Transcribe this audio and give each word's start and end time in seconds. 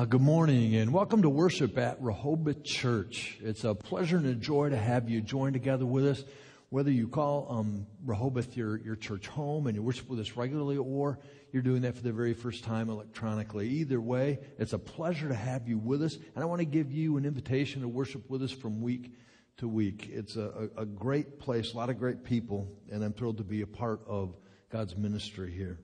Uh, 0.00 0.06
good 0.06 0.22
morning 0.22 0.76
and 0.76 0.94
welcome 0.94 1.20
to 1.20 1.28
worship 1.28 1.76
at 1.76 2.00
Rehoboth 2.00 2.64
Church. 2.64 3.36
It's 3.42 3.64
a 3.64 3.74
pleasure 3.74 4.16
and 4.16 4.24
a 4.24 4.34
joy 4.34 4.70
to 4.70 4.76
have 4.78 5.10
you 5.10 5.20
join 5.20 5.52
together 5.52 5.84
with 5.84 6.06
us. 6.06 6.24
Whether 6.70 6.90
you 6.90 7.06
call 7.06 7.46
um, 7.50 7.86
Rehoboth 8.06 8.56
your, 8.56 8.78
your 8.78 8.96
church 8.96 9.26
home 9.26 9.66
and 9.66 9.76
you 9.76 9.82
worship 9.82 10.08
with 10.08 10.18
us 10.18 10.38
regularly 10.38 10.78
or 10.78 11.18
you're 11.52 11.62
doing 11.62 11.82
that 11.82 11.96
for 11.96 12.02
the 12.02 12.12
very 12.12 12.32
first 12.32 12.64
time 12.64 12.88
electronically. 12.88 13.68
Either 13.68 14.00
way, 14.00 14.38
it's 14.58 14.72
a 14.72 14.78
pleasure 14.78 15.28
to 15.28 15.34
have 15.34 15.68
you 15.68 15.76
with 15.76 16.02
us. 16.02 16.14
And 16.14 16.42
I 16.42 16.46
want 16.46 16.60
to 16.60 16.64
give 16.64 16.90
you 16.90 17.18
an 17.18 17.26
invitation 17.26 17.82
to 17.82 17.88
worship 17.88 18.30
with 18.30 18.42
us 18.42 18.52
from 18.52 18.80
week 18.80 19.12
to 19.58 19.68
week. 19.68 20.08
It's 20.10 20.36
a, 20.36 20.70
a, 20.78 20.80
a 20.80 20.86
great 20.86 21.38
place, 21.38 21.74
a 21.74 21.76
lot 21.76 21.90
of 21.90 21.98
great 21.98 22.24
people, 22.24 22.72
and 22.90 23.04
I'm 23.04 23.12
thrilled 23.12 23.36
to 23.36 23.44
be 23.44 23.60
a 23.60 23.66
part 23.66 24.00
of 24.06 24.34
God's 24.72 24.96
ministry 24.96 25.52
here. 25.52 25.78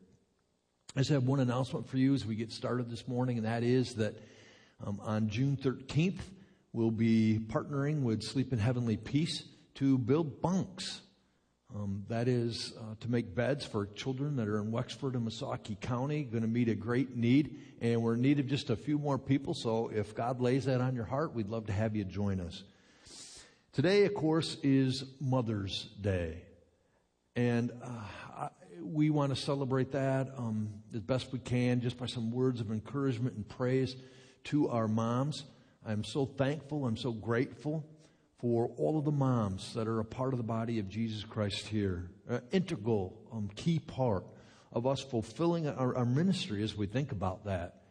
I 0.96 1.00
just 1.00 1.10
have 1.10 1.24
one 1.24 1.40
announcement 1.40 1.86
for 1.86 1.98
you 1.98 2.14
as 2.14 2.24
we 2.24 2.36
get 2.36 2.50
started 2.50 2.90
this 2.90 3.06
morning, 3.06 3.36
and 3.36 3.44
that 3.44 3.62
is 3.62 3.96
that 3.96 4.16
um, 4.82 4.98
on 5.02 5.28
June 5.28 5.58
13th, 5.62 6.20
we'll 6.72 6.90
be 6.90 7.38
partnering 7.38 8.00
with 8.00 8.22
Sleep 8.22 8.50
in 8.50 8.58
Heavenly 8.58 8.96
Peace 8.96 9.44
to 9.74 9.98
build 9.98 10.40
bunks. 10.40 11.02
Um, 11.74 12.06
that 12.08 12.28
is 12.28 12.72
uh, 12.80 12.94
to 13.00 13.10
make 13.10 13.34
beds 13.34 13.66
for 13.66 13.84
children 13.88 14.36
that 14.36 14.48
are 14.48 14.56
in 14.56 14.70
Wexford 14.70 15.16
and 15.16 15.28
Missaukee 15.28 15.78
County. 15.82 16.22
Going 16.22 16.40
to 16.40 16.48
meet 16.48 16.70
a 16.70 16.74
great 16.74 17.14
need, 17.14 17.58
and 17.82 18.00
we're 18.00 18.14
in 18.14 18.22
need 18.22 18.40
of 18.40 18.46
just 18.46 18.70
a 18.70 18.76
few 18.76 18.98
more 18.98 19.18
people. 19.18 19.52
So 19.52 19.90
if 19.94 20.14
God 20.14 20.40
lays 20.40 20.64
that 20.64 20.80
on 20.80 20.94
your 20.94 21.04
heart, 21.04 21.34
we'd 21.34 21.48
love 21.48 21.66
to 21.66 21.74
have 21.74 21.94
you 21.94 22.04
join 22.04 22.40
us. 22.40 22.62
Today, 23.74 24.06
of 24.06 24.14
course, 24.14 24.56
is 24.62 25.04
Mother's 25.20 25.90
Day, 26.00 26.40
and 27.34 27.70
uh, 27.82 27.88
we 28.86 29.10
want 29.10 29.34
to 29.34 29.40
celebrate 29.40 29.92
that 29.92 30.28
um, 30.36 30.70
as 30.94 31.00
best 31.00 31.32
we 31.32 31.38
can 31.38 31.80
just 31.80 31.98
by 31.98 32.06
some 32.06 32.30
words 32.30 32.60
of 32.60 32.70
encouragement 32.70 33.36
and 33.36 33.48
praise 33.48 33.96
to 34.44 34.68
our 34.68 34.88
moms. 34.88 35.44
I'm 35.84 36.04
so 36.04 36.26
thankful, 36.26 36.86
I'm 36.86 36.96
so 36.96 37.12
grateful 37.12 37.84
for 38.38 38.70
all 38.76 38.98
of 38.98 39.04
the 39.04 39.12
moms 39.12 39.74
that 39.74 39.88
are 39.88 40.00
a 40.00 40.04
part 40.04 40.32
of 40.34 40.38
the 40.38 40.44
body 40.44 40.78
of 40.78 40.88
Jesus 40.88 41.24
Christ 41.24 41.66
here. 41.68 42.10
Integral, 42.52 43.16
um, 43.32 43.50
key 43.54 43.78
part 43.78 44.24
of 44.72 44.86
us 44.86 45.00
fulfilling 45.00 45.68
our, 45.68 45.96
our, 45.96 46.04
ministry 46.04 46.62
as 46.62 46.76
we 46.76 46.86
think 46.86 47.12
about 47.12 47.44
that. 47.44 47.82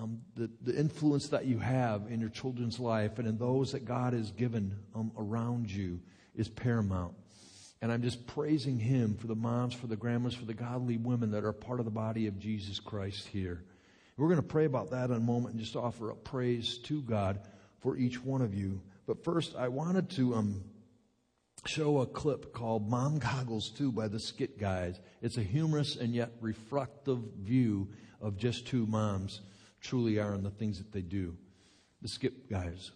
Um, 0.00 0.22
the, 0.34 0.48
the 0.62 0.74
influence 0.78 1.28
that 1.28 1.44
you 1.44 1.58
have 1.58 2.06
in 2.08 2.20
your 2.20 2.30
children's 2.30 2.78
life 2.78 3.18
and 3.18 3.28
in 3.28 3.36
those 3.36 3.72
that 3.72 3.84
God 3.84 4.14
has 4.14 4.30
given 4.30 4.78
um, 4.94 5.12
around 5.18 5.70
you 5.70 6.00
is 6.34 6.48
paramount. 6.48 7.14
And 7.82 7.90
I'm 7.90 8.02
just 8.02 8.28
praising 8.28 8.78
him 8.78 9.16
for 9.16 9.26
the 9.26 9.34
moms, 9.34 9.74
for 9.74 9.88
the 9.88 9.96
grandmas, 9.96 10.34
for 10.34 10.44
the 10.44 10.54
godly 10.54 10.96
women 10.96 11.32
that 11.32 11.44
are 11.44 11.52
part 11.52 11.80
of 11.80 11.84
the 11.84 11.90
body 11.90 12.28
of 12.28 12.38
Jesus 12.38 12.78
Christ 12.78 13.26
here. 13.26 13.64
We're 14.16 14.28
going 14.28 14.40
to 14.40 14.46
pray 14.46 14.66
about 14.66 14.92
that 14.92 15.10
in 15.10 15.16
a 15.16 15.20
moment 15.20 15.54
and 15.54 15.60
just 15.60 15.74
offer 15.74 16.12
up 16.12 16.22
praise 16.22 16.78
to 16.84 17.02
God 17.02 17.40
for 17.80 17.96
each 17.96 18.22
one 18.22 18.40
of 18.40 18.54
you. 18.54 18.80
But 19.04 19.24
first, 19.24 19.56
I 19.56 19.66
wanted 19.66 20.10
to 20.10 20.36
um, 20.36 20.62
show 21.66 21.98
a 21.98 22.06
clip 22.06 22.52
called 22.52 22.88
Mom 22.88 23.18
Goggles 23.18 23.72
2 23.76 23.90
by 23.90 24.06
the 24.06 24.20
Skit 24.20 24.60
Guys. 24.60 25.00
It's 25.20 25.36
a 25.36 25.42
humorous 25.42 25.96
and 25.96 26.14
yet 26.14 26.30
reflective 26.40 27.18
view 27.40 27.88
of 28.20 28.36
just 28.36 28.68
who 28.68 28.86
moms 28.86 29.40
truly 29.80 30.20
are 30.20 30.34
and 30.34 30.44
the 30.44 30.50
things 30.50 30.78
that 30.78 30.92
they 30.92 31.02
do. 31.02 31.36
The 32.00 32.08
Skit 32.08 32.48
Guys. 32.48 32.92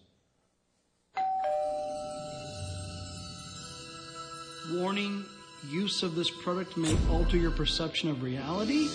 Warning 4.73 5.25
use 5.69 6.03
of 6.03 6.15
this 6.15 6.29
product 6.29 6.77
may 6.77 6.95
alter 7.09 7.37
your 7.37 7.51
perception 7.51 8.09
of 8.09 8.21
reality. 8.21 8.89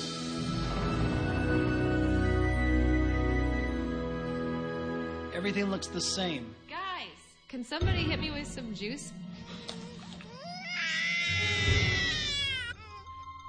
Everything 5.35 5.71
looks 5.71 5.89
the 5.89 6.01
same. 6.01 6.55
Guys, 6.69 7.09
can 7.49 7.65
somebody 7.65 8.05
hit 8.05 8.21
me 8.21 8.31
with 8.31 8.47
some 8.47 8.75
juice? 8.75 9.13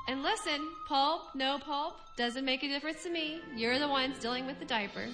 And 0.08 0.22
listen, 0.22 0.60
pulp, 0.88 1.36
no 1.36 1.60
pulp, 1.60 2.00
doesn't 2.18 2.44
make 2.44 2.64
a 2.64 2.68
difference 2.68 3.04
to 3.04 3.10
me. 3.10 3.42
You're 3.56 3.80
the 3.80 3.88
ones 3.88 4.20
dealing 4.20 4.46
with 4.46 4.60
the 4.60 4.66
diaper. 4.66 5.08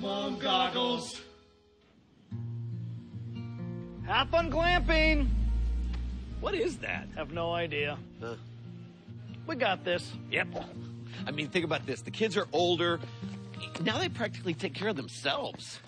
Mom 0.00 0.38
goggles. 0.38 1.20
Have 4.06 4.30
fun 4.30 4.50
glamping. 4.50 5.28
What 6.40 6.54
is 6.54 6.78
that? 6.78 7.08
Have 7.16 7.32
no 7.32 7.52
idea. 7.52 7.98
Huh. 8.20 8.34
We 9.46 9.56
got 9.56 9.84
this. 9.84 10.12
Yep. 10.30 10.48
I 11.26 11.30
mean, 11.30 11.48
think 11.48 11.64
about 11.64 11.84
this. 11.86 12.02
The 12.02 12.10
kids 12.10 12.36
are 12.36 12.46
older. 12.52 13.00
Now 13.82 13.98
they 13.98 14.08
practically 14.08 14.54
take 14.54 14.74
care 14.74 14.88
of 14.88 14.96
themselves. 14.96 15.80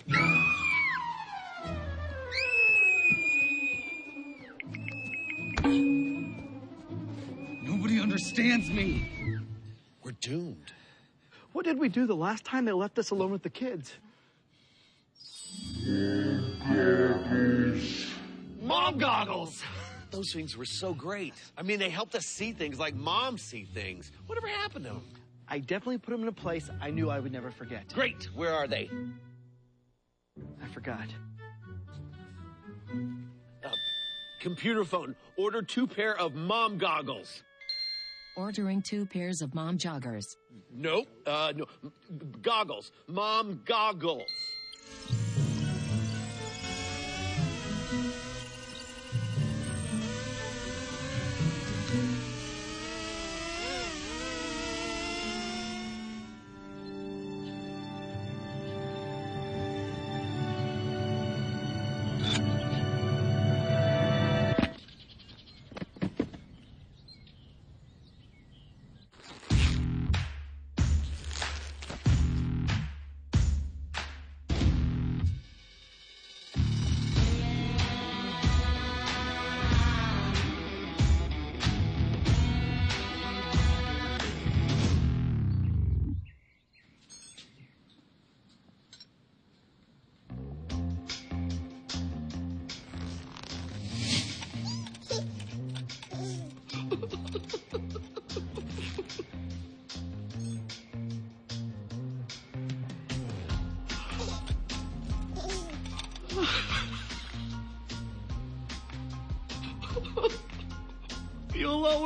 Nobody 7.63 7.99
understands 8.01 8.69
me. 8.69 9.07
We're 10.03 10.11
doomed. 10.19 10.73
What 11.53 11.65
did 11.65 11.79
we 11.79 11.89
do 11.89 12.05
the 12.05 12.15
last 12.15 12.43
time 12.43 12.65
they 12.65 12.71
left 12.71 12.97
us 12.99 13.11
alone 13.11 13.31
with 13.31 13.43
the 13.43 13.49
kids? 13.49 13.93
Mom 18.61 18.97
goggles! 18.97 19.63
Those 20.11 20.33
things 20.33 20.57
were 20.57 20.65
so 20.65 20.93
great. 20.93 21.33
I 21.57 21.63
mean, 21.63 21.79
they 21.79 21.89
helped 21.89 22.15
us 22.15 22.25
see 22.25 22.51
things 22.51 22.77
like 22.77 22.93
mom 22.93 23.37
see 23.37 23.63
things. 23.63 24.11
Whatever 24.27 24.47
happened 24.47 24.85
to 24.85 24.91
them? 24.91 25.03
I 25.47 25.59
definitely 25.59 25.97
put 25.97 26.11
them 26.11 26.21
in 26.21 26.27
a 26.27 26.33
place 26.33 26.69
I 26.81 26.91
knew 26.91 27.09
I 27.09 27.19
would 27.19 27.31
never 27.31 27.49
forget. 27.49 27.91
Great. 27.93 28.29
Where 28.35 28.53
are 28.53 28.67
they? 28.67 28.89
I 30.61 30.67
forgot. 30.67 31.07
Uh, 33.63 33.69
computer 34.39 34.83
phone. 34.83 35.15
Order 35.37 35.61
two 35.61 35.87
pair 35.87 36.17
of 36.17 36.35
mom 36.35 36.77
goggles. 36.77 37.43
Ordering 38.35 38.81
two 38.81 39.05
pairs 39.05 39.41
of 39.41 39.53
mom 39.55 39.77
joggers. 39.77 40.35
Nope. 40.73 41.07
Uh, 41.25 41.53
no. 41.55 41.65
Goggles. 42.41 42.91
Mom 43.07 43.61
goggles. 43.65 44.29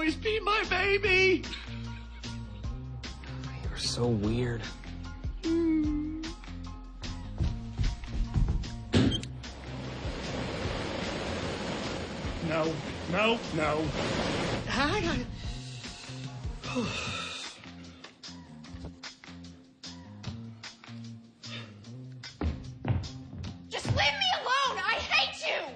Always 0.06 0.16
be 0.18 0.40
my 0.42 0.63
baby. 0.69 1.42
You're 3.63 3.78
so 3.78 4.06
weird. 4.06 4.62
No, 12.48 12.72
no, 13.12 13.40
no. 13.56 13.84
Hi. 14.68 15.02
Just 23.72 23.88
leave 23.88 23.98
me 23.98 24.30
alone! 24.36 24.78
I 24.78 25.00
hate 25.00 25.48
you! 25.48 25.74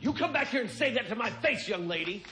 You 0.00 0.12
come 0.12 0.32
back 0.32 0.48
here 0.48 0.62
and 0.62 0.70
say 0.70 0.92
that 0.94 1.08
to 1.10 1.14
my 1.14 1.30
face, 1.30 1.68
young 1.68 1.86
lady. 1.86 2.24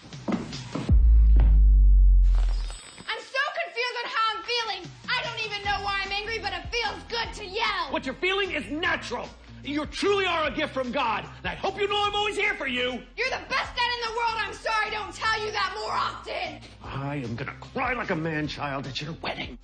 Natural. 9.15 9.35
You 9.65 9.87
truly 9.87 10.27
are 10.27 10.47
a 10.47 10.51
gift 10.51 10.75
from 10.75 10.93
God. 10.93 11.25
And 11.39 11.47
I 11.47 11.55
hope 11.55 11.81
you 11.81 11.89
know 11.89 12.03
I'm 12.05 12.15
always 12.15 12.37
here 12.37 12.55
for 12.55 12.67
you. 12.67 13.01
You're 13.17 13.31
the 13.31 13.41
best 13.49 13.75
dad 13.75 13.91
in 13.97 14.11
the 14.11 14.17
world. 14.17 14.35
I'm 14.37 14.53
sorry 14.53 14.89
I 14.89 14.91
don't 14.91 15.15
tell 15.15 15.45
you 15.45 15.53
that 15.53 15.75
more 15.79 15.93
often. 15.93 16.61
I 16.83 17.17
am 17.17 17.35
gonna 17.35 17.55
cry 17.61 17.95
like 17.95 18.11
a 18.11 18.17
man 18.17 18.47
child 18.47 18.87
at 18.87 19.01
your 19.01 19.13
wedding. 19.23 19.59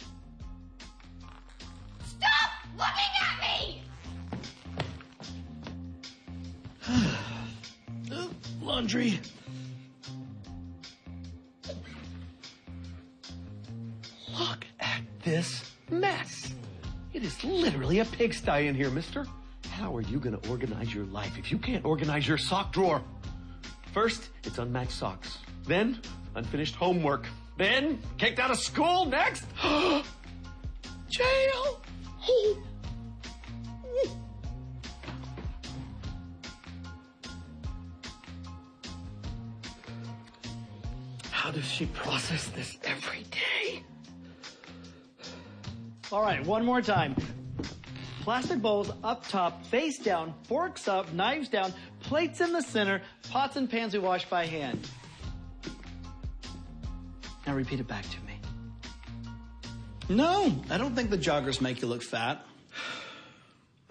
Stop 2.04 2.50
looking 2.78 3.12
at 3.20 3.40
me! 3.42 3.82
Laundry. 8.62 9.20
A 18.00 18.04
pigsty 18.04 18.66
in 18.66 18.74
here, 18.74 18.90
mister. 18.90 19.26
How 19.70 19.94
are 19.96 20.00
you 20.00 20.18
going 20.18 20.36
to 20.36 20.50
organize 20.50 20.92
your 20.94 21.04
life 21.06 21.38
if 21.38 21.52
you 21.52 21.58
can't 21.58 21.84
organize 21.84 22.26
your 22.26 22.38
sock 22.38 22.72
drawer? 22.72 23.02
First, 23.92 24.30
it's 24.44 24.58
unmatched 24.58 24.92
socks. 24.92 25.38
Then, 25.66 26.00
unfinished 26.34 26.74
homework. 26.74 27.26
Then, 27.58 28.00
kicked 28.18 28.38
out 28.38 28.50
of 28.50 28.58
school. 28.58 29.04
Next, 29.06 29.44
jail. 31.08 31.82
How 41.30 41.50
does 41.50 41.64
she 41.64 41.86
process 41.86 42.48
this 42.48 42.78
every 42.84 43.24
day? 43.24 43.82
All 46.12 46.22
right, 46.22 46.44
one 46.44 46.64
more 46.64 46.82
time. 46.82 47.14
Plastic 48.30 48.62
bowls 48.62 48.92
up 49.02 49.26
top, 49.26 49.66
face 49.66 49.98
down, 49.98 50.32
forks 50.44 50.86
up, 50.86 51.12
knives 51.12 51.48
down, 51.48 51.74
plates 51.98 52.40
in 52.40 52.52
the 52.52 52.62
center, 52.62 53.02
pots 53.28 53.56
and 53.56 53.68
pans 53.68 53.92
we 53.92 53.98
wash 53.98 54.24
by 54.26 54.46
hand. 54.46 54.88
Now 57.44 57.56
repeat 57.56 57.80
it 57.80 57.88
back 57.88 58.04
to 58.08 58.16
me. 58.20 58.38
No, 60.08 60.54
I 60.70 60.78
don't 60.78 60.94
think 60.94 61.10
the 61.10 61.18
joggers 61.18 61.60
make 61.60 61.82
you 61.82 61.88
look 61.88 62.04
fat. 62.04 62.46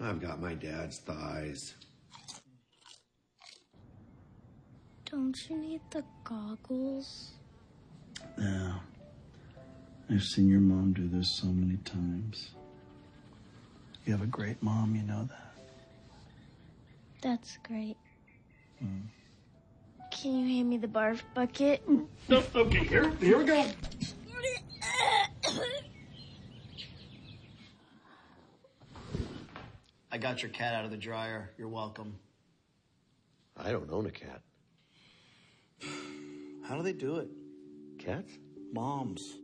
I've 0.00 0.22
got 0.22 0.40
my 0.40 0.54
dad's 0.54 1.00
thighs. 1.00 1.74
Don't 5.04 5.36
you 5.50 5.58
need 5.58 5.82
the 5.90 6.02
goggles? 6.24 7.32
Yeah. 8.38 8.72
I've 10.10 10.22
seen 10.22 10.48
your 10.48 10.60
mom 10.60 10.94
do 10.94 11.06
this 11.08 11.30
so 11.30 11.48
many 11.48 11.76
times. 11.84 12.52
You 14.06 14.12
have 14.12 14.22
a 14.22 14.26
great 14.26 14.62
mom, 14.62 14.96
you 14.96 15.02
know 15.02 15.28
that. 15.28 15.54
That's 17.22 17.58
great. 17.62 17.96
Mm. 18.82 19.02
Can 20.10 20.38
you 20.38 20.56
hand 20.56 20.70
me 20.70 20.78
the 20.78 20.88
barf 20.88 21.20
bucket? 21.34 21.82
No, 22.28 22.42
okay, 22.54 22.84
here, 22.84 23.10
here 23.20 23.38
we 23.38 23.44
go. 23.44 23.66
I 30.12 30.18
got 30.18 30.42
your 30.42 30.50
cat 30.50 30.74
out 30.74 30.84
of 30.84 30.90
the 30.90 30.96
dryer. 30.96 31.50
You're 31.56 31.68
welcome. 31.68 32.18
I 33.56 33.70
don't 33.70 33.90
own 33.90 34.06
a 34.06 34.10
cat. 34.10 34.42
How 36.64 36.76
do 36.76 36.82
they 36.82 36.92
do 36.92 37.18
it? 37.18 37.28
Cats? 37.98 38.32
Moms. 38.72 39.36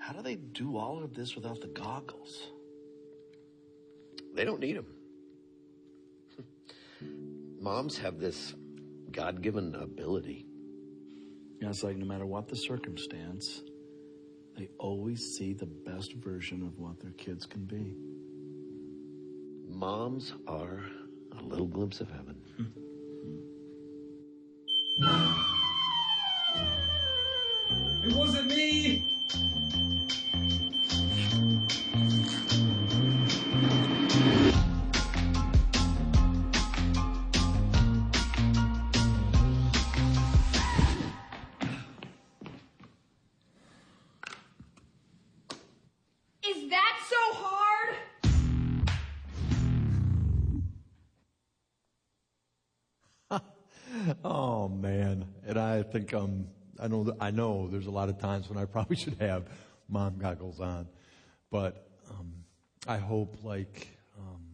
How 0.00 0.12
do 0.12 0.22
they 0.22 0.36
do 0.36 0.76
all 0.76 1.02
of 1.04 1.14
this 1.14 1.36
without 1.36 1.60
the 1.60 1.68
goggles? 1.68 2.50
They 4.38 4.44
don't 4.44 4.60
need 4.60 4.76
them. 4.76 4.86
Moms 7.60 7.98
have 7.98 8.20
this 8.20 8.54
God 9.10 9.42
given 9.42 9.74
ability. 9.74 10.46
Yeah, 11.60 11.70
it's 11.70 11.82
like 11.82 11.96
no 11.96 12.06
matter 12.06 12.24
what 12.24 12.46
the 12.46 12.54
circumstance, 12.54 13.64
they 14.56 14.68
always 14.78 15.34
see 15.36 15.54
the 15.54 15.66
best 15.66 16.12
version 16.12 16.62
of 16.62 16.78
what 16.78 17.00
their 17.00 17.10
kids 17.18 17.46
can 17.46 17.64
be. 17.64 17.96
Moms 19.68 20.34
are 20.46 20.84
a 21.36 21.42
little 21.42 21.66
glimpse 21.66 22.00
of 22.00 22.08
heaven. 22.08 22.40
Hmm. 22.56 22.66
Hmm. 25.04 25.27
Oh 54.24 54.68
man, 54.68 55.26
and 55.46 55.58
I 55.58 55.82
think 55.82 56.14
um, 56.14 56.46
I 56.78 56.88
know 56.88 57.14
I 57.20 57.30
know 57.30 57.68
there's 57.68 57.86
a 57.86 57.90
lot 57.90 58.08
of 58.08 58.18
times 58.18 58.48
when 58.48 58.58
I 58.58 58.64
probably 58.64 58.96
should 58.96 59.16
have 59.20 59.48
mom 59.88 60.18
goggles 60.18 60.60
on, 60.60 60.88
but 61.50 61.88
um, 62.10 62.32
I 62.86 62.98
hope 62.98 63.38
like 63.42 63.88
um, 64.18 64.44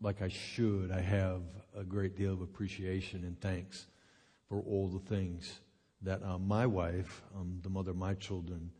like 0.00 0.22
I 0.22 0.28
should, 0.28 0.90
I 0.90 1.00
have 1.00 1.42
a 1.76 1.84
great 1.84 2.16
deal 2.16 2.32
of 2.32 2.40
appreciation 2.40 3.24
and 3.24 3.40
thanks 3.40 3.86
for 4.48 4.60
all 4.60 4.88
the 4.88 5.14
things 5.14 5.60
that 6.02 6.22
uh, 6.22 6.38
my 6.38 6.66
wife, 6.66 7.22
um, 7.34 7.58
the 7.62 7.70
mother 7.70 7.90
of 7.90 7.96
my 7.96 8.14
children, 8.14 8.70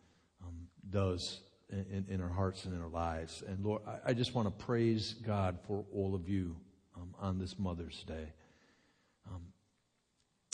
um, 0.42 0.68
does 0.90 1.40
in, 1.70 2.06
in, 2.08 2.20
our 2.20 2.28
hearts 2.28 2.64
and 2.64 2.74
in 2.74 2.80
our 2.80 2.88
lives. 2.88 3.42
And 3.46 3.64
Lord, 3.64 3.82
I, 3.86 4.10
I 4.10 4.14
just 4.14 4.34
want 4.34 4.46
to 4.46 4.64
praise 4.64 5.14
God 5.14 5.58
for 5.66 5.84
all 5.92 6.14
of 6.14 6.28
you 6.28 6.56
um, 6.96 7.14
on 7.18 7.38
this 7.38 7.58
Mother's 7.58 8.04
Day. 8.04 8.32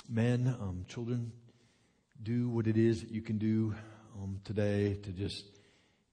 Men, 0.08 0.56
um, 0.60 0.84
children, 0.88 1.32
do 2.22 2.48
what 2.48 2.66
it 2.66 2.76
is 2.76 3.00
that 3.00 3.10
you 3.10 3.22
can 3.22 3.38
do 3.38 3.74
um, 4.20 4.40
today 4.44 4.94
to 5.02 5.10
just 5.10 5.46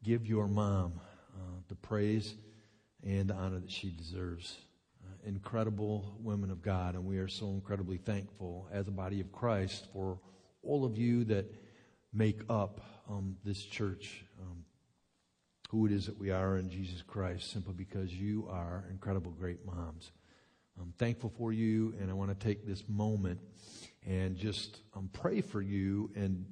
give 0.04 0.26
your 0.26 0.48
mom 0.48 1.00
uh, 1.36 1.60
the 1.68 1.76
praise 1.76 2.36
and 3.04 3.30
the 3.30 3.34
honor 3.34 3.60
that 3.60 3.72
she 3.72 3.92
deserves. 3.92 4.58
Uh, 5.04 5.28
incredible 5.28 6.16
women 6.20 6.52
of 6.52 6.62
God, 6.62 6.96
and 6.96 7.06
we 7.06 7.18
are 7.18 7.28
so 7.28 7.48
incredibly 7.50 7.98
thankful 7.98 8.68
as 8.72 8.88
a 8.88 8.92
body 8.92 9.22
of 9.22 9.32
Christ 9.32 9.88
for 9.92 10.20
all 10.64 10.86
of 10.86 10.98
you 10.98 11.26
that 11.26 11.54
make 12.14 12.42
up 12.50 12.82
um, 13.10 13.38
this 13.44 13.64
church, 13.64 14.24
um, 14.42 14.64
who 15.70 15.86
it 15.86 15.92
is 15.92 16.06
that 16.06 16.18
we 16.18 16.32
are 16.32 16.58
in 16.58 16.70
Jesus 16.70 17.02
Christ, 17.02 17.52
simply 17.52 17.74
because 17.74 18.14
you 18.14 18.48
are 18.50 18.86
incredible, 18.90 19.32
great 19.32 19.66
moms. 19.66 20.12
I'm 20.82 20.94
thankful 20.98 21.32
for 21.38 21.52
you, 21.52 21.94
and 22.00 22.10
I 22.10 22.14
want 22.14 22.38
to 22.38 22.46
take 22.46 22.66
this 22.66 22.84
moment 22.88 23.40
and 24.08 24.38
just 24.38 24.82
um, 24.96 25.10
pray 25.12 25.42
for 25.42 25.62
you 25.62 26.12
and 26.16 26.46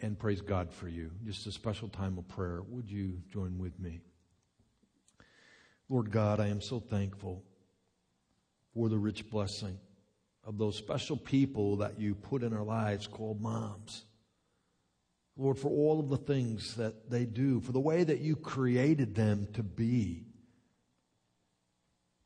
and 0.00 0.18
praise 0.18 0.40
God 0.40 0.72
for 0.72 0.88
you. 0.88 1.12
Just 1.24 1.46
a 1.46 1.52
special 1.52 1.88
time 1.88 2.18
of 2.18 2.26
prayer. 2.28 2.60
Would 2.68 2.90
you 2.90 3.22
join 3.32 3.58
with 3.58 3.78
me? 3.78 4.00
Lord 5.88 6.10
God, 6.10 6.40
I 6.40 6.48
am 6.48 6.60
so 6.60 6.80
thankful 6.80 7.44
for 8.74 8.88
the 8.88 8.98
rich 8.98 9.30
blessing 9.30 9.78
of 10.44 10.58
those 10.58 10.76
special 10.76 11.16
people 11.16 11.76
that 11.76 12.00
you 12.00 12.14
put 12.14 12.42
in 12.42 12.52
our 12.52 12.64
lives 12.64 13.06
called 13.06 13.40
moms. 13.40 14.04
Lord, 15.36 15.58
for 15.58 15.68
all 15.68 16.00
of 16.00 16.08
the 16.08 16.16
things 16.16 16.74
that 16.76 17.08
they 17.08 17.24
do, 17.24 17.60
for 17.60 17.72
the 17.72 17.80
way 17.80 18.04
that 18.04 18.20
you 18.20 18.36
created 18.36 19.14
them 19.14 19.46
to 19.54 19.62
be. 19.62 20.24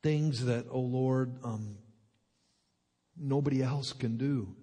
Things 0.02 0.44
that, 0.44 0.66
oh 0.70 0.80
Lord, 0.80 1.38
um, 1.42 1.78
nobody 3.16 3.62
else 3.62 3.92
can 3.92 4.16
do. 4.16 4.54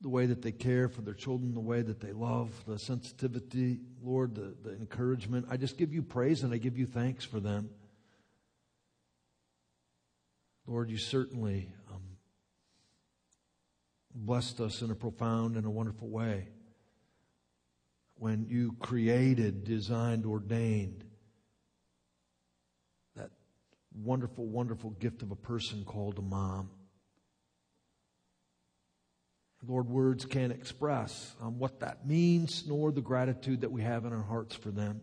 The 0.00 0.08
way 0.08 0.26
that 0.26 0.42
they 0.42 0.50
care 0.50 0.88
for 0.88 1.00
their 1.00 1.14
children, 1.14 1.54
the 1.54 1.60
way 1.60 1.82
that 1.82 2.00
they 2.00 2.12
love, 2.12 2.50
the 2.66 2.78
sensitivity, 2.78 3.78
Lord, 4.02 4.34
the, 4.34 4.54
the 4.62 4.74
encouragement. 4.74 5.46
I 5.48 5.56
just 5.56 5.78
give 5.78 5.92
you 5.92 6.02
praise 6.02 6.42
and 6.42 6.52
I 6.52 6.56
give 6.56 6.76
you 6.76 6.86
thanks 6.86 7.24
for 7.24 7.38
them. 7.38 7.70
Lord, 10.66 10.90
you 10.90 10.96
certainly 10.96 11.68
um, 11.90 12.02
blessed 14.14 14.60
us 14.60 14.82
in 14.82 14.90
a 14.90 14.94
profound 14.94 15.56
and 15.56 15.66
a 15.66 15.70
wonderful 15.70 16.08
way 16.08 16.48
when 18.22 18.46
you 18.48 18.76
created, 18.78 19.64
designed, 19.64 20.24
ordained 20.24 21.04
wonderful, 23.94 24.46
wonderful 24.46 24.90
gift 24.90 25.22
of 25.22 25.30
a 25.30 25.36
person 25.36 25.84
called 25.84 26.18
a 26.18 26.22
mom. 26.22 26.70
Lord, 29.66 29.88
words 29.88 30.24
can't 30.24 30.52
express 30.52 31.34
um, 31.40 31.58
what 31.58 31.80
that 31.80 32.06
means, 32.06 32.64
nor 32.66 32.90
the 32.90 33.00
gratitude 33.00 33.60
that 33.60 33.70
we 33.70 33.82
have 33.82 34.04
in 34.04 34.12
our 34.12 34.22
hearts 34.22 34.56
for 34.56 34.70
them. 34.70 35.00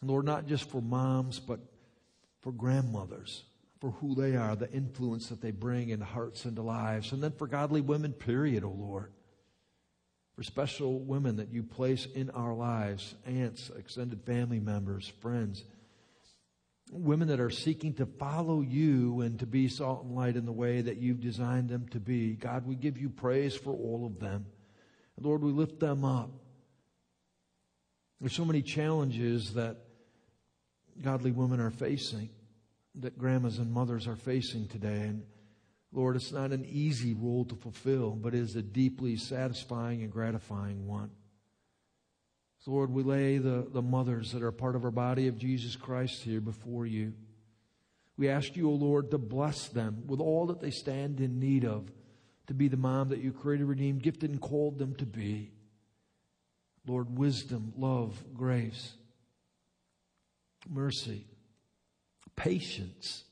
And 0.00 0.10
Lord, 0.10 0.26
not 0.26 0.46
just 0.46 0.68
for 0.68 0.82
moms, 0.82 1.40
but 1.40 1.60
for 2.42 2.52
grandmothers, 2.52 3.44
for 3.80 3.92
who 3.92 4.14
they 4.14 4.36
are, 4.36 4.54
the 4.56 4.70
influence 4.70 5.28
that 5.28 5.40
they 5.40 5.52
bring 5.52 5.88
in 5.88 6.02
hearts 6.02 6.44
and 6.44 6.58
lives. 6.58 7.12
And 7.12 7.22
then 7.22 7.32
for 7.32 7.46
godly 7.46 7.80
women, 7.80 8.12
period, 8.12 8.62
O 8.62 8.68
oh 8.68 8.78
Lord. 8.78 9.12
For 10.36 10.42
special 10.42 11.00
women 11.00 11.36
that 11.36 11.52
you 11.52 11.62
place 11.62 12.06
in 12.14 12.30
our 12.30 12.54
lives, 12.54 13.14
aunts, 13.26 13.70
extended 13.76 14.22
family 14.22 14.60
members, 14.60 15.10
friends, 15.20 15.64
women 16.90 17.28
that 17.28 17.40
are 17.40 17.50
seeking 17.50 17.94
to 17.94 18.06
follow 18.06 18.60
you 18.60 19.20
and 19.20 19.38
to 19.38 19.46
be 19.46 19.68
salt 19.68 20.04
and 20.04 20.14
light 20.14 20.36
in 20.36 20.44
the 20.44 20.52
way 20.52 20.80
that 20.80 20.96
you've 20.96 21.20
designed 21.20 21.68
them 21.68 21.86
to 21.88 22.00
be. 22.00 22.34
God, 22.34 22.66
we 22.66 22.74
give 22.74 22.98
you 22.98 23.10
praise 23.10 23.56
for 23.56 23.72
all 23.72 24.06
of 24.06 24.18
them. 24.18 24.46
Lord, 25.20 25.42
we 25.42 25.50
lift 25.50 25.80
them 25.80 26.04
up. 26.04 26.30
There's 28.20 28.34
so 28.34 28.44
many 28.44 28.62
challenges 28.62 29.54
that 29.54 29.76
godly 31.02 31.30
women 31.30 31.60
are 31.60 31.70
facing, 31.70 32.30
that 32.96 33.18
grandmas 33.18 33.58
and 33.58 33.72
mothers 33.72 34.06
are 34.06 34.16
facing 34.16 34.66
today. 34.68 35.02
And 35.02 35.22
Lord, 35.92 36.16
it's 36.16 36.32
not 36.32 36.52
an 36.52 36.64
easy 36.64 37.14
role 37.14 37.44
to 37.46 37.54
fulfill, 37.54 38.10
but 38.10 38.34
it 38.34 38.40
is 38.40 38.56
a 38.56 38.62
deeply 38.62 39.16
satisfying 39.16 40.02
and 40.02 40.12
gratifying 40.12 40.86
one. 40.86 41.10
Lord, 42.68 42.90
we 42.90 43.02
lay 43.02 43.38
the, 43.38 43.66
the 43.72 43.80
mothers 43.80 44.32
that 44.32 44.42
are 44.42 44.52
part 44.52 44.76
of 44.76 44.84
our 44.84 44.90
body 44.90 45.26
of 45.26 45.38
Jesus 45.38 45.74
Christ 45.74 46.22
here 46.22 46.42
before 46.42 46.84
you. 46.84 47.14
We 48.18 48.28
ask 48.28 48.56
you, 48.56 48.68
O 48.68 48.74
Lord, 48.74 49.10
to 49.12 49.16
bless 49.16 49.68
them 49.68 50.02
with 50.06 50.20
all 50.20 50.48
that 50.48 50.60
they 50.60 50.70
stand 50.70 51.18
in 51.18 51.40
need 51.40 51.64
of 51.64 51.90
to 52.46 52.52
be 52.52 52.68
the 52.68 52.76
mom 52.76 53.08
that 53.08 53.20
you 53.20 53.32
created, 53.32 53.64
redeemed, 53.64 54.02
gifted, 54.02 54.28
and 54.28 54.38
called 54.38 54.78
them 54.78 54.94
to 54.96 55.06
be. 55.06 55.50
Lord, 56.86 57.16
wisdom, 57.16 57.72
love, 57.74 58.22
grace, 58.34 58.92
mercy, 60.68 61.24
patience, 62.36 63.24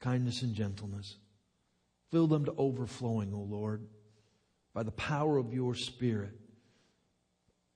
kindness, 0.00 0.42
and 0.42 0.54
gentleness. 0.54 1.16
Fill 2.10 2.26
them 2.26 2.44
to 2.44 2.54
overflowing, 2.58 3.32
O 3.32 3.38
Lord, 3.38 3.86
by 4.74 4.82
the 4.82 4.90
power 4.90 5.38
of 5.38 5.54
your 5.54 5.74
Spirit 5.74 6.37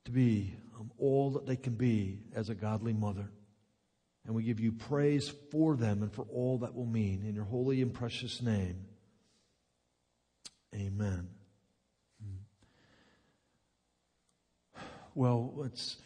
to 0.04 0.10
be 0.10 0.54
um, 0.78 0.90
all 0.98 1.30
that 1.30 1.46
they 1.46 1.56
can 1.56 1.74
be 1.74 2.20
as 2.34 2.48
a 2.48 2.54
godly 2.54 2.92
mother. 2.92 3.30
And 4.24 4.34
we 4.34 4.44
give 4.44 4.60
you 4.60 4.72
praise 4.72 5.32
for 5.50 5.74
them 5.74 6.02
and 6.02 6.12
for 6.12 6.26
all 6.32 6.58
that 6.58 6.74
will 6.74 6.86
mean. 6.86 7.24
In 7.26 7.34
your 7.34 7.44
holy 7.44 7.82
and 7.82 7.92
precious 7.92 8.40
name, 8.40 8.84
amen. 10.74 11.28
Well, 15.14 15.64
it's 15.66 15.98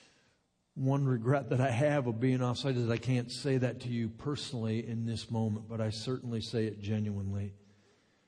one 0.74 1.06
regret 1.06 1.50
that 1.50 1.60
I 1.60 1.70
have 1.70 2.06
of 2.06 2.18
being 2.18 2.42
offside 2.42 2.76
is 2.76 2.86
that 2.86 2.92
I 2.92 2.98
can't 2.98 3.30
say 3.30 3.56
that 3.58 3.80
to 3.82 3.88
you 3.88 4.08
personally 4.08 4.86
in 4.86 5.06
this 5.06 5.30
moment, 5.30 5.68
but 5.68 5.80
I 5.80 5.90
certainly 5.90 6.40
say 6.40 6.64
it 6.64 6.80
genuinely. 6.80 7.54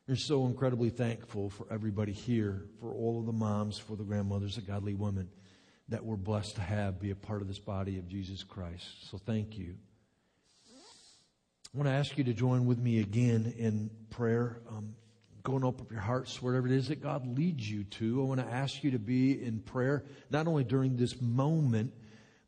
We're 0.07 0.17
so 0.17 0.47
incredibly 0.47 0.91
thankful 0.91 1.51
for 1.51 1.67
everybody 1.71 2.13
here, 2.13 2.63
for 2.81 2.93
all 2.93 3.19
of 3.19 3.27
the 3.27 3.33
moms, 3.33 3.77
for 3.77 3.97
the 3.97 4.05
grandmothers, 4.05 4.55
the 4.55 4.63
godly 4.63 4.95
women 4.95 5.29
that 5.88 6.04
we're 6.04 6.16
blessed 6.16 6.57
to 6.57 6.61
have 6.61 7.00
be 7.00 7.11
a 7.11 7.16
part 7.16 7.42
of 7.42 7.49
this 7.49 7.59
body 7.59 7.99
of 7.99 8.09
Jesus 8.09 8.42
Christ. 8.42 9.11
So 9.11 9.18
thank 9.18 9.57
you. 9.57 9.75
I 11.75 11.76
want 11.76 11.88
to 11.88 11.95
ask 11.95 12.16
you 12.16 12.25
to 12.25 12.33
join 12.33 12.64
with 12.64 12.78
me 12.78 13.00
again 13.00 13.54
in 13.59 13.90
prayer. 14.11 14.62
Um, 14.71 14.95
go 15.42 15.57
and 15.57 15.64
open 15.64 15.87
up 15.87 15.92
your 15.92 16.00
hearts, 16.00 16.40
wherever 16.40 16.66
it 16.66 16.73
is 16.73 16.88
that 16.88 17.02
God 17.02 17.38
leads 17.38 17.71
you 17.71 17.85
to. 17.85 18.23
I 18.23 18.25
want 18.25 18.40
to 18.40 18.47
ask 18.47 18.83
you 18.83 18.90
to 18.92 18.99
be 18.99 19.42
in 19.42 19.61
prayer, 19.61 20.04
not 20.30 20.47
only 20.47 20.64
during 20.64 20.97
this 20.97 21.21
moment, 21.21 21.92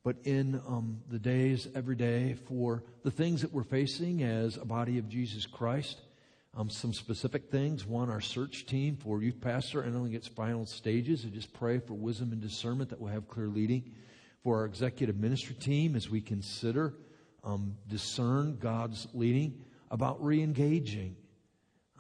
but 0.03 0.17
in 0.25 0.61
um, 0.67 1.01
the 1.11 1.19
days 1.19 1.69
every 1.75 1.97
day 1.97 2.35
for 2.49 2.83
the 3.03 3.11
things 3.11 3.43
that 3.43 3.53
we're 3.53 3.63
facing 3.63 4.23
as 4.23 4.57
a 4.57 4.65
body 4.65 4.99
of 4.99 5.09
Jesus 5.09 5.45
Christ. 5.47 6.01
Um, 6.57 6.69
some 6.69 6.93
specific 6.93 7.49
things. 7.51 7.87
One, 7.87 8.11
our 8.11 8.21
search 8.21 8.67
team 8.67 8.97
for 8.97 9.23
youth 9.23 9.41
pastor 9.41 9.85
entering 9.85 10.15
its 10.15 10.27
final 10.27 10.67
stages. 10.67 11.23
And 11.23 11.33
just 11.33 11.53
pray 11.53 11.79
for 11.79 11.95
wisdom 11.95 12.33
and 12.33 12.41
discernment 12.41 12.91
that 12.91 13.01
will 13.01 13.09
have 13.09 13.29
clear 13.29 13.47
leading. 13.47 13.93
For 14.43 14.59
our 14.59 14.65
executive 14.65 15.17
ministry 15.17 15.55
team 15.55 15.95
as 15.95 16.11
we 16.11 16.21
consider, 16.21 16.95
um, 17.45 17.77
discern 17.89 18.57
God's 18.59 19.07
leading 19.15 19.63
about 19.91 20.23
re 20.25 20.43
engaging. 20.43 21.15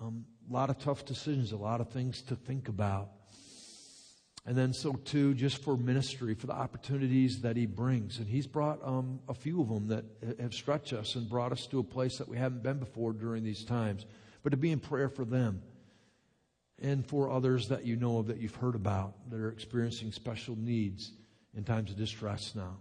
Um, 0.00 0.24
a 0.48 0.52
lot 0.52 0.68
of 0.68 0.78
tough 0.78 1.04
decisions, 1.04 1.52
a 1.52 1.56
lot 1.56 1.80
of 1.80 1.90
things 1.90 2.22
to 2.22 2.34
think 2.34 2.68
about. 2.68 3.10
And 4.46 4.56
then, 4.56 4.72
so 4.72 4.94
too, 4.94 5.34
just 5.34 5.62
for 5.62 5.76
ministry, 5.76 6.34
for 6.34 6.46
the 6.46 6.54
opportunities 6.54 7.42
that 7.42 7.56
He 7.56 7.66
brings. 7.66 8.18
And 8.18 8.26
He's 8.26 8.48
brought 8.48 8.80
um, 8.82 9.20
a 9.28 9.34
few 9.34 9.60
of 9.60 9.68
them 9.68 9.86
that 9.88 10.04
have 10.40 10.54
stretched 10.54 10.92
us 10.92 11.14
and 11.14 11.28
brought 11.28 11.52
us 11.52 11.66
to 11.68 11.78
a 11.78 11.84
place 11.84 12.18
that 12.18 12.26
we 12.26 12.36
haven't 12.36 12.64
been 12.64 12.78
before 12.78 13.12
during 13.12 13.44
these 13.44 13.64
times 13.64 14.06
but 14.42 14.50
to 14.50 14.56
be 14.56 14.70
in 14.70 14.80
prayer 14.80 15.08
for 15.08 15.24
them 15.24 15.62
and 16.78 17.06
for 17.06 17.30
others 17.30 17.68
that 17.68 17.84
you 17.84 17.96
know 17.96 18.18
of 18.18 18.28
that 18.28 18.38
you've 18.38 18.54
heard 18.54 18.74
about 18.74 19.14
that 19.30 19.38
are 19.38 19.50
experiencing 19.50 20.12
special 20.12 20.56
needs 20.56 21.12
in 21.54 21.64
times 21.64 21.90
of 21.90 21.96
distress 21.96 22.54
now. 22.54 22.78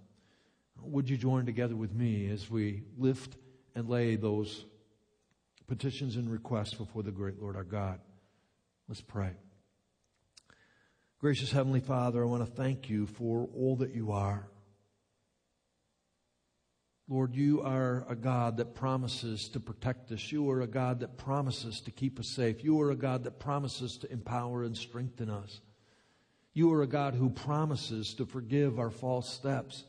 Would 0.81 1.09
you 1.09 1.17
join 1.17 1.45
together 1.45 1.75
with 1.75 1.93
me 1.93 2.29
as 2.29 2.49
we 2.49 2.83
lift 2.97 3.35
and 3.75 3.89
lay 3.89 4.15
those 4.15 4.65
petitions 5.67 6.15
and 6.15 6.31
requests 6.31 6.73
before 6.73 7.03
the 7.03 7.11
great 7.11 7.41
Lord 7.41 7.55
our 7.55 7.63
God? 7.63 7.99
Let's 8.87 9.01
pray. 9.01 9.31
Gracious 11.19 11.51
Heavenly 11.51 11.81
Father, 11.81 12.23
I 12.23 12.27
want 12.27 12.45
to 12.45 12.51
thank 12.51 12.89
you 12.89 13.05
for 13.05 13.49
all 13.53 13.75
that 13.77 13.93
you 13.93 14.11
are. 14.13 14.47
Lord, 17.11 17.33
you 17.35 17.63
are 17.63 18.05
a 18.07 18.15
God 18.15 18.57
that 18.57 18.75
promises 18.75 19.49
to 19.49 19.59
protect 19.59 20.11
us. 20.11 20.31
You 20.31 20.47
are 20.51 20.61
a 20.61 20.67
God 20.67 20.99
that 20.99 21.17
promises 21.17 21.81
to 21.81 21.91
keep 21.91 22.19
us 22.19 22.27
safe. 22.27 22.63
You 22.63 22.79
are 22.81 22.91
a 22.91 22.95
God 22.95 23.23
that 23.23 23.39
promises 23.39 23.97
to 23.97 24.11
empower 24.11 24.63
and 24.63 24.77
strengthen 24.77 25.27
us. 25.27 25.59
You 26.53 26.71
are 26.71 26.83
a 26.83 26.87
God 26.87 27.15
who 27.15 27.31
promises 27.31 28.13
to 28.15 28.27
forgive 28.27 28.77
our 28.77 28.91
false 28.91 29.33
steps, 29.33 29.85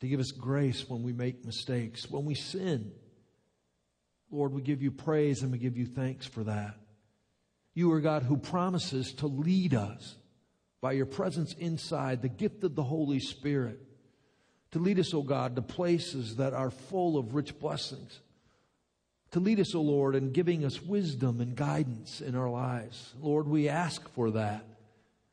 to 0.00 0.08
give 0.08 0.20
us 0.20 0.30
grace 0.30 0.86
when 0.86 1.02
we 1.02 1.14
make 1.14 1.46
mistakes, 1.46 2.10
when 2.10 2.26
we 2.26 2.34
sin. 2.34 2.92
Lord, 4.30 4.52
we 4.52 4.60
give 4.60 4.82
you 4.82 4.90
praise 4.90 5.42
and 5.42 5.50
we 5.50 5.58
give 5.58 5.78
you 5.78 5.86
thanks 5.86 6.26
for 6.26 6.44
that. 6.44 6.74
You 7.72 7.90
are 7.92 8.00
God 8.00 8.24
who 8.24 8.36
promises 8.36 9.14
to 9.14 9.26
lead 9.26 9.72
us 9.72 10.16
by 10.82 10.92
your 10.92 11.06
presence 11.06 11.54
inside, 11.54 12.20
the 12.20 12.28
gift 12.28 12.62
of 12.62 12.74
the 12.74 12.82
Holy 12.82 13.20
Spirit 13.20 13.80
to 14.72 14.78
lead 14.78 14.98
us, 14.98 15.12
O 15.14 15.18
oh 15.18 15.22
God, 15.22 15.56
to 15.56 15.62
places 15.62 16.36
that 16.36 16.52
are 16.52 16.70
full 16.70 17.18
of 17.18 17.34
rich 17.34 17.58
blessings. 17.58 18.20
To 19.32 19.40
lead 19.40 19.60
us, 19.60 19.74
O 19.74 19.78
oh 19.78 19.82
Lord, 19.82 20.14
in 20.14 20.32
giving 20.32 20.64
us 20.64 20.82
wisdom 20.82 21.40
and 21.40 21.56
guidance 21.56 22.20
in 22.20 22.34
our 22.36 22.50
lives. 22.50 23.14
Lord, 23.20 23.46
we 23.46 23.68
ask 23.68 24.08
for 24.10 24.32
that. 24.32 24.64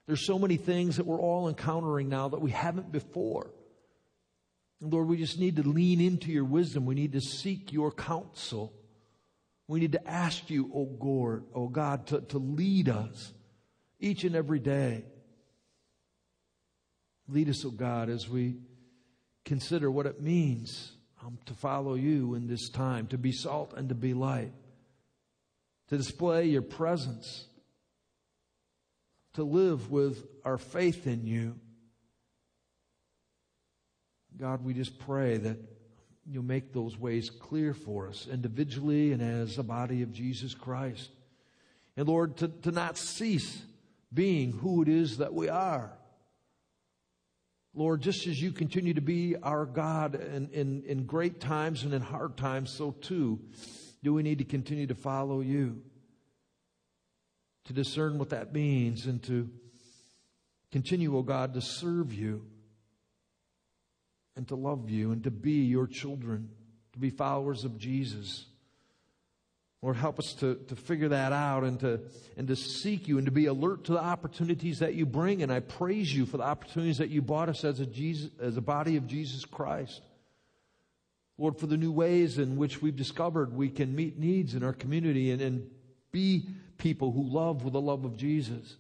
There's 0.06 0.26
so 0.26 0.40
many 0.40 0.58
things 0.58 0.98
that 0.98 1.06
we're 1.06 1.20
all 1.20 1.50
encountering 1.50 2.08
now 2.10 2.30
that 2.30 2.42
we 2.42 2.52
haven't 2.52 2.92
before. 2.92 3.52
Lord, 4.80 5.08
we 5.08 5.18
just 5.18 5.40
need 5.40 5.56
to 5.58 5.68
lean 5.68 6.00
into 6.00 6.32
your 6.32 6.46
wisdom. 6.46 6.86
We 6.86 6.96
need 6.96 7.14
to 7.14 7.22
seek 7.22 7.74
your 7.74 7.92
counsel. 7.92 8.74
We 9.68 9.80
need 9.80 9.94
to 9.94 10.08
ask 10.08 10.50
you, 10.50 10.72
O 10.74 10.82
oh 10.82 10.86
God, 10.86 11.44
oh 11.54 11.68
God, 11.68 12.08
to, 12.08 12.22
to 12.22 12.38
lead 12.38 12.88
us 12.88 13.34
each 14.00 14.24
and 14.24 14.36
every 14.36 14.60
day. 14.60 15.04
Lead 17.28 17.50
us, 17.50 17.66
O 17.66 17.72
God, 17.72 18.10
as 18.10 18.30
we 18.30 18.56
consider 19.48 19.90
what 19.90 20.06
it 20.06 20.22
means 20.22 20.92
um, 21.26 21.40
to 21.46 21.54
follow 21.54 21.96
you 21.96 22.36
in 22.36 22.48
this 22.48 22.70
time, 22.70 23.08
to 23.08 23.18
be 23.18 23.32
salt 23.32 23.74
and 23.76 23.90
to 23.90 23.96
be 23.96 24.14
light, 24.14 24.52
to 25.88 25.98
display 25.98 26.46
your 26.46 26.62
presence, 26.62 27.46
to 29.34 29.44
live 29.44 29.90
with 29.90 30.26
our 30.44 30.58
faith 30.58 31.08
in 31.08 31.26
you. 31.26 31.56
God, 34.38 34.64
we 34.64 34.74
just 34.74 35.00
pray 35.00 35.38
that 35.38 35.58
you'll 36.30 36.44
make 36.44 36.74
those 36.74 37.00
ways 37.00 37.30
clear 37.30 37.74
for 37.74 38.10
us 38.10 38.28
individually 38.30 39.14
and 39.14 39.22
as 39.22 39.58
a 39.58 39.64
body 39.64 40.02
of 40.02 40.12
Jesus 40.12 40.54
Christ. 40.54 41.10
And 41.96 42.08
Lord, 42.08 42.38
to, 42.38 42.50
to 42.50 42.72
not 42.72 42.98
cease 42.98 43.62
being 44.14 44.52
who 44.52 44.82
it 44.82 44.90
is 44.90 45.18
that 45.18 45.34
we 45.34 45.48
are. 45.48 45.97
Lord, 47.78 48.02
just 48.02 48.26
as 48.26 48.42
you 48.42 48.52
continue 48.52 48.96
to 48.96 49.02
be 49.02 49.36
our 49.44 49.64
God 49.64 50.16
in, 50.16 50.50
in, 50.50 50.82
in 50.88 51.06
great 51.06 51.40
times 51.40 51.84
and 51.84 51.94
in 51.94 52.02
hard 52.02 52.36
times, 52.36 52.74
so 52.76 52.90
too 52.90 53.40
do 54.02 54.16
we 54.16 54.24
need 54.24 54.40
to 54.40 54.46
continue 54.46 54.88
to 54.88 54.96
follow 54.96 55.42
you, 55.42 55.84
to 57.66 57.74
discern 57.74 58.18
what 58.18 58.32
that 58.32 58.52
means, 58.52 59.06
and 59.06 59.22
to 59.26 59.48
continue, 60.72 61.16
O 61.16 61.20
oh 61.20 61.22
God, 61.22 61.54
to 61.54 61.62
serve 61.62 62.12
you 62.12 62.48
and 64.36 64.48
to 64.48 64.56
love 64.56 64.90
you 64.90 65.12
and 65.12 65.24
to 65.26 65.30
be 65.30 65.66
your 65.66 65.86
children, 65.86 66.50
to 66.94 67.00
be 67.00 67.12
followers 67.12 67.64
of 67.64 67.78
Jesus. 67.78 68.48
Lord, 69.82 69.96
help 69.96 70.18
us 70.18 70.34
to, 70.36 70.56
to 70.56 70.76
figure 70.76 71.10
that 71.10 71.32
out 71.34 71.64
and 71.64 71.80
to, 71.82 72.00
and 72.36 72.48
to 72.48 72.56
seek 72.56 73.08
you 73.08 73.18
and 73.18 73.26
to 73.28 73.32
be 73.32 73.46
alert 73.46 73.84
to 73.86 73.92
the 73.94 74.04
opportunities 74.04 74.80
that 74.80 74.96
you 74.96 75.06
bring. 75.06 75.44
And 75.44 75.52
I 75.52 75.60
praise 75.60 76.14
you 76.14 76.26
for 76.26 76.38
the 76.38 76.44
opportunities 76.44 76.98
that 76.98 77.10
you 77.10 77.22
brought 77.22 77.48
us 77.48 77.64
as 77.64 77.80
a, 77.80 77.86
Jesus, 77.86 78.32
as 78.42 78.58
a 78.58 78.62
body 78.62 78.98
of 78.98 79.06
Jesus 79.06 79.46
Christ. 79.46 80.02
Lord, 81.38 81.60
for 81.60 81.68
the 81.68 81.78
new 81.78 81.92
ways 81.92 82.40
in 82.40 82.58
which 82.58 82.82
we've 82.82 82.96
discovered 82.96 83.54
we 83.54 83.70
can 83.70 83.96
meet 83.96 84.18
needs 84.18 84.56
in 84.56 84.64
our 84.64 84.74
community 84.74 85.30
and, 85.30 85.42
and 85.42 85.70
be 86.12 86.50
people 86.80 87.12
who 87.12 87.24
love 87.24 87.64
with 87.64 87.74
the 87.74 87.82
love 87.82 88.06
of 88.06 88.18
Jesus. 88.18 88.78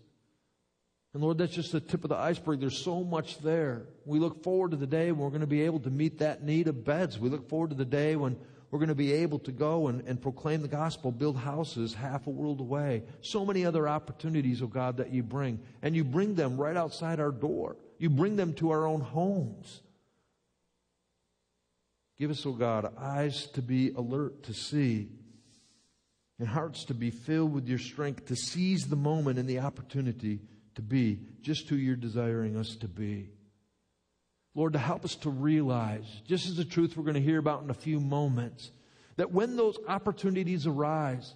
And 1.13 1.23
Lord, 1.23 1.37
that's 1.37 1.53
just 1.53 1.71
the 1.71 1.79
tip 1.79 2.03
of 2.03 2.09
the 2.09 2.17
iceberg. 2.17 2.59
There's 2.59 2.77
so 2.77 3.03
much 3.03 3.39
there. 3.39 3.83
We 4.05 4.19
look 4.19 4.43
forward 4.43 4.71
to 4.71 4.77
the 4.77 4.87
day 4.87 5.11
when 5.11 5.21
we're 5.21 5.29
going 5.29 5.41
to 5.41 5.47
be 5.47 5.61
able 5.61 5.79
to 5.81 5.89
meet 5.91 6.19
that 6.19 6.43
need 6.43 6.67
of 6.67 6.83
beds. 6.83 7.19
We 7.19 7.29
look 7.29 7.47
forward 7.47 7.69
to 7.69 7.75
the 7.75 7.85
day 7.85 8.15
when 8.15 8.37
we're 8.69 8.79
going 8.79 8.89
to 8.89 8.95
be 8.95 9.13
able 9.13 9.39
to 9.39 9.51
go 9.51 9.87
and, 9.87 10.01
and 10.07 10.21
proclaim 10.21 10.61
the 10.61 10.67
gospel, 10.67 11.11
build 11.11 11.37
houses 11.37 11.93
half 11.93 12.27
a 12.27 12.29
world 12.29 12.59
away. 12.59 13.03
So 13.21 13.45
many 13.45 13.65
other 13.65 13.87
opportunities, 13.87 14.61
oh 14.61 14.67
God, 14.67 14.97
that 14.97 15.13
you 15.13 15.23
bring. 15.23 15.59
And 15.81 15.95
you 15.95 16.03
bring 16.03 16.35
them 16.35 16.57
right 16.57 16.75
outside 16.75 17.19
our 17.19 17.31
door. 17.31 17.77
You 17.97 18.09
bring 18.09 18.35
them 18.35 18.53
to 18.55 18.71
our 18.71 18.85
own 18.85 19.01
homes. 19.01 19.81
Give 22.17 22.29
us, 22.29 22.45
oh 22.45 22.53
God, 22.53 22.93
eyes 22.97 23.47
to 23.53 23.61
be 23.61 23.91
alert 23.91 24.43
to 24.43 24.53
see 24.53 25.09
and 26.39 26.47
hearts 26.47 26.85
to 26.85 26.93
be 26.93 27.09
filled 27.09 27.53
with 27.53 27.67
your 27.67 27.79
strength 27.79 28.25
to 28.27 28.35
seize 28.35 28.87
the 28.87 28.95
moment 28.95 29.39
and 29.39 29.49
the 29.49 29.59
opportunity 29.59 30.39
to 30.75 30.81
be 30.81 31.19
just 31.41 31.67
who 31.69 31.75
you're 31.75 31.95
desiring 31.95 32.55
us 32.57 32.75
to 32.75 32.87
be. 32.87 33.29
Lord, 34.57 34.73
to 34.73 34.79
help 34.79 35.05
us 35.05 35.13
to 35.17 35.29
realize, 35.29 36.03
just 36.25 36.47
as 36.47 36.55
the 36.55 36.65
truth 36.65 36.97
we're 36.97 37.03
going 37.03 37.13
to 37.13 37.21
hear 37.21 37.37
about 37.37 37.61
in 37.61 37.69
a 37.69 37.75
few 37.75 37.99
moments, 37.99 38.71
that 39.15 39.31
when 39.31 39.55
those 39.55 39.77
opportunities 39.87 40.65
arise, 40.65 41.35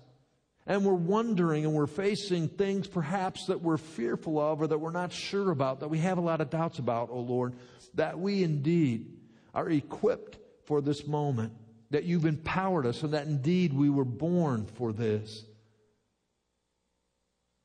and 0.65 0.83
we're 0.83 0.93
wondering 0.93 1.63
and 1.63 1.75
we're 1.75 1.85
facing 1.85 2.47
things 2.47 2.87
perhaps 2.87 3.45
that 3.45 3.61
we're 3.61 3.77
fearful 3.77 4.39
of 4.39 4.59
or 4.59 4.65
that 4.65 4.79
we're 4.79 4.89
not 4.89 5.13
sure 5.13 5.51
about, 5.51 5.81
that 5.81 5.89
we 5.89 5.99
have 5.99 6.17
a 6.17 6.21
lot 6.21 6.41
of 6.41 6.49
doubts 6.49 6.79
about, 6.79 7.09
oh 7.11 7.19
Lord, 7.19 7.53
that 7.93 8.17
we 8.17 8.41
indeed 8.41 9.05
are 9.53 9.69
equipped 9.69 10.39
for 10.65 10.81
this 10.81 11.05
moment, 11.05 11.53
that 11.91 12.05
you've 12.05 12.25
empowered 12.25 12.87
us, 12.87 13.03
and 13.03 13.13
that 13.13 13.27
indeed 13.27 13.71
we 13.71 13.91
were 13.91 14.03
born 14.03 14.65
for 14.65 14.91
this. 14.93 15.45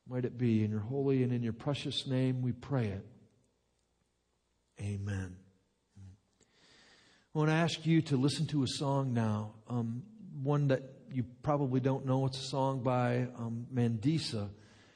Might 0.07 0.25
it 0.25 0.37
be 0.37 0.63
in 0.63 0.69
your 0.69 0.81
holy 0.81 1.23
and 1.23 1.33
in 1.33 1.41
your 1.41 1.53
precious 1.53 2.05
name 2.05 2.43
we 2.43 2.51
pray 2.51 2.89
it. 2.89 3.05
Amen. 4.79 5.35
I 7.37 7.39
want 7.39 7.51
to 7.51 7.55
ask 7.55 7.85
you 7.85 8.01
to 8.01 8.17
listen 8.17 8.47
to 8.47 8.63
a 8.63 8.67
song 8.67 9.13
now, 9.13 9.51
um, 9.69 10.01
one 10.41 10.69
that 10.69 10.81
you 11.11 11.23
probably 11.43 11.79
don't 11.79 12.03
know. 12.03 12.25
It's 12.25 12.39
a 12.39 12.49
song 12.49 12.81
by 12.81 13.27
um, 13.37 13.67
Mandisa, 13.71 14.49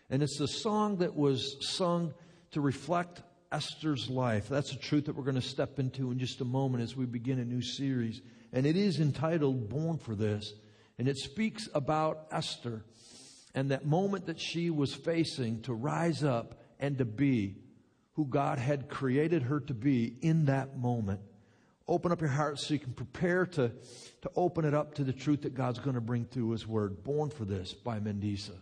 and 0.09 0.23
it's 0.23 0.39
a 0.39 0.47
song 0.47 0.97
that 0.97 1.15
was 1.15 1.57
sung 1.59 2.15
to 2.49 2.59
reflect 2.59 3.21
Esther's 3.51 4.09
life. 4.09 4.49
That's 4.49 4.71
the 4.71 4.79
truth 4.79 5.05
that 5.05 5.15
we're 5.15 5.23
going 5.23 5.35
to 5.35 5.41
step 5.43 5.77
into 5.77 6.09
in 6.09 6.17
just 6.17 6.41
a 6.41 6.43
moment 6.43 6.81
as 6.81 6.95
we 6.95 7.05
begin 7.05 7.37
a 7.37 7.45
new 7.45 7.61
series. 7.61 8.21
And 8.51 8.65
it 8.65 8.75
is 8.75 8.99
entitled 8.99 9.69
Born 9.69 9.99
for 9.99 10.15
This. 10.15 10.51
And 10.97 11.07
it 11.07 11.17
speaks 11.17 11.69
about 11.75 12.25
Esther 12.31 12.83
and 13.53 13.69
that 13.69 13.85
moment 13.85 14.25
that 14.25 14.41
she 14.41 14.71
was 14.71 14.95
facing 14.95 15.61
to 15.61 15.75
rise 15.75 16.23
up 16.23 16.59
and 16.79 16.97
to 16.97 17.05
be 17.05 17.57
who 18.13 18.25
God 18.25 18.57
had 18.57 18.89
created 18.89 19.43
her 19.43 19.59
to 19.59 19.75
be 19.75 20.15
in 20.21 20.45
that 20.45 20.75
moment. 20.75 21.21
Open 21.87 22.11
up 22.11 22.21
your 22.21 22.29
heart 22.29 22.59
so 22.59 22.73
you 22.73 22.79
can 22.79 22.93
prepare 22.93 23.45
to, 23.45 23.71
to 24.21 24.31
open 24.35 24.65
it 24.65 24.73
up 24.73 24.93
to 24.95 25.03
the 25.03 25.13
truth 25.13 25.41
that 25.41 25.53
God's 25.53 25.79
going 25.79 25.95
to 25.95 26.01
bring 26.01 26.25
through 26.25 26.51
His 26.51 26.67
Word. 26.67 27.03
Born 27.03 27.29
for 27.29 27.45
This 27.45 27.73
by 27.73 27.99
Mandisa. 27.99 28.55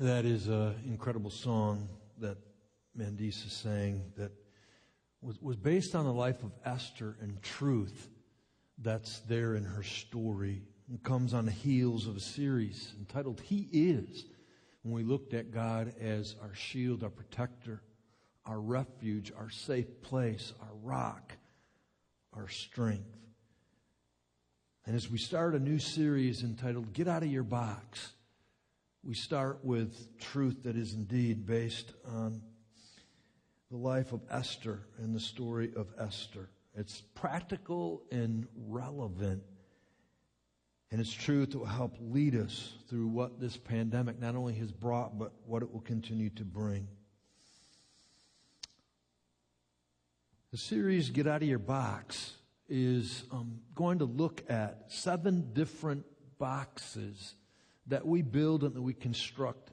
That 0.00 0.24
is 0.24 0.46
an 0.46 0.76
incredible 0.86 1.30
song 1.30 1.88
that 2.18 2.38
Mandisa 2.96 3.50
sang 3.50 4.12
that 4.16 4.30
was, 5.20 5.42
was 5.42 5.56
based 5.56 5.96
on 5.96 6.04
the 6.04 6.12
life 6.12 6.44
of 6.44 6.52
Esther 6.64 7.16
and 7.20 7.42
truth 7.42 8.08
that's 8.80 9.18
there 9.26 9.56
in 9.56 9.64
her 9.64 9.82
story. 9.82 10.62
It 10.88 11.02
comes 11.02 11.34
on 11.34 11.46
the 11.46 11.50
heels 11.50 12.06
of 12.06 12.16
a 12.16 12.20
series 12.20 12.94
entitled 13.00 13.40
He 13.40 13.68
Is. 13.72 14.24
When 14.82 14.94
we 14.94 15.02
looked 15.02 15.34
at 15.34 15.50
God 15.50 15.92
as 16.00 16.36
our 16.42 16.54
shield, 16.54 17.02
our 17.02 17.10
protector, 17.10 17.82
our 18.46 18.60
refuge, 18.60 19.32
our 19.36 19.50
safe 19.50 20.00
place, 20.02 20.52
our 20.60 20.76
rock, 20.80 21.32
our 22.36 22.46
strength. 22.46 23.18
And 24.86 24.94
as 24.94 25.10
we 25.10 25.18
start 25.18 25.56
a 25.56 25.58
new 25.58 25.80
series 25.80 26.44
entitled 26.44 26.92
Get 26.92 27.08
Out 27.08 27.24
of 27.24 27.32
Your 27.32 27.42
Box, 27.42 28.12
we 29.02 29.14
start 29.14 29.60
with 29.62 30.18
truth 30.18 30.64
that 30.64 30.76
is 30.76 30.94
indeed 30.94 31.46
based 31.46 31.92
on 32.06 32.42
the 33.70 33.76
life 33.76 34.12
of 34.12 34.20
Esther 34.30 34.86
and 34.98 35.14
the 35.14 35.20
story 35.20 35.70
of 35.76 35.88
Esther. 35.98 36.48
It's 36.74 37.02
practical 37.14 38.02
and 38.10 38.46
relevant. 38.56 39.42
And 40.90 41.00
it's 41.00 41.12
truth 41.12 41.50
that 41.50 41.58
will 41.58 41.66
help 41.66 41.96
lead 42.00 42.34
us 42.34 42.72
through 42.88 43.08
what 43.08 43.40
this 43.40 43.56
pandemic 43.56 44.18
not 44.18 44.34
only 44.34 44.54
has 44.54 44.72
brought, 44.72 45.18
but 45.18 45.32
what 45.44 45.62
it 45.62 45.72
will 45.72 45.82
continue 45.82 46.30
to 46.30 46.44
bring. 46.44 46.88
The 50.50 50.56
series 50.56 51.10
Get 51.10 51.26
Out 51.26 51.42
of 51.42 51.48
Your 51.48 51.58
Box 51.58 52.32
is 52.70 53.24
um, 53.30 53.60
going 53.74 53.98
to 53.98 54.06
look 54.06 54.42
at 54.48 54.84
seven 54.88 55.52
different 55.52 56.06
boxes 56.38 57.34
that 57.88 58.06
we 58.06 58.22
build 58.22 58.64
and 58.64 58.74
that 58.74 58.82
we 58.82 58.94
construct 58.94 59.70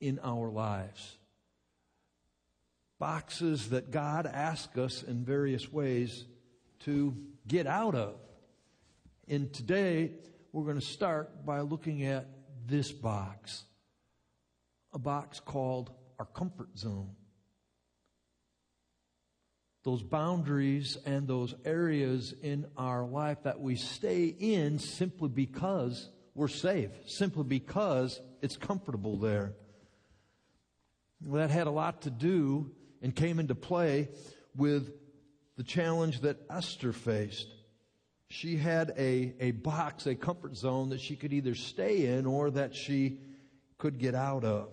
in 0.00 0.18
our 0.22 0.50
lives. 0.50 1.16
Boxes 2.98 3.70
that 3.70 3.90
God 3.90 4.26
asks 4.26 4.76
us 4.76 5.02
in 5.02 5.24
various 5.24 5.72
ways 5.72 6.24
to 6.80 7.16
get 7.46 7.66
out 7.66 7.94
of. 7.94 8.16
And 9.28 9.52
today, 9.52 10.12
we're 10.52 10.64
going 10.64 10.80
to 10.80 10.86
start 10.86 11.44
by 11.44 11.60
looking 11.60 12.04
at 12.04 12.28
this 12.66 12.90
box 12.90 13.64
a 14.92 14.98
box 14.98 15.40
called 15.40 15.90
our 16.18 16.24
comfort 16.24 16.76
zone. 16.76 17.10
Those 19.84 20.02
boundaries 20.02 20.98
and 21.06 21.28
those 21.28 21.54
areas 21.64 22.34
in 22.42 22.66
our 22.76 23.04
life 23.06 23.42
that 23.44 23.60
we 23.60 23.76
stay 23.76 24.26
in 24.26 24.78
simply 24.78 25.28
because 25.28 26.08
we're 26.38 26.46
safe, 26.46 26.90
simply 27.06 27.42
because 27.42 28.20
it's 28.42 28.56
comfortable 28.56 29.16
there. 29.16 29.54
Well, 31.20 31.40
that 31.40 31.50
had 31.50 31.66
a 31.66 31.72
lot 31.72 32.02
to 32.02 32.10
do 32.10 32.70
and 33.02 33.12
came 33.12 33.40
into 33.40 33.56
play 33.56 34.10
with 34.54 34.92
the 35.56 35.64
challenge 35.64 36.20
that 36.20 36.38
Esther 36.48 36.92
faced. 36.92 37.48
She 38.30 38.56
had 38.56 38.94
a, 38.96 39.34
a 39.40 39.50
box, 39.50 40.06
a 40.06 40.14
comfort 40.14 40.56
zone 40.56 40.90
that 40.90 41.00
she 41.00 41.16
could 41.16 41.32
either 41.32 41.56
stay 41.56 42.06
in 42.06 42.24
or 42.24 42.52
that 42.52 42.72
she 42.72 43.18
could 43.76 43.98
get 43.98 44.14
out 44.14 44.44
of. 44.44 44.68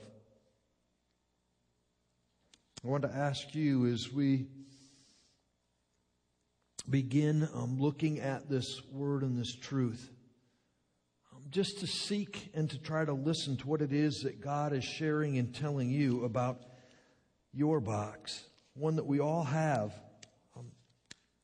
I 2.84 2.90
want 2.90 3.02
to 3.02 3.12
ask 3.12 3.56
you 3.56 3.88
as 3.88 4.14
we 4.14 4.46
begin 6.88 7.50
um, 7.56 7.80
looking 7.80 8.20
at 8.20 8.52
this 8.52 8.84
word 8.92 9.24
and 9.24 9.36
this 9.36 9.52
truth, 9.52 10.12
just 11.56 11.80
to 11.80 11.88
seek 11.88 12.50
and 12.54 12.70
to 12.70 12.78
try 12.78 13.06
to 13.06 13.14
listen 13.14 13.56
to 13.56 13.66
what 13.66 13.82
it 13.82 13.94
is 13.94 14.24
that 14.24 14.42
God 14.42 14.74
is 14.74 14.84
sharing 14.84 15.38
and 15.38 15.56
telling 15.56 15.90
you 15.90 16.26
about 16.26 16.60
your 17.54 17.80
box, 17.80 18.44
one 18.74 18.98
that 18.98 19.06
we 19.06 19.22
all 19.22 19.46
have. 19.46 19.94
Um, 20.58 20.66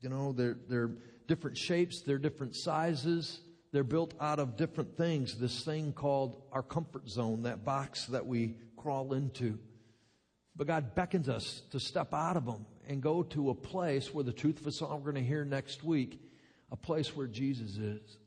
you 0.02 0.10
know, 0.10 0.34
they're, 0.34 0.58
they're 0.68 0.92
different 1.30 1.58
shapes, 1.58 2.02
they're 2.02 2.18
different 2.18 2.58
sizes, 2.58 3.40
they're 3.72 3.86
built 3.86 4.14
out 4.20 4.40
of 4.40 4.58
different 4.58 4.98
things. 4.98 5.40
This 5.40 5.64
thing 5.64 5.94
called 5.94 6.44
our 6.52 6.62
comfort 6.62 7.08
zone, 7.08 7.44
that 7.44 7.64
box 7.64 8.08
that 8.08 8.26
we 8.26 8.56
crawl 8.76 9.14
into. 9.14 9.60
But 10.58 10.68
God 10.68 10.94
beckons 10.94 11.30
us 11.30 11.62
to 11.72 11.80
step 11.80 12.14
out 12.14 12.36
of 12.36 12.46
them 12.46 12.66
and 12.86 13.02
go 13.02 13.24
to 13.24 13.50
a 13.50 13.56
place 13.56 14.14
where 14.14 14.26
the 14.26 14.34
truth 14.34 14.60
of 14.60 14.68
us 14.68 14.82
all 14.82 14.98
we're 14.98 15.14
going 15.14 15.24
to 15.24 15.30
hear 15.30 15.46
next 15.46 15.86
week, 15.86 16.20
a 16.70 16.76
place 16.76 17.16
where 17.16 17.28
Jesus 17.28 17.78
is, 17.78 18.18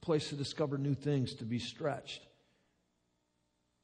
a 0.00 0.04
place 0.04 0.28
to 0.28 0.36
discover 0.36 0.78
new 0.78 0.94
things, 0.94 1.34
to 1.34 1.44
be 1.44 1.58
stretched, 1.58 2.22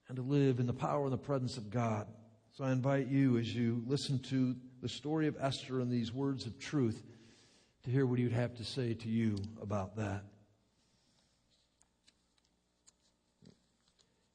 and 0.09 0.16
to 0.16 0.22
live 0.22 0.61
in 0.61 0.66
the 0.66 0.72
power 0.72 1.05
and 1.05 1.12
the 1.12 1.18
presence 1.18 1.57
of 1.57 1.70
God. 1.70 2.07
So 2.53 2.64
I 2.64 2.70
invite 2.70 3.09
you 3.09 3.38
as 3.38 3.53
you 3.53 3.83
listen 3.87 4.20
to 4.31 4.55
the 4.81 4.88
story 4.88 5.27
of 5.27 5.37
Esther 5.40 5.81
and 5.81 5.90
these 5.90 6.12
words 6.12 6.46
of 6.46 6.59
truth 6.59 7.03
to 7.83 7.90
hear 7.90 8.07
what 8.07 8.18
he 8.18 8.24
would 8.24 8.33
have 8.33 8.55
to 8.57 8.64
say 8.64 8.94
to 8.94 9.09
you 9.09 9.37
about 9.61 9.96
that. 9.96 10.22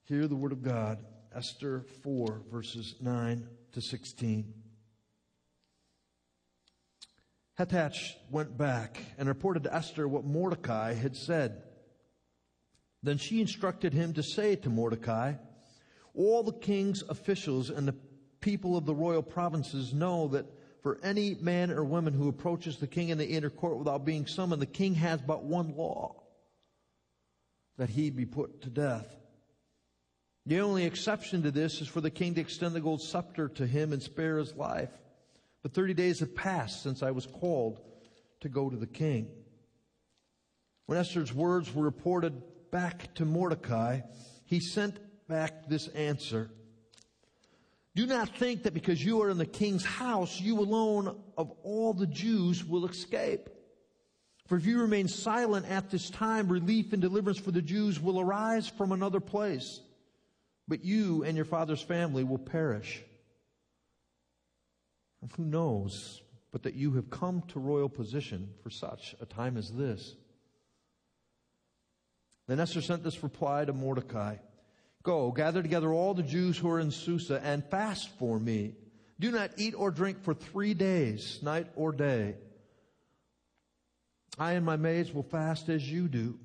Hear 0.06 0.28
the 0.28 0.36
word 0.36 0.52
of 0.52 0.62
God, 0.62 1.00
Esther 1.34 1.86
4, 2.04 2.42
verses 2.52 2.96
9 3.00 3.48
to 3.72 3.82
16. 3.82 4.54
Hathach 7.58 8.16
went 8.30 8.58
back 8.58 9.02
and 9.18 9.30
reported 9.30 9.64
to 9.64 9.74
Esther 9.74 10.08
what 10.08 10.26
Mordecai 10.26 10.94
had 10.94 11.16
said. 11.16 11.64
Then 13.02 13.18
she 13.18 13.42
instructed 13.42 13.94
him 13.94 14.14
to 14.14 14.24
say 14.24 14.56
to 14.58 14.70
Mordecai, 14.70 15.34
All 16.14 16.44
the 16.44 16.54
king's 16.54 17.02
officials 17.04 17.70
and 17.70 17.88
the 17.88 17.96
people 18.42 18.78
of 18.78 18.86
the 18.86 18.96
royal 18.96 19.24
provinces 19.24 19.94
know 19.94 20.28
that 20.30 20.46
for 20.82 21.00
any 21.04 21.36
man 21.36 21.72
or 21.72 21.84
woman 21.84 22.14
who 22.14 22.30
approaches 22.30 22.78
the 22.78 22.88
king 22.88 23.10
in 23.10 23.18
the 23.18 23.28
inner 23.28 23.50
court 23.50 23.78
without 23.78 24.06
being 24.06 24.26
summoned, 24.26 24.62
the 24.62 24.66
king 24.66 24.96
has 24.96 25.22
but 25.22 25.44
one 25.44 25.76
law 25.76 26.16
that 27.78 27.90
he 27.90 28.10
be 28.10 28.26
put 28.26 28.62
to 28.62 28.70
death. 28.70 29.16
The 30.46 30.62
only 30.62 30.86
exception 30.86 31.44
to 31.44 31.52
this 31.52 31.82
is 31.82 31.88
for 31.88 32.02
the 32.02 32.10
king 32.10 32.34
to 32.36 32.42
extend 32.42 32.74
the 32.74 32.82
gold 32.82 33.02
scepter 33.02 33.50
to 33.50 33.68
him 33.68 33.94
and 33.94 34.02
spare 34.02 34.38
his 34.38 34.56
life. 34.56 34.90
But 35.62 35.74
30 35.74 35.94
days 35.94 36.20
have 36.22 36.36
passed 36.36 36.82
since 36.82 37.04
I 37.04 37.12
was 37.12 37.26
called 37.26 37.82
to 38.42 38.50
go 38.50 38.70
to 38.70 38.76
the 38.76 38.88
king. 38.88 39.30
When 40.86 40.98
Esther's 40.98 41.34
words 41.34 41.74
were 41.74 41.84
reported 41.84 42.42
back 42.72 43.14
to 43.16 43.26
Mordecai, 43.26 44.02
he 44.46 44.60
sent 44.60 45.00
back 45.28 45.68
this 45.68 45.88
answer. 45.90 46.50
Do 47.96 48.06
not 48.06 48.38
think 48.38 48.64
that 48.64 48.74
because 48.74 49.04
you 49.04 49.22
are 49.22 49.30
in 49.30 49.38
the 49.38 49.46
king's 49.46 49.86
house, 49.86 50.40
you 50.40 50.60
alone 50.60 51.20
of 51.38 51.52
all 51.64 51.94
the 51.94 52.08
Jews 52.08 52.64
will 52.64 52.86
escape. 52.86 53.50
For 54.48 54.58
if 54.58 54.66
you 54.66 54.80
remain 54.80 55.08
silent 55.08 55.70
at 55.70 55.90
this 55.90 56.10
time, 56.10 56.48
relief 56.48 56.94
and 56.94 57.02
deliverance 57.02 57.40
for 57.40 57.52
the 57.52 57.62
Jews 57.62 58.00
will 58.00 58.20
arise 58.20 58.68
from 58.68 58.92
another 58.92 59.20
place. 59.20 59.82
But 60.68 60.84
you 60.84 61.24
and 61.24 61.36
your 61.36 61.46
father's 61.46 61.82
family 61.82 62.24
will 62.24 62.40
perish. 62.40 63.02
And 65.22 65.32
who 65.34 65.46
knows 65.46 66.22
but 66.52 66.64
that 66.64 66.74
you 66.74 66.94
have 66.94 67.10
come 67.10 67.44
to 67.50 67.60
royal 67.60 67.90
position 67.90 68.50
for 68.64 68.70
such 68.70 69.16
a 69.22 69.26
time 69.26 69.58
as 69.58 69.72
this? 69.72 70.16
Then 72.50 72.60
Esther 72.60 72.82
sent 72.82 73.04
this 73.04 73.22
reply 73.22 73.64
to 73.64 73.74
Mordecai. 73.74 74.38
Go, 75.04 75.32
gather 75.32 75.62
together 75.62 75.94
all 75.94 76.16
the 76.16 76.24
Jews 76.24 76.58
who 76.58 76.68
are 76.72 76.80
in 76.80 76.90
Susa 76.90 77.40
and 77.44 77.64
fast 77.64 78.10
for 78.18 78.40
me. 78.40 78.74
Do 79.20 79.30
not 79.30 79.52
eat 79.58 79.76
or 79.78 79.92
drink 79.92 80.24
for 80.24 80.34
three 80.34 80.74
days, 80.74 81.38
night 81.44 81.68
or 81.76 81.92
day. 81.92 82.38
I 84.40 84.54
and 84.54 84.66
my 84.66 84.78
maids 84.78 85.14
will 85.14 85.22
fast 85.22 85.70
as 85.70 85.88
you 85.88 86.08
do. 86.08 86.40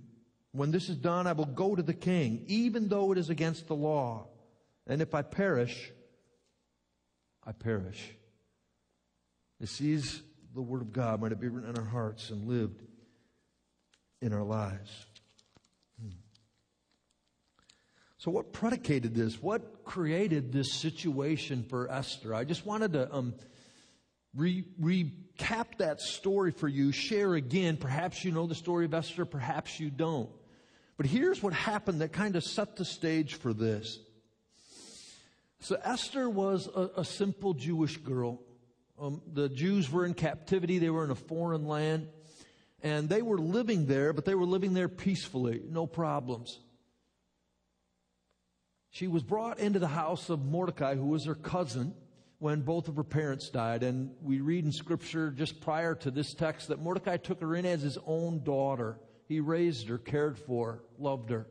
When 0.52 0.72
this 0.72 0.90
is 0.90 0.96
done, 0.96 1.26
I 1.26 1.32
will 1.32 1.46
go 1.46 1.74
to 1.74 1.82
the 1.82 1.94
king, 1.94 2.44
even 2.48 2.88
though 2.88 3.12
it 3.12 3.16
is 3.16 3.30
against 3.30 3.66
the 3.66 3.74
law. 3.74 4.26
And 4.86 5.00
if 5.00 5.14
I 5.14 5.22
perish, 5.22 5.90
I 7.46 7.52
perish. 7.52 8.10
This 9.58 9.80
is 9.80 10.20
the 10.54 10.60
word 10.60 10.82
of 10.82 10.92
God 10.92 11.22
might 11.22 11.32
it 11.32 11.40
be 11.40 11.48
written 11.48 11.70
in 11.70 11.78
our 11.78 11.88
hearts 11.88 12.28
and 12.28 12.46
lived 12.46 12.82
in 14.20 14.34
our 14.34 14.44
lives. 14.44 15.06
So, 18.24 18.30
what 18.30 18.54
predicated 18.54 19.14
this? 19.14 19.42
What 19.42 19.84
created 19.84 20.50
this 20.50 20.72
situation 20.72 21.62
for 21.62 21.92
Esther? 21.92 22.34
I 22.34 22.44
just 22.44 22.64
wanted 22.64 22.94
to 22.94 23.14
um, 23.14 23.34
re- 24.34 24.64
recap 24.80 25.76
that 25.76 26.00
story 26.00 26.50
for 26.50 26.66
you, 26.66 26.90
share 26.90 27.34
again. 27.34 27.76
Perhaps 27.76 28.24
you 28.24 28.32
know 28.32 28.46
the 28.46 28.54
story 28.54 28.86
of 28.86 28.94
Esther, 28.94 29.26
perhaps 29.26 29.78
you 29.78 29.90
don't. 29.90 30.30
But 30.96 31.04
here's 31.04 31.42
what 31.42 31.52
happened 31.52 32.00
that 32.00 32.14
kind 32.14 32.34
of 32.34 32.42
set 32.42 32.76
the 32.76 32.86
stage 32.86 33.34
for 33.34 33.52
this. 33.52 33.98
So, 35.60 35.76
Esther 35.84 36.30
was 36.30 36.66
a, 36.74 36.92
a 36.96 37.04
simple 37.04 37.52
Jewish 37.52 37.98
girl. 37.98 38.40
Um, 38.98 39.20
the 39.30 39.50
Jews 39.50 39.92
were 39.92 40.06
in 40.06 40.14
captivity, 40.14 40.78
they 40.78 40.88
were 40.88 41.04
in 41.04 41.10
a 41.10 41.14
foreign 41.14 41.66
land, 41.66 42.08
and 42.82 43.06
they 43.06 43.20
were 43.20 43.36
living 43.36 43.84
there, 43.84 44.14
but 44.14 44.24
they 44.24 44.34
were 44.34 44.46
living 44.46 44.72
there 44.72 44.88
peacefully, 44.88 45.60
no 45.68 45.86
problems. 45.86 46.58
She 48.94 49.08
was 49.08 49.24
brought 49.24 49.58
into 49.58 49.80
the 49.80 49.88
house 49.88 50.30
of 50.30 50.44
Mordecai, 50.44 50.94
who 50.94 51.06
was 51.06 51.24
her 51.24 51.34
cousin, 51.34 51.96
when 52.38 52.60
both 52.60 52.86
of 52.86 52.94
her 52.94 53.02
parents 53.02 53.50
died. 53.50 53.82
And 53.82 54.12
we 54.22 54.38
read 54.38 54.64
in 54.64 54.70
scripture 54.70 55.32
just 55.32 55.60
prior 55.60 55.96
to 55.96 56.12
this 56.12 56.32
text 56.32 56.68
that 56.68 56.80
Mordecai 56.80 57.16
took 57.16 57.40
her 57.40 57.56
in 57.56 57.66
as 57.66 57.82
his 57.82 57.98
own 58.06 58.44
daughter. 58.44 59.00
He 59.26 59.40
raised 59.40 59.88
her, 59.88 59.98
cared 59.98 60.38
for 60.38 60.84
loved 60.96 61.30
her. 61.30 61.48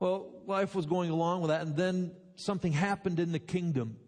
Well, 0.00 0.42
life 0.46 0.74
was 0.74 0.86
going 0.86 1.10
along 1.10 1.42
with 1.42 1.50
that, 1.50 1.60
and 1.60 1.76
then 1.76 2.12
something 2.36 2.72
happened 2.72 3.20
in 3.20 3.32
the 3.32 3.38
kingdom. 3.38 3.98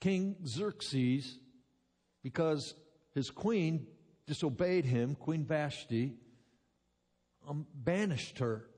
King 0.00 0.36
Xerxes, 0.46 1.38
because 2.22 2.74
his 3.14 3.28
queen 3.28 3.88
disobeyed 4.26 4.86
him, 4.86 5.16
Queen 5.16 5.44
Vashti, 5.44 6.14
um, 7.46 7.66
banished 7.74 8.38
her. 8.38 8.70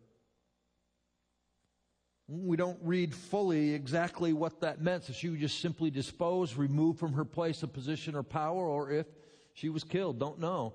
We 2.29 2.57
don't 2.57 2.79
read 2.83 3.15
fully 3.15 3.73
exactly 3.75 4.33
what 4.33 4.61
that 4.61 4.81
meant. 4.81 5.09
If 5.09 5.17
she 5.17 5.29
was 5.29 5.39
just 5.39 5.61
simply 5.61 5.91
disposed, 5.91 6.57
removed 6.57 6.99
from 6.99 7.12
her 7.12 7.25
place 7.25 7.62
of 7.62 7.73
position 7.73 8.17
or 8.17 8.25
power, 8.25 8.67
or 8.67 8.91
if 8.91 9.07
she 9.55 9.69
was 9.69 9.85
killed. 9.85 10.19
Don't 10.19 10.41
know. 10.41 10.75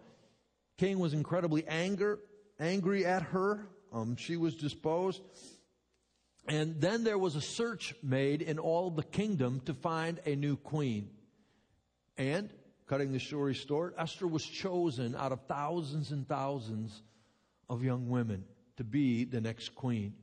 King 0.77 0.99
was 0.99 1.13
incredibly 1.13 1.67
anger, 1.67 2.19
angry 2.59 3.05
at 3.05 3.21
her. 3.21 3.67
Um, 3.91 4.15
she 4.15 4.37
was 4.37 4.55
disposed. 4.55 5.21
And 6.47 6.79
then 6.79 7.03
there 7.03 7.17
was 7.17 7.35
a 7.35 7.41
search 7.41 7.93
made 8.01 8.41
in 8.41 8.57
all 8.57 8.89
the 8.89 9.03
kingdom 9.03 9.61
to 9.65 9.73
find 9.73 10.19
a 10.25 10.35
new 10.35 10.55
queen. 10.55 11.09
And, 12.17 12.51
cutting 12.87 13.11
the 13.11 13.19
story 13.19 13.53
short, 13.53 13.95
Esther 13.97 14.25
was 14.25 14.43
chosen 14.43 15.15
out 15.15 15.31
of 15.31 15.41
thousands 15.47 16.11
and 16.11 16.27
thousands 16.27 17.03
of 17.69 17.83
young 17.83 18.09
women 18.09 18.45
to 18.77 18.83
be 18.83 19.25
the 19.25 19.41
next 19.41 19.75
queen. 19.75 20.13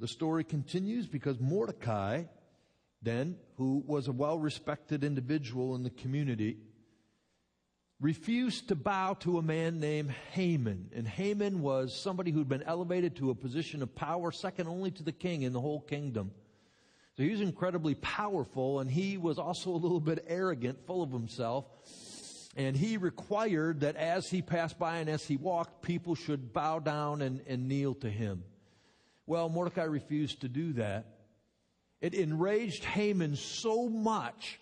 The 0.00 0.08
story 0.08 0.44
continues 0.44 1.06
because 1.06 1.40
Mordecai, 1.40 2.24
then, 3.02 3.36
who 3.56 3.82
was 3.86 4.06
a 4.06 4.12
well 4.12 4.38
respected 4.38 5.02
individual 5.02 5.74
in 5.74 5.82
the 5.82 5.90
community, 5.90 6.58
refused 8.00 8.68
to 8.68 8.76
bow 8.76 9.14
to 9.14 9.38
a 9.38 9.42
man 9.42 9.80
named 9.80 10.12
Haman. 10.32 10.90
And 10.94 11.06
Haman 11.06 11.62
was 11.62 11.98
somebody 11.98 12.30
who'd 12.30 12.48
been 12.48 12.62
elevated 12.62 13.16
to 13.16 13.30
a 13.30 13.34
position 13.34 13.82
of 13.82 13.94
power, 13.94 14.30
second 14.30 14.68
only 14.68 14.92
to 14.92 15.02
the 15.02 15.12
king 15.12 15.42
in 15.42 15.52
the 15.52 15.60
whole 15.60 15.80
kingdom. 15.80 16.30
So 17.16 17.24
he 17.24 17.30
was 17.30 17.40
incredibly 17.40 17.96
powerful, 17.96 18.78
and 18.78 18.88
he 18.88 19.18
was 19.18 19.40
also 19.40 19.70
a 19.70 19.72
little 19.72 19.98
bit 19.98 20.24
arrogant, 20.28 20.86
full 20.86 21.02
of 21.02 21.10
himself. 21.10 21.64
And 22.56 22.76
he 22.76 22.96
required 22.96 23.80
that 23.80 23.96
as 23.96 24.30
he 24.30 24.42
passed 24.42 24.78
by 24.78 24.98
and 24.98 25.10
as 25.10 25.24
he 25.24 25.36
walked, 25.36 25.82
people 25.82 26.14
should 26.14 26.52
bow 26.52 26.78
down 26.78 27.20
and, 27.20 27.40
and 27.48 27.66
kneel 27.66 27.94
to 27.96 28.08
him. 28.08 28.44
Well, 29.28 29.50
Mordecai 29.50 29.84
refused 29.84 30.40
to 30.40 30.48
do 30.48 30.72
that. 30.72 31.04
It 32.00 32.14
enraged 32.14 32.82
Haman 32.82 33.36
so 33.36 33.86
much 33.86 34.58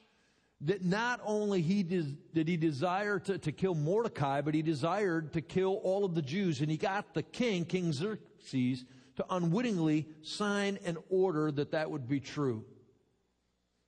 that 0.62 0.84
not 0.84 1.20
only 1.24 1.62
he 1.62 1.84
did, 1.84 2.34
did 2.34 2.48
he 2.48 2.56
desire 2.56 3.20
to, 3.20 3.38
to 3.38 3.52
kill 3.52 3.76
Mordecai, 3.76 4.40
but 4.40 4.54
he 4.54 4.62
desired 4.62 5.34
to 5.34 5.40
kill 5.40 5.74
all 5.84 6.04
of 6.04 6.16
the 6.16 6.22
Jews. 6.22 6.62
And 6.62 6.68
he 6.68 6.76
got 6.78 7.14
the 7.14 7.22
king, 7.22 7.64
King 7.64 7.92
Xerxes, 7.92 8.84
to 9.14 9.24
unwittingly 9.30 10.08
sign 10.22 10.80
an 10.84 10.98
order 11.10 11.52
that 11.52 11.70
that 11.70 11.88
would 11.88 12.08
be 12.08 12.18
true. 12.18 12.64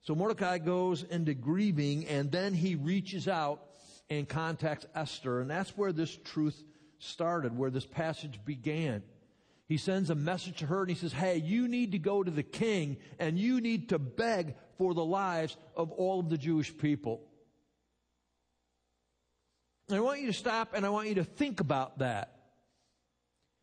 So 0.02 0.14
Mordecai 0.14 0.58
goes 0.58 1.02
into 1.02 1.34
grieving 1.34 2.06
and 2.06 2.30
then 2.30 2.54
he 2.54 2.76
reaches 2.76 3.26
out 3.26 3.64
and 4.08 4.28
contacts 4.28 4.86
Esther. 4.94 5.40
And 5.40 5.50
that's 5.50 5.76
where 5.76 5.92
this 5.92 6.16
truth 6.24 6.62
started, 7.00 7.58
where 7.58 7.70
this 7.70 7.84
passage 7.84 8.38
began. 8.44 9.02
He 9.68 9.76
sends 9.76 10.08
a 10.08 10.14
message 10.14 10.58
to 10.58 10.66
her 10.66 10.80
and 10.80 10.88
he 10.88 10.96
says, 10.96 11.12
Hey, 11.12 11.36
you 11.36 11.68
need 11.68 11.92
to 11.92 11.98
go 11.98 12.22
to 12.22 12.30
the 12.30 12.42
king 12.42 12.96
and 13.18 13.38
you 13.38 13.60
need 13.60 13.90
to 13.90 13.98
beg 13.98 14.54
for 14.78 14.94
the 14.94 15.04
lives 15.04 15.56
of 15.76 15.92
all 15.92 16.20
of 16.20 16.30
the 16.30 16.38
Jewish 16.38 16.76
people. 16.76 17.22
And 19.88 19.96
I 19.98 20.00
want 20.00 20.20
you 20.20 20.26
to 20.28 20.32
stop 20.32 20.72
and 20.74 20.86
I 20.86 20.88
want 20.88 21.08
you 21.08 21.16
to 21.16 21.24
think 21.24 21.60
about 21.60 21.98
that. 21.98 22.34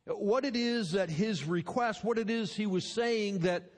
What 0.05 0.45
it 0.45 0.55
is 0.55 0.91
that 0.91 1.09
his 1.09 1.43
request, 1.43 2.03
what 2.03 2.19
it 2.19 2.29
is 2.29 2.53
he 2.53 2.67
was 2.67 2.85
saying 2.85 3.39
that, 3.39 3.71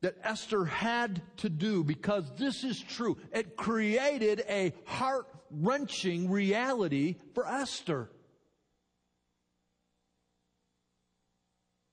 that 0.00 0.16
Esther 0.22 0.64
had 0.64 1.20
to 1.38 1.50
do, 1.50 1.84
because 1.84 2.24
this 2.38 2.64
is 2.64 2.80
true. 2.80 3.18
It 3.32 3.56
created 3.56 4.42
a 4.48 4.72
heart 4.86 5.26
wrenching 5.50 6.30
reality 6.30 7.16
for 7.34 7.46
Esther. 7.46 8.10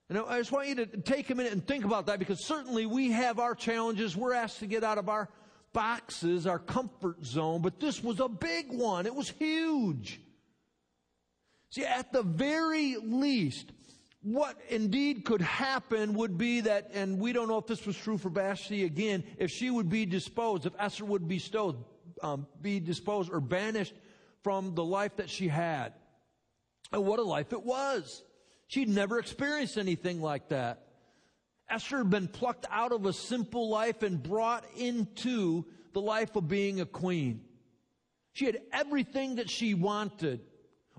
Know, 0.10 0.26
I 0.26 0.38
just 0.38 0.54
want 0.54 0.70
you 0.70 0.76
to 0.76 0.86
take 0.86 1.30
a 1.32 1.36
minute 1.36 1.52
and 1.52 1.66
think 1.66 1.84
about 1.84 2.06
that 2.06 2.18
because 2.18 2.40
certainly 2.46 2.86
we 2.86 3.12
have 3.12 3.40
our 3.40 3.54
challenges. 3.54 4.16
We're 4.16 4.34
asked 4.34 4.60
to 4.60 4.68
get 4.68 4.84
out 4.84 4.98
of 4.98 5.10
our 5.10 5.28
boxes, 5.74 6.48
our 6.48 6.60
comfort 6.60 7.26
zone, 7.26 7.62
but 7.62 7.80
this 7.82 8.02
was 8.02 8.22
a 8.22 8.30
big 8.30 8.72
one. 8.72 9.06
It 9.06 9.14
was 9.14 9.30
huge. 9.30 10.22
See, 11.72 11.84
at 11.84 12.14
the 12.14 12.24
very 12.24 12.96
least, 12.96 13.74
what 14.22 14.58
indeed 14.70 15.26
could 15.26 15.42
happen 15.42 16.14
would 16.14 16.38
be 16.38 16.62
that, 16.62 16.92
and 16.94 17.20
we 17.20 17.34
don't 17.34 17.50
know 17.50 17.58
if 17.58 17.68
this 17.68 17.86
was 17.86 17.98
true 17.98 18.18
for 18.18 18.30
Vashti 18.30 18.86
again, 18.86 19.26
if 19.38 19.52
she 19.52 19.70
would 19.70 19.90
be 19.90 20.06
disposed, 20.06 20.66
if 20.66 20.74
Esther 20.80 21.04
would 21.04 21.28
be 21.28 21.38
stowed, 21.38 21.84
um, 22.24 22.48
be 22.62 22.80
disposed 22.80 23.30
or 23.32 23.42
banished 23.42 23.94
from 24.42 24.74
the 24.74 24.84
life 24.84 25.18
that 25.18 25.30
she 25.30 25.50
had. 25.50 25.94
And 26.94 27.06
what 27.06 27.20
a 27.20 27.24
life 27.24 27.52
it 27.52 27.64
was. 27.64 28.24
She'd 28.68 28.90
never 28.90 29.18
experienced 29.20 29.78
anything 29.78 30.22
like 30.22 30.50
that. 30.50 30.84
Esther 31.70 32.00
had 32.00 32.10
been 32.10 32.28
plucked 32.28 32.66
out 32.70 32.92
of 32.92 33.06
a 33.06 33.14
simple 33.14 33.70
life 33.70 34.04
and 34.04 34.22
brought 34.22 34.66
into 34.78 35.66
the 35.94 36.02
life 36.02 36.36
of 36.36 36.48
being 36.48 36.80
a 36.80 36.86
queen. 36.86 37.42
She 38.34 38.46
had 38.46 38.60
everything 38.72 39.36
that 39.36 39.50
she 39.50 39.74
wanted. 39.74 40.42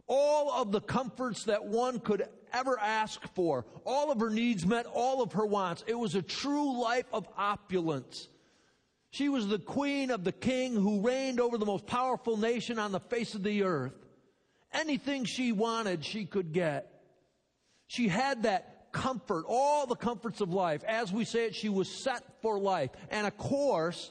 All 0.07 0.51
of 0.51 0.73
the 0.73 0.81
comforts 0.81 1.45
that 1.45 1.65
one 1.65 2.01
could 2.01 2.27
ever 2.53 2.79
ask 2.81 3.21
for. 3.35 3.67
All 3.85 4.11
of 4.11 4.21
her 4.21 4.31
needs 4.31 4.67
met, 4.67 4.87
all 4.87 5.23
of 5.23 5.33
her 5.33 5.47
wants. 5.47 5.85
It 5.87 5.95
was 5.95 6.15
a 6.15 6.23
true 6.23 6.81
life 6.83 7.07
of 7.13 7.29
opulence. 7.37 8.29
She 9.11 9.29
was 9.29 9.47
the 9.47 9.59
queen 9.59 10.11
of 10.11 10.25
the 10.25 10.33
king 10.33 10.75
who 10.75 11.01
reigned 11.01 11.41
over 11.41 11.57
the 11.59 11.67
most 11.67 11.87
powerful 11.87 12.37
nation 12.37 12.79
on 12.79 12.93
the 12.93 13.01
face 13.01 13.35
of 13.35 13.43
the 13.43 13.63
earth. 13.63 13.95
Anything 14.73 15.25
she 15.25 15.53
wanted, 15.53 16.05
she 16.05 16.27
could 16.27 16.53
get. 16.53 16.98
She 17.89 18.07
had 18.07 18.45
that 18.45 18.93
comfort, 18.93 19.45
all 19.49 19.87
the 19.87 19.97
comforts 19.97 20.41
of 20.41 20.53
life. 20.53 20.85
As 20.85 21.13
we 21.13 21.25
say 21.25 21.47
it, 21.47 21.55
she 21.55 21.69
was 21.69 21.89
set 21.89 22.23
for 22.43 22.59
life. 22.59 22.91
And 23.11 23.27
of 23.27 23.37
course, 23.37 24.11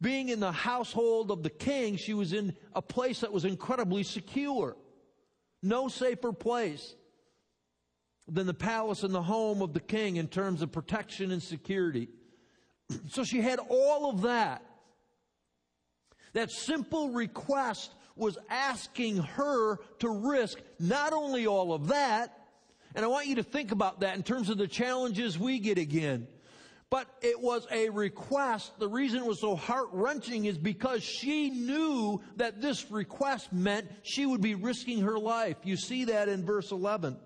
being 0.00 0.28
in 0.28 0.40
the 0.40 0.52
household 0.52 1.30
of 1.30 1.42
the 1.42 1.50
king, 1.50 1.96
she 1.96 2.12
was 2.12 2.32
in 2.32 2.54
a 2.74 2.82
place 2.82 3.20
that 3.20 3.32
was 3.32 3.44
incredibly 3.44 4.02
secure. 4.02 4.76
No 5.62 5.88
safer 5.88 6.32
place 6.32 6.94
than 8.26 8.46
the 8.46 8.54
palace 8.54 9.04
and 9.04 9.14
the 9.14 9.22
home 9.22 9.62
of 9.62 9.72
the 9.72 9.80
king 9.80 10.16
in 10.16 10.28
terms 10.28 10.60
of 10.60 10.70
protection 10.70 11.30
and 11.30 11.42
security. 11.42 12.08
So 13.10 13.22
she 13.22 13.42
had 13.42 13.60
all 13.68 14.08
of 14.08 14.22
that. 14.22 14.64
That 16.32 16.50
simple 16.50 17.10
request 17.10 17.92
was 18.16 18.38
asking 18.48 19.18
her 19.18 19.76
to 19.98 20.08
risk 20.08 20.58
not 20.78 21.12
only 21.12 21.46
all 21.46 21.74
of 21.74 21.88
that, 21.88 22.37
and 22.94 23.04
I 23.04 23.08
want 23.08 23.26
you 23.26 23.36
to 23.36 23.42
think 23.42 23.72
about 23.72 24.00
that 24.00 24.16
in 24.16 24.22
terms 24.22 24.50
of 24.50 24.58
the 24.58 24.68
challenges 24.68 25.38
we 25.38 25.58
get 25.58 25.78
again. 25.78 26.26
But 26.90 27.06
it 27.20 27.38
was 27.40 27.66
a 27.70 27.90
request. 27.90 28.78
The 28.78 28.88
reason 28.88 29.18
it 29.18 29.26
was 29.26 29.40
so 29.40 29.56
heart 29.56 29.88
wrenching 29.92 30.46
is 30.46 30.56
because 30.56 31.02
she 31.02 31.50
knew 31.50 32.22
that 32.36 32.62
this 32.62 32.90
request 32.90 33.52
meant 33.52 33.90
she 34.02 34.24
would 34.24 34.40
be 34.40 34.54
risking 34.54 35.02
her 35.02 35.18
life. 35.18 35.56
You 35.64 35.76
see 35.76 36.04
that 36.06 36.30
in 36.30 36.46
verse 36.46 36.70
11. 36.70 37.18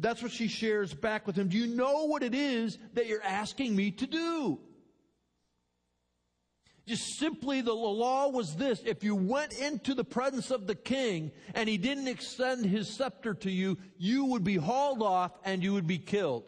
That's 0.00 0.20
what 0.20 0.32
she 0.32 0.48
shares 0.48 0.92
back 0.92 1.26
with 1.26 1.36
him. 1.36 1.48
Do 1.48 1.56
you 1.56 1.68
know 1.68 2.06
what 2.06 2.24
it 2.24 2.34
is 2.34 2.78
that 2.94 3.06
you're 3.06 3.22
asking 3.22 3.76
me 3.76 3.92
to 3.92 4.06
do? 4.06 4.58
Just 6.86 7.18
simply 7.18 7.62
the 7.62 7.72
law 7.72 8.28
was 8.28 8.56
this. 8.56 8.82
If 8.84 9.02
you 9.02 9.14
went 9.14 9.54
into 9.54 9.94
the 9.94 10.04
presence 10.04 10.50
of 10.50 10.66
the 10.66 10.74
king 10.74 11.32
and 11.54 11.66
he 11.66 11.78
didn't 11.78 12.08
extend 12.08 12.66
his 12.66 12.88
scepter 12.88 13.32
to 13.34 13.50
you, 13.50 13.78
you 13.96 14.26
would 14.26 14.44
be 14.44 14.56
hauled 14.56 15.02
off 15.02 15.32
and 15.44 15.62
you 15.62 15.72
would 15.72 15.86
be 15.86 15.98
killed. 15.98 16.44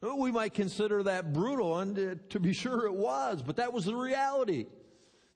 We 0.00 0.32
might 0.32 0.52
consider 0.52 1.02
that 1.04 1.32
brutal, 1.32 1.78
and 1.78 1.98
uh, 1.98 2.14
to 2.30 2.40
be 2.40 2.52
sure 2.54 2.86
it 2.86 2.94
was, 2.94 3.42
but 3.42 3.56
that 3.56 3.72
was 3.72 3.86
the 3.86 3.96
reality. 3.96 4.66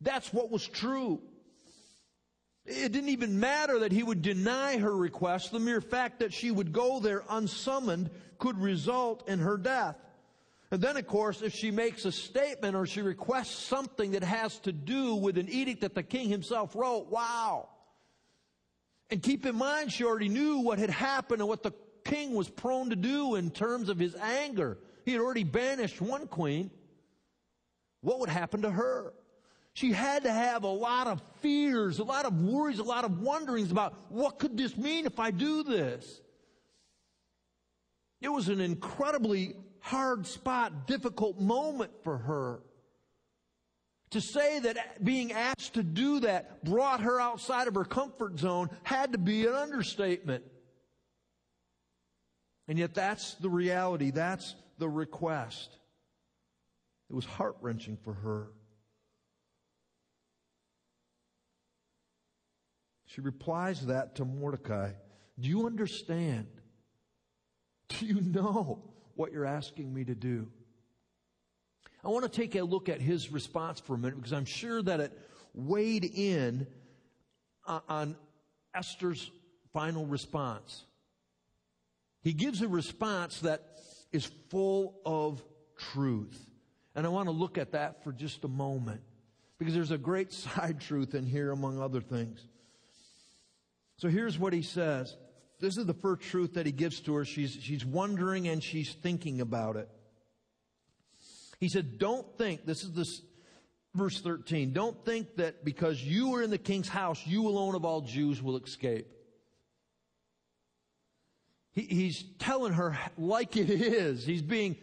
That's 0.01 0.33
what 0.33 0.51
was 0.51 0.67
true. 0.67 1.21
It 2.65 2.93
didn't 2.93 3.09
even 3.09 3.41
matter 3.41 3.79
that 3.81 3.93
he 3.93 4.03
would 4.03 4.21
deny 4.21 4.77
her 4.77 4.95
request. 4.95 5.53
The 5.53 5.59
mere 5.59 5.81
fact 5.81 6.19
that 6.19 6.35
she 6.35 6.51
would 6.51 6.73
go 6.73 7.01
there 7.01 7.25
unsummoned 7.31 8.11
could 8.39 8.59
result 8.59 9.27
in 9.27 9.39
her 9.39 9.57
death. 9.57 9.97
And 10.71 10.83
then, 10.83 10.97
of 10.99 11.07
course, 11.07 11.41
if 11.41 11.55
she 11.55 11.71
makes 11.71 12.05
a 12.05 12.13
statement 12.13 12.77
or 12.77 12.87
she 12.87 13.01
requests 13.01 13.59
something 13.59 14.11
that 14.11 14.23
has 14.23 14.59
to 14.61 14.73
do 14.73 15.15
with 15.15 15.39
an 15.39 15.49
edict 15.49 15.81
that 15.81 15.95
the 15.95 16.03
king 16.03 16.29
himself 16.29 16.75
wrote, 16.75 17.09
wow. 17.09 17.69
And 19.11 19.23
keep 19.23 19.47
in 19.47 19.57
mind, 19.57 19.93
she 19.93 20.05
already 20.05 20.29
knew 20.29 20.59
what 20.59 20.79
had 20.79 20.91
happened 20.91 21.41
and 21.41 21.49
what 21.49 21.63
the 21.63 21.73
king 22.05 22.35
was 22.35 22.51
prone 22.51 22.91
to 22.91 22.97
do 22.97 23.37
in 23.37 23.51
terms 23.51 23.89
of 23.89 23.99
his 23.99 24.15
anger. 24.17 24.79
He 25.07 25.13
had 25.13 25.23
already 25.23 25.45
banished 25.45 26.03
one 26.03 26.27
queen. 26.27 26.71
What 28.03 28.21
would 28.21 28.29
happen 28.29 28.63
to 28.63 28.71
her? 28.71 29.15
She 29.73 29.93
had 29.93 30.25
to 30.25 30.33
have 30.33 30.65
a 30.65 30.69
lot 30.69 31.07
of 31.07 31.23
fears, 31.41 31.99
a 31.99 32.05
lot 32.05 32.27
of 32.27 32.43
worries, 32.43 32.79
a 32.79 32.85
lot 32.85 33.05
of 33.05 33.21
wonderings 33.21 33.71
about 33.71 33.95
what 34.11 34.39
could 34.39 34.57
this 34.57 34.77
mean 34.77 35.07
if 35.07 35.19
I 35.19 35.31
do 35.31 35.63
this? 35.63 36.21
It 38.21 38.29
was 38.29 38.49
an 38.49 38.61
incredibly 38.61 39.55
hard 39.81 40.27
spot, 40.27 40.87
difficult 40.87 41.41
moment 41.41 41.91
for 42.05 42.19
her. 42.19 42.61
To 44.13 44.21
say 44.21 44.59
that 44.61 45.05
being 45.05 45.33
asked 45.33 45.75
to 45.75 45.83
do 45.83 46.21
that 46.21 46.65
brought 46.65 47.01
her 47.01 47.21
outside 47.21 47.69
of 47.69 47.75
her 47.75 47.85
comfort 47.85 48.39
zone 48.39 48.71
had 48.83 49.13
to 49.13 49.19
be 49.19 49.47
an 49.47 49.53
understatement. 49.53 50.45
And 52.69 52.79
yet 52.79 52.95
that's 52.95 53.35
the 53.35 53.51
reality. 53.51 54.11
That's 54.11 54.55
the 54.79 54.89
request. 54.89 55.77
It 57.11 57.15
was 57.15 57.25
heart 57.25 57.57
wrenching 57.61 57.99
for 58.03 58.15
her. 58.15 58.49
She 63.07 63.21
replies 63.23 63.87
that 63.87 64.17
to 64.17 64.25
Mordecai. 64.25 64.93
Do 65.41 65.49
you 65.49 65.67
understand? 65.67 66.47
Do 67.89 68.07
you 68.07 68.21
know 68.21 68.83
what 69.19 69.33
you're 69.33 69.45
asking 69.45 69.93
me 69.93 70.05
to 70.05 70.15
do? 70.15 70.47
I 72.05 72.09
want 72.09 72.25
to 72.25 72.31
take 72.31 72.55
a 72.55 72.63
look 72.63 72.89
at 72.89 73.01
his 73.01 73.33
response 73.33 73.81
for 73.81 73.95
a 73.95 73.99
minute 73.99 74.17
because 74.17 74.33
I'm 74.33 74.45
sure 74.45 74.81
that 74.83 75.01
it 75.01 75.19
weighed 75.55 76.05
in 76.05 76.69
uh, 77.67 77.81
on 77.89 78.17
Esther's 78.75 79.31
final 79.73 80.07
response. 80.07 80.85
He 82.23 82.33
gives 82.33 82.63
a 82.63 82.69
response 82.69 83.41
that 83.41 83.63
is 84.13 84.31
full 84.51 85.01
of 85.05 85.43
truth. 85.77 86.41
And 86.95 87.05
I 87.05 87.09
want 87.09 87.27
to 87.27 87.33
look 87.33 87.59
at 87.59 87.73
that 87.73 88.05
for 88.05 88.13
just 88.13 88.45
a 88.45 88.49
moment 88.49 89.01
because 89.59 89.75
there's 89.75 89.91
a 89.91 89.99
great 89.99 90.33
side 90.45 90.81
truth 90.81 91.17
in 91.17 91.27
here 91.27 91.51
among 91.51 91.83
other 91.83 92.01
things. 92.01 92.47
So 93.97 94.09
here's 94.09 94.39
what 94.39 94.53
he 94.53 94.63
says. 94.63 95.17
This 95.61 95.77
is 95.77 95.87
the 95.87 95.95
first 95.95 96.23
truth 96.23 96.55
that 96.55 96.67
he 96.67 96.73
gives 96.73 97.01
to 97.01 97.15
her. 97.15 97.25
She's, 97.25 97.59
she's 97.61 97.85
wondering 97.85 98.49
and 98.49 98.63
she's 98.63 98.95
thinking 98.95 99.41
about 99.41 99.77
it. 99.77 99.89
He 101.59 101.69
said, 101.69 101.99
Don't 101.99 102.27
think, 102.39 102.65
this 102.65 102.85
is 102.85 102.93
this 102.93 103.23
verse 103.95 104.21
13, 104.21 104.73
don't 104.73 105.05
think 105.05 105.37
that 105.37 105.65
because 105.65 106.03
you 106.03 106.35
are 106.35 106.43
in 106.43 106.51
the 106.51 106.59
king's 106.59 106.89
house, 106.89 107.27
you 107.27 107.49
alone 107.49 107.75
of 107.75 107.85
all 107.85 108.01
Jews 108.01 108.41
will 108.43 108.57
escape. 108.57 109.07
He, 111.73 111.83
he's 111.83 112.25
telling 112.39 112.75
her 112.75 112.97
like 113.17 113.57
it 113.57 113.71
is. 113.71 114.25
He's 114.25 114.43
being 114.43 114.77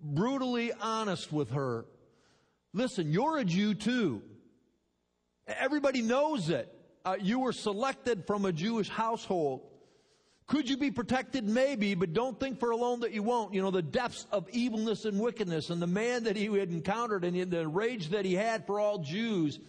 brutally 0.00 0.72
honest 0.72 1.32
with 1.32 1.50
her. 1.50 1.86
Listen, 2.72 3.10
you're 3.10 3.38
a 3.38 3.44
Jew 3.44 3.74
too. 3.74 4.22
Everybody 5.46 6.02
knows 6.02 6.48
it. 6.48 6.72
Uh, 7.04 7.16
you 7.20 7.40
were 7.40 7.52
selected 7.52 8.26
from 8.26 8.44
a 8.44 8.52
Jewish 8.52 8.88
household. 8.88 9.62
Could 10.50 10.68
you 10.68 10.76
be 10.76 10.90
protected? 10.90 11.46
Maybe, 11.46 11.94
but 11.94 12.12
don't 12.12 12.38
think 12.40 12.58
for 12.58 12.72
alone 12.72 13.00
that 13.00 13.12
you 13.12 13.22
won't. 13.22 13.54
You 13.54 13.62
know, 13.62 13.70
the 13.70 13.82
depths 13.82 14.26
of 14.32 14.48
evilness 14.50 15.04
and 15.04 15.20
wickedness 15.20 15.70
and 15.70 15.80
the 15.80 15.86
man 15.86 16.24
that 16.24 16.34
he 16.34 16.46
had 16.46 16.70
encountered 16.70 17.24
and 17.24 17.52
the 17.52 17.68
rage 17.68 18.08
that 18.08 18.24
he 18.24 18.34
had 18.34 18.66
for 18.66 18.80
all 18.80 18.98
Jews 18.98 19.60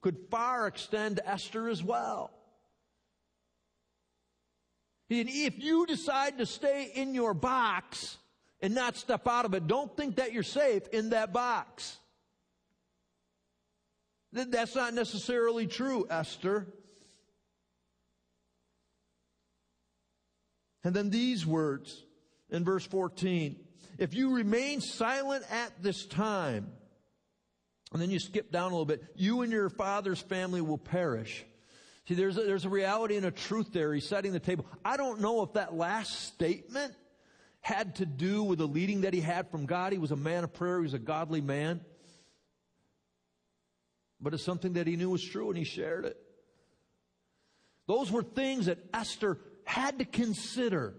could 0.00 0.16
far 0.30 0.66
extend 0.66 1.16
to 1.16 1.28
Esther 1.28 1.68
as 1.68 1.84
well. 1.84 2.30
And 5.10 5.28
if 5.28 5.62
you 5.62 5.84
decide 5.84 6.38
to 6.38 6.46
stay 6.46 6.90
in 6.94 7.14
your 7.14 7.34
box 7.34 8.16
and 8.62 8.74
not 8.74 8.96
step 8.96 9.28
out 9.28 9.44
of 9.44 9.52
it, 9.52 9.66
don't 9.66 9.94
think 9.98 10.16
that 10.16 10.32
you're 10.32 10.42
safe 10.42 10.88
in 10.94 11.10
that 11.10 11.34
box. 11.34 11.98
That's 14.32 14.74
not 14.74 14.94
necessarily 14.94 15.66
true, 15.66 16.06
Esther. 16.08 16.68
And 20.84 20.94
then 20.94 21.10
these 21.10 21.46
words 21.46 22.04
in 22.50 22.64
verse 22.64 22.86
14. 22.86 23.56
If 23.98 24.14
you 24.14 24.34
remain 24.34 24.80
silent 24.80 25.44
at 25.50 25.82
this 25.82 26.06
time, 26.06 26.72
and 27.92 28.00
then 28.00 28.10
you 28.10 28.18
skip 28.18 28.50
down 28.50 28.72
a 28.72 28.74
little 28.74 28.86
bit, 28.86 29.04
you 29.14 29.42
and 29.42 29.52
your 29.52 29.68
father's 29.68 30.20
family 30.20 30.60
will 30.60 30.78
perish. 30.78 31.44
See, 32.08 32.14
there's 32.14 32.36
a, 32.36 32.42
there's 32.42 32.64
a 32.64 32.70
reality 32.70 33.16
and 33.16 33.26
a 33.26 33.30
truth 33.30 33.72
there. 33.72 33.92
He's 33.94 34.08
setting 34.08 34.32
the 34.32 34.40
table. 34.40 34.66
I 34.84 34.96
don't 34.96 35.20
know 35.20 35.42
if 35.42 35.52
that 35.52 35.74
last 35.74 36.20
statement 36.20 36.94
had 37.60 37.96
to 37.96 38.06
do 38.06 38.42
with 38.42 38.58
the 38.58 38.66
leading 38.66 39.02
that 39.02 39.14
he 39.14 39.20
had 39.20 39.50
from 39.50 39.66
God. 39.66 39.92
He 39.92 39.98
was 39.98 40.10
a 40.10 40.16
man 40.16 40.42
of 40.42 40.52
prayer. 40.52 40.78
He 40.78 40.82
was 40.82 40.94
a 40.94 40.98
godly 40.98 41.40
man. 41.40 41.80
But 44.20 44.34
it's 44.34 44.42
something 44.42 44.72
that 44.74 44.86
he 44.86 44.96
knew 44.96 45.10
was 45.10 45.22
true 45.22 45.48
and 45.48 45.56
he 45.56 45.64
shared 45.64 46.04
it. 46.04 46.16
Those 47.86 48.10
were 48.10 48.22
things 48.22 48.66
that 48.66 48.78
Esther 48.94 49.38
had 49.72 50.00
to 50.00 50.04
consider. 50.04 50.94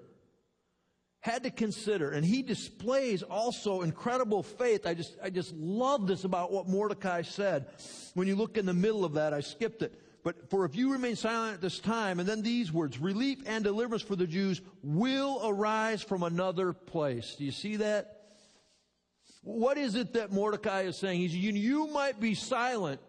Had 1.20 1.44
to 1.44 1.52
consider. 1.52 2.10
And 2.10 2.26
he 2.26 2.42
displays 2.42 3.22
also 3.22 3.84
incredible 3.84 4.42
faith. 4.42 4.88
I 4.88 4.96
just, 4.96 5.16
I 5.24 5.30
just 5.30 5.54
love 5.54 6.08
this 6.08 6.24
about 6.24 6.52
what 6.52 6.68
Mordecai 6.68 7.22
said. 7.22 7.68
When 8.16 8.28
you 8.28 8.36
look 8.36 8.58
in 8.58 8.66
the 8.66 8.74
middle 8.74 9.06
of 9.06 9.14
that, 9.14 9.32
I 9.32 9.42
skipped 9.42 9.84
it. 9.84 9.94
But 10.24 10.50
for 10.50 10.66
if 10.66 10.76
you 10.76 10.92
remain 10.92 11.16
silent 11.16 11.56
at 11.56 11.62
this 11.62 11.80
time, 11.80 12.20
and 12.20 12.28
then 12.28 12.42
these 12.42 12.74
words, 12.74 12.98
relief 12.98 13.40
and 13.46 13.64
deliverance 13.64 14.02
for 14.02 14.16
the 14.16 14.26
Jews 14.26 14.60
will 14.82 15.40
arise 15.44 16.02
from 16.02 16.24
another 16.24 16.74
place. 16.74 17.36
Do 17.36 17.46
you 17.46 17.52
see 17.52 17.76
that? 17.76 18.22
What 19.44 19.78
is 19.78 19.94
it 19.94 20.14
that 20.14 20.32
Mordecai 20.32 20.84
is 20.84 20.98
saying? 20.98 21.20
He's, 21.20 21.36
you, 21.36 21.52
you 21.52 21.88
might 21.88 22.20
be 22.20 22.34
silent. 22.34 23.02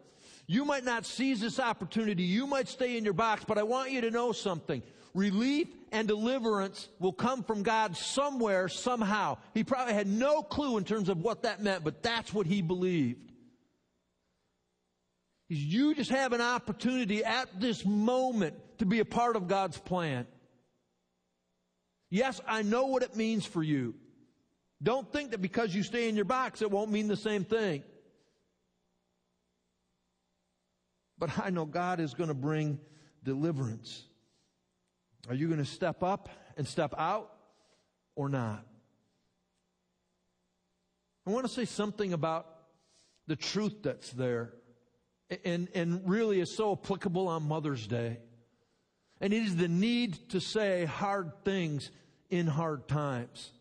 You 0.47 0.67
might 0.67 0.85
not 0.85 1.07
seize 1.07 1.41
this 1.41 1.59
opportunity. 1.59 2.25
You 2.25 2.47
might 2.47 2.69
stay 2.69 2.99
in 2.99 3.05
your 3.05 3.15
box, 3.15 3.45
but 3.47 3.57
I 3.57 3.63
want 3.63 3.93
you 3.93 4.03
to 4.03 4.11
know 4.11 4.33
something 4.33 4.83
relief 5.15 5.69
and 5.93 6.09
deliverance 6.09 6.89
will 6.99 7.13
come 7.13 7.43
from 7.45 7.63
God 7.63 7.97
somewhere, 7.97 8.69
somehow. 8.69 9.39
He 9.55 9.65
probably 9.65 9.95
had 9.95 10.09
no 10.09 10.43
clue 10.43 10.77
in 10.77 10.85
terms 10.85 11.09
of 11.09 11.19
what 11.23 11.43
that 11.43 11.63
meant, 11.63 11.85
but 11.85 12.03
that's 12.03 12.35
what 12.35 12.47
he 12.47 12.63
believed. 12.63 13.31
You 15.49 15.95
just 15.95 16.11
have 16.11 16.33
an 16.33 16.41
opportunity 16.41 17.25
at 17.25 17.61
this 17.61 17.85
moment 17.85 18.57
to 18.79 18.87
be 18.87 18.99
a 18.99 19.05
part 19.05 19.37
of 19.37 19.47
God's 19.47 19.79
plan. 19.79 20.27
Yes, 22.11 22.41
I 22.47 22.63
know 22.63 22.87
what 22.87 23.03
it 23.03 23.15
means 23.15 23.47
for 23.47 23.63
you. 23.63 23.95
Don't 24.83 25.11
think 25.13 25.31
that 25.31 25.41
because 25.41 25.75
you 25.75 25.83
stay 25.83 26.09
in 26.09 26.17
your 26.17 26.25
box, 26.25 26.61
it 26.61 26.71
won't 26.71 26.91
mean 26.91 27.09
the 27.09 27.17
same 27.17 27.45
thing. 27.45 27.83
But 31.19 31.39
I 31.39 31.51
know 31.51 31.65
God 31.65 32.01
is 32.01 32.15
going 32.15 32.29
to 32.29 32.35
bring 32.35 32.79
deliverance. 33.23 34.05
Are 35.29 35.35
you 35.35 35.47
going 35.49 35.59
to 35.59 35.65
step 35.65 36.03
up 36.03 36.29
and 36.57 36.67
step 36.67 36.95
out 36.99 37.33
or 38.15 38.29
not? 38.29 38.65
I 41.27 41.31
want 41.31 41.47
to 41.47 41.53
say 41.53 41.65
something 41.65 42.13
about 42.13 42.47
the 43.27 43.37
truth 43.37 43.83
that's 43.83 44.11
there 44.11 44.53
and, 45.45 45.69
and 45.75 46.03
really 46.09 46.41
is 46.41 46.55
so 46.55 46.73
applicable 46.73 47.29
on 47.29 47.49
Mother's 47.49 47.87
Day. 47.87 48.19
And 49.21 49.33
it 49.33 49.43
is 49.43 49.57
the 49.57 49.69
need 49.69 50.29
to 50.31 50.41
say 50.41 50.85
hard 50.85 51.33
things 51.45 51.91
in 52.29 52.47
hard 52.47 52.89
times. 52.89 53.53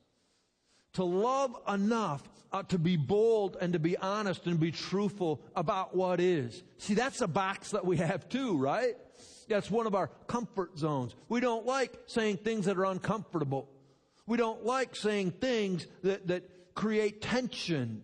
To 0.93 1.05
love 1.05 1.55
enough 1.67 2.21
uh, 2.51 2.63
to 2.63 2.77
be 2.77 2.97
bold 2.97 3.57
and 3.59 3.73
to 3.73 3.79
be 3.79 3.97
honest 3.97 4.45
and 4.45 4.59
be 4.59 4.71
truthful 4.71 5.41
about 5.55 5.95
what 5.95 6.19
is. 6.19 6.63
See, 6.77 6.93
that's 6.93 7.21
a 7.21 7.27
box 7.27 7.71
that 7.71 7.85
we 7.85 7.97
have 7.97 8.29
too, 8.29 8.57
right? 8.57 8.95
That's 9.47 9.69
one 9.69 9.87
of 9.87 9.95
our 9.95 10.07
comfort 10.27 10.77
zones. 10.77 11.15
We 11.29 11.39
don't 11.39 11.65
like 11.65 11.97
saying 12.07 12.37
things 12.37 12.65
that 12.65 12.77
are 12.77 12.85
uncomfortable. 12.85 13.69
We 14.25 14.37
don't 14.37 14.65
like 14.65 14.95
saying 14.95 15.31
things 15.31 15.87
that, 16.03 16.27
that 16.27 16.75
create 16.75 17.21
tension. 17.21 18.03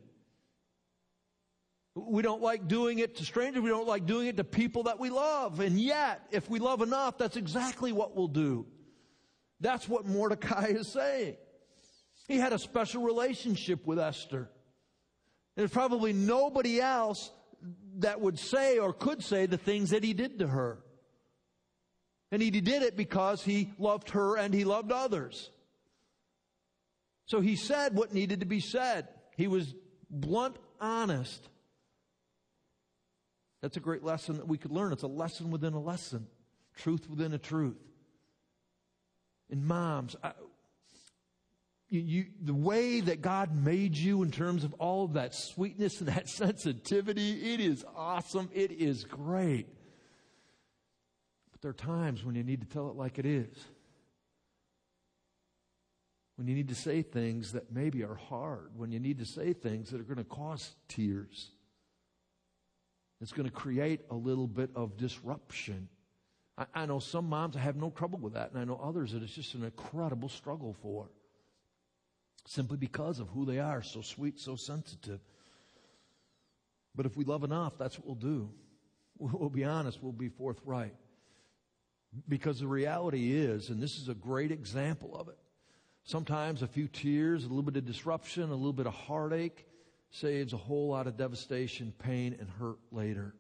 We 1.96 2.22
don't 2.22 2.42
like 2.42 2.68
doing 2.68 3.00
it 3.00 3.18
to 3.18 3.26
strangers. 3.26 3.62
We 3.62 3.70
don't 3.70 3.88
like 3.88 4.06
doing 4.06 4.28
it 4.28 4.38
to 4.38 4.44
people 4.44 4.84
that 4.84 5.00
we 5.00 5.10
love. 5.10 5.60
And 5.60 5.80
yet, 5.80 6.22
if 6.32 6.50
we 6.50 6.60
love 6.60 6.82
enough, 6.82 7.18
that's 7.18 7.38
exactly 7.38 7.92
what 7.92 8.16
we'll 8.16 8.28
do. 8.28 8.66
That's 9.60 9.88
what 9.90 10.06
Mordecai 10.06 10.68
is 10.68 10.92
saying. 10.92 11.36
He 12.28 12.38
had 12.38 12.54
a 12.54 12.60
special 12.60 13.04
relationship 13.04 13.86
with 13.86 14.00
Esther. 14.00 14.50
There's 15.56 15.72
probably 15.72 16.14
nobody 16.14 16.80
else 16.80 17.32
that 17.98 18.22
would 18.22 18.40
say 18.40 18.78
or 18.78 18.94
could 18.94 19.24
say 19.24 19.46
the 19.46 19.58
things 19.58 19.90
that 19.90 20.04
he 20.04 20.14
did 20.14 20.40
to 20.40 20.48
her. 20.48 20.80
And 22.32 22.42
he 22.42 22.52
did 22.52 22.84
it 22.84 22.96
because 22.96 23.44
he 23.44 23.74
loved 23.80 24.12
her 24.12 24.38
and 24.38 24.54
he 24.54 24.64
loved 24.64 24.92
others. 24.92 25.50
So 27.26 27.42
he 27.42 27.56
said 27.56 27.96
what 27.96 28.14
needed 28.14 28.40
to 28.40 28.46
be 28.46 28.60
said. 28.60 29.08
He 29.36 29.48
was 29.48 29.74
blunt, 30.10 30.58
honest. 30.80 31.48
That's 33.62 33.78
a 33.78 33.82
great 33.82 34.04
lesson 34.04 34.38
that 34.38 34.48
we 34.48 34.58
could 34.58 34.72
learn. 34.72 34.94
It's 34.94 35.04
a 35.04 35.08
lesson 35.08 35.52
within 35.52 35.74
a 35.74 35.80
lesson, 35.80 36.28
truth 36.76 37.10
within 37.10 37.34
a 37.34 37.38
truth. 37.38 37.78
And 39.52 39.66
moms, 39.66 40.16
I, 40.24 40.32
you, 41.90 42.02
you, 42.02 42.26
the 42.42 42.54
way 42.54 43.02
that 43.02 43.22
God 43.22 43.56
made 43.56 43.98
you 43.98 44.22
in 44.22 44.32
terms 44.32 44.64
of 44.64 44.74
all 44.76 45.06
of 45.06 45.14
that 45.14 45.34
sweetness 45.34 46.00
and 46.00 46.10
that 46.10 46.30
sensitivity, 46.30 47.54
it 47.54 47.60
is 47.60 47.84
awesome. 47.96 48.50
It 48.54 48.72
is 48.72 49.04
great. 49.04 49.68
But 51.60 51.62
there 51.62 51.72
are 51.72 51.98
times 51.98 52.24
when 52.24 52.36
you 52.36 52.44
need 52.44 52.62
to 52.62 52.68
tell 52.68 52.90
it 52.90 52.96
like 52.96 53.20
it 53.20 53.26
is. 53.26 53.56
When 56.36 56.48
you 56.48 56.56
need 56.56 56.70
to 56.70 56.76
say 56.76 57.02
things 57.02 57.52
that 57.52 57.72
maybe 57.72 58.04
are 58.04 58.16
hard. 58.16 58.72
When 58.78 58.92
you 58.92 59.00
need 59.00 59.20
to 59.20 59.26
say 59.26 59.52
things 59.52 59.90
that 59.90 60.00
are 60.00 60.06
going 60.06 60.18
to 60.18 60.24
cause 60.24 60.74
tears. 60.88 61.52
It's 63.22 63.34
going 63.34 63.50
to 63.50 63.54
create 63.54 64.02
a 64.10 64.16
little 64.16 64.48
bit 64.48 64.70
of 64.76 64.96
disruption. 64.96 65.90
I, 66.58 66.66
I 66.74 66.86
know 66.86 67.00
some 67.00 67.28
moms 67.28 67.56
have 67.56 67.76
no 67.76 67.90
trouble 67.90 68.20
with 68.20 68.34
that, 68.34 68.52
and 68.52 68.60
I 68.60 68.64
know 68.64 68.80
others 68.82 69.12
that 69.12 69.22
it's 69.22 69.34
just 69.34 69.54
an 69.56 69.66
incredible 69.66 70.30
struggle 70.30 70.76
for 70.82 71.10
simply 72.46 72.78
because 72.78 73.20
of 73.20 73.28
who 73.28 73.46
they 73.46 73.60
are 73.60 73.84
so 73.84 74.02
sweet, 74.02 74.40
so 74.40 74.56
sensitive. 74.56 75.20
But 76.96 77.06
if 77.06 77.16
we 77.16 77.24
love 77.26 77.44
enough, 77.44 77.78
that's 77.78 78.00
what 78.00 78.08
we'll 78.08 78.16
do. 78.16 78.50
We'll 79.18 79.50
be 79.50 79.66
honest, 79.66 80.02
we'll 80.02 80.14
be 80.14 80.30
forthright. 80.30 80.96
Because 82.28 82.60
the 82.60 82.68
reality 82.68 83.34
is, 83.34 83.70
and 83.70 83.82
this 83.82 83.98
is 83.98 84.10
a 84.10 84.16
great 84.16 84.52
example 84.52 85.16
of 85.16 85.28
it, 85.28 85.38
sometimes 86.04 86.62
a 86.62 86.68
few 86.68 86.88
tears, 86.88 87.44
a 87.44 87.48
little 87.48 87.64
bit 87.64 87.78
of 87.78 87.86
disruption, 87.86 88.44
a 88.44 88.56
little 88.56 88.74
bit 88.74 88.88
of 88.88 88.94
heartache 88.94 89.66
saves 90.12 90.54
a 90.54 90.58
whole 90.58 90.90
lot 90.90 91.08
of 91.08 91.18
devastation, 91.18 91.94
pain, 92.00 92.36
and 92.40 92.50
hurt 92.50 92.80
later. 92.92 93.36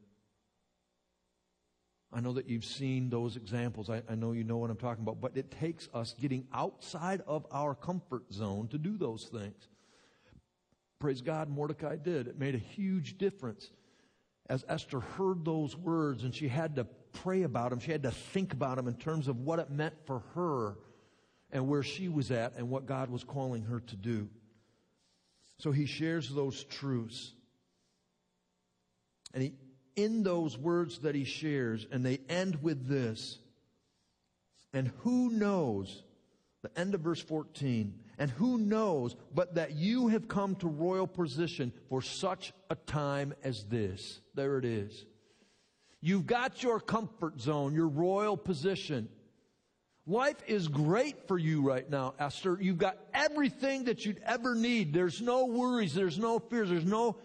I 2.11 2.21
know 2.21 2.33
that 2.33 2.49
you've 2.49 2.65
seen 2.65 3.09
those 3.09 3.35
examples. 3.35 3.89
I, 3.89 4.01
I, 4.09 4.15
know 4.15 4.31
you 4.31 4.43
know 4.43 4.57
what 4.57 4.71
I'm 4.71 4.77
talking 4.77 5.03
about. 5.03 5.21
But 5.21 5.37
it 5.37 5.51
takes 5.51 5.87
us 5.93 6.15
getting 6.19 6.47
outside 6.53 7.21
of 7.27 7.45
our 7.51 7.75
comfort 7.75 8.31
zone 8.33 8.67
to 8.69 8.79
do 8.79 8.97
those 8.97 9.25
things. 9.25 9.67
Praise 10.99 11.21
God, 11.21 11.49
Mordecai 11.49 11.97
did. 11.97 12.27
It 12.27 12.39
made 12.39 12.55
a 12.55 12.59
huge 12.59 13.17
difference. 13.17 13.69
As 14.47 14.65
Esther 14.67 14.99
heard 14.99 15.45
those 15.45 15.75
words 15.75 16.23
and 16.23 16.33
she 16.33 16.47
had 16.47 16.75
to 16.77 16.87
pray 17.13 17.43
about 17.43 17.69
them, 17.71 17.79
she 17.79 17.91
had 17.91 18.03
to 18.03 18.11
think 18.11 18.53
about 18.53 18.77
them 18.77 18.87
in 18.87 18.95
terms 18.95 19.27
of 19.27 19.39
what 19.39 19.59
it 19.59 19.69
meant 19.69 19.95
for 20.05 20.23
her 20.35 20.75
and 21.51 21.67
where 21.67 21.83
she 21.83 22.09
was 22.09 22.31
at 22.31 22.55
and 22.57 22.69
what 22.69 22.85
God 22.85 23.09
was 23.09 23.23
calling 23.23 23.63
her 23.63 23.79
to 23.79 23.95
do. 23.95 24.29
So 25.57 25.71
he 25.71 25.85
shares 25.85 26.29
those 26.29 26.63
truths. 26.63 27.33
And 29.33 29.43
he 29.43 29.53
in 30.03 30.23
those 30.23 30.57
words 30.57 30.99
that 30.99 31.13
he 31.13 31.25
shares, 31.25 31.85
and 31.91 32.05
they 32.05 32.19
end 32.29 32.61
with 32.61 32.87
this. 32.87 33.39
And 34.71 34.91
who 34.99 35.29
knows, 35.29 36.03
the 36.61 36.79
end 36.79 36.95
of 36.95 37.01
verse 37.01 37.21
14, 37.21 37.93
and 38.17 38.31
who 38.31 38.57
knows 38.57 39.15
but 39.33 39.55
that 39.55 39.71
you 39.71 40.07
have 40.09 40.27
come 40.27 40.55
to 40.57 40.67
royal 40.67 41.07
position 41.07 41.73
for 41.89 42.01
such 42.01 42.53
a 42.69 42.75
time 42.75 43.33
as 43.43 43.65
this? 43.65 44.21
There 44.35 44.57
it 44.57 44.65
is. 44.65 45.05
You've 46.01 46.27
got 46.27 46.63
your 46.63 46.79
comfort 46.79 47.39
zone, 47.41 47.73
your 47.73 47.87
royal 47.87 48.37
position. 48.37 49.09
Life 50.07 50.37
is 50.47 50.67
great 50.67 51.27
for 51.27 51.37
you 51.37 51.61
right 51.61 51.87
now, 51.87 52.13
Esther. 52.17 52.57
You've 52.59 52.77
got 52.77 52.97
everything 53.13 53.83
that 53.85 54.05
you'd 54.05 54.21
ever 54.25 54.55
need. 54.55 54.93
There's 54.93 55.21
no 55.21 55.45
worries. 55.45 55.93
There's 55.93 56.17
no 56.17 56.39
fears. 56.39 56.69
There's 56.69 56.85
no 56.85 57.17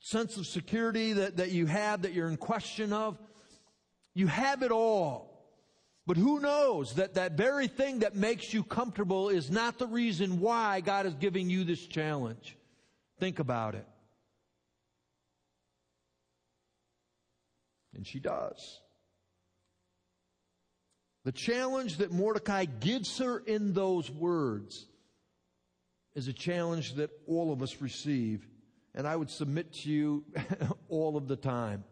sense 0.00 0.36
of 0.36 0.46
security 0.46 1.14
that, 1.14 1.38
that 1.38 1.50
you 1.50 1.66
have 1.66 2.02
that 2.02 2.12
you're 2.12 2.28
in 2.28 2.36
question 2.36 2.92
of. 2.92 3.18
You 4.14 4.28
have 4.28 4.62
it 4.62 4.70
all. 4.70 5.34
But 6.06 6.16
who 6.16 6.38
knows 6.38 6.94
that 6.94 7.14
that 7.14 7.32
very 7.32 7.66
thing 7.66 8.00
that 8.00 8.14
makes 8.14 8.52
you 8.52 8.62
comfortable 8.62 9.30
is 9.30 9.50
not 9.50 9.78
the 9.78 9.86
reason 9.86 10.40
why 10.40 10.80
God 10.80 11.06
is 11.06 11.14
giving 11.14 11.48
you 11.48 11.64
this 11.64 11.84
challenge. 11.86 12.56
Think 13.18 13.38
about 13.38 13.74
it. 13.74 13.86
And 17.94 18.06
she 18.06 18.18
does. 18.18 18.80
The 21.24 21.32
challenge 21.32 21.98
that 21.98 22.12
Mordecai 22.12 22.64
gives 22.64 23.18
her 23.18 23.38
in 23.38 23.72
those 23.72 24.10
words 24.10 24.86
is 26.14 26.28
a 26.28 26.32
challenge 26.32 26.94
that 26.94 27.10
all 27.26 27.52
of 27.52 27.62
us 27.62 27.80
receive 27.80 28.46
and 28.94 29.08
I 29.08 29.16
would 29.16 29.30
submit 29.30 29.72
to 29.72 29.90
you 29.90 30.24
all 30.88 31.16
of 31.16 31.26
the 31.26 31.36
time. 31.36 31.84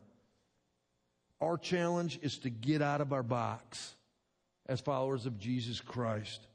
Our 1.40 1.58
challenge 1.58 2.20
is 2.22 2.38
to 2.38 2.50
get 2.50 2.82
out 2.82 3.00
of 3.00 3.12
our 3.12 3.24
box 3.24 3.96
as 4.66 4.80
followers 4.80 5.26
of 5.26 5.38
Jesus 5.38 5.80
Christ, 5.80 6.46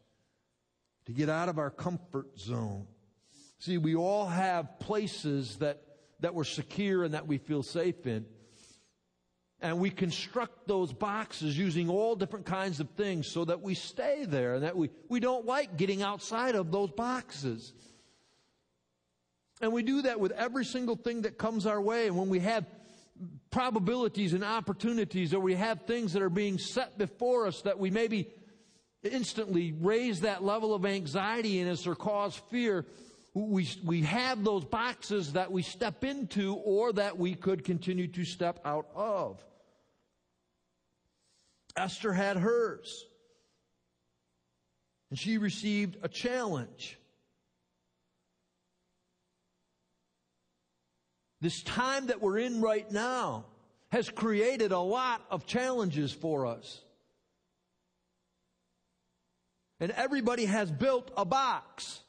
to 1.06 1.12
get 1.12 1.30
out 1.30 1.50
of 1.50 1.60
our 1.60 1.70
comfort 1.70 2.40
zone. 2.40 2.88
See, 3.60 3.78
we 3.78 3.96
all 3.96 4.28
have 4.28 4.80
places 4.80 5.58
that, 5.58 5.82
that 6.22 6.34
we're 6.34 6.46
secure 6.46 7.04
and 7.04 7.14
that 7.14 7.28
we 7.28 7.38
feel 7.38 7.64
safe 7.64 8.08
in. 8.08 8.26
And 9.60 9.80
we 9.80 9.90
construct 9.90 10.68
those 10.68 10.94
boxes 10.94 11.58
using 11.58 11.90
all 11.90 12.16
different 12.16 12.46
kinds 12.46 12.80
of 12.80 12.90
things 12.92 13.32
so 13.32 13.44
that 13.46 13.62
we 13.62 13.74
stay 13.74 14.26
there 14.26 14.54
and 14.56 14.64
that 14.64 14.78
we, 14.78 14.92
we 15.10 15.20
don't 15.20 15.46
like 15.46 15.78
getting 15.78 16.04
outside 16.04 16.54
of 16.54 16.72
those 16.72 16.92
boxes. 16.92 17.74
And 19.60 19.74
we 19.74 19.82
do 19.82 20.04
that 20.04 20.20
with 20.20 20.32
every 20.34 20.64
single 20.64 20.96
thing 20.96 21.24
that 21.24 21.40
comes 21.40 21.66
our 21.66 21.82
way. 21.82 22.06
And 22.06 22.16
when 22.16 22.30
we 22.30 22.40
have 22.40 22.66
probabilities 23.50 24.34
and 24.34 24.44
opportunities, 24.44 25.34
or 25.34 25.40
we 25.40 25.56
have 25.56 25.82
things 25.88 26.14
that 26.14 26.22
are 26.22 26.30
being 26.30 26.60
set 26.60 27.00
before 27.00 27.48
us 27.48 27.62
that 27.64 27.80
we 27.80 27.90
maybe 27.90 28.28
instantly 29.04 29.74
raise 29.80 30.22
that 30.22 30.44
level 30.44 30.76
of 30.76 30.86
anxiety 30.86 31.60
in 31.60 31.68
us 31.68 31.88
or 31.88 31.96
cause 31.96 32.36
fear, 32.52 32.86
we, 33.46 33.70
we 33.84 34.02
have 34.02 34.44
those 34.44 34.66
boxes 34.66 35.34
that 35.34 35.52
we 35.52 35.62
step 35.62 36.04
into 36.04 36.56
or 36.56 36.94
that 36.94 37.18
we 37.18 37.36
could 37.36 37.64
continue 37.64 38.08
to 38.08 38.26
step 38.26 38.60
out 38.66 38.88
of. 38.96 39.44
Esther 41.76 42.14
had 42.14 42.38
hers. 42.38 43.06
And 45.10 45.20
she 45.20 45.38
received 45.38 45.98
a 46.04 46.10
challenge. 46.10 46.98
This 51.40 51.62
time 51.64 52.08
that 52.08 52.22
we're 52.22 52.40
in 52.40 52.62
right 52.62 52.90
now 52.92 53.46
has 53.90 54.10
created 54.10 54.72
a 54.72 54.80
lot 54.80 55.22
of 55.30 55.46
challenges 55.46 56.12
for 56.12 56.46
us. 56.46 56.82
And 59.80 59.92
everybody 59.92 60.46
has 60.46 60.72
built 60.72 61.12
a 61.16 61.24
box. 61.24 62.02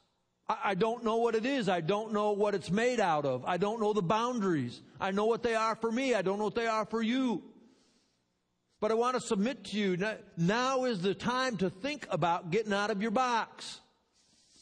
I, 0.49 0.73
don't 0.73 1.03
know 1.03 1.17
what 1.17 1.35
it 1.35 1.45
is. 1.45 1.69
I 1.69 1.81
don't 1.81 2.11
know 2.11 2.31
what 2.31 2.55
it's 2.55 2.71
made 2.71 2.99
out 2.99 3.23
of. 3.23 3.45
I 3.45 3.57
don't 3.57 3.79
know 3.79 3.93
the 3.93 4.01
boundaries. 4.01 4.81
I 4.99 5.11
know 5.11 5.25
what 5.25 5.43
they 5.43 5.53
are 5.53 5.75
for 5.75 5.91
me. 5.91 6.15
I 6.15 6.23
don't 6.23 6.39
know 6.39 6.45
what 6.45 6.55
they 6.55 6.65
are 6.65 6.85
for 6.85 7.03
you. 7.03 7.43
But 8.79 8.91
I 8.91 8.95
want 8.95 9.15
to 9.15 9.21
submit 9.21 9.65
to 9.65 9.77
you, 9.77 9.97
now 10.37 10.85
is 10.85 11.01
the 11.01 11.13
time 11.13 11.57
to 11.57 11.69
think 11.69 12.07
about 12.09 12.49
getting 12.49 12.73
out 12.73 12.89
of 12.89 13.01
your 13.01 13.11
box. 13.11 13.79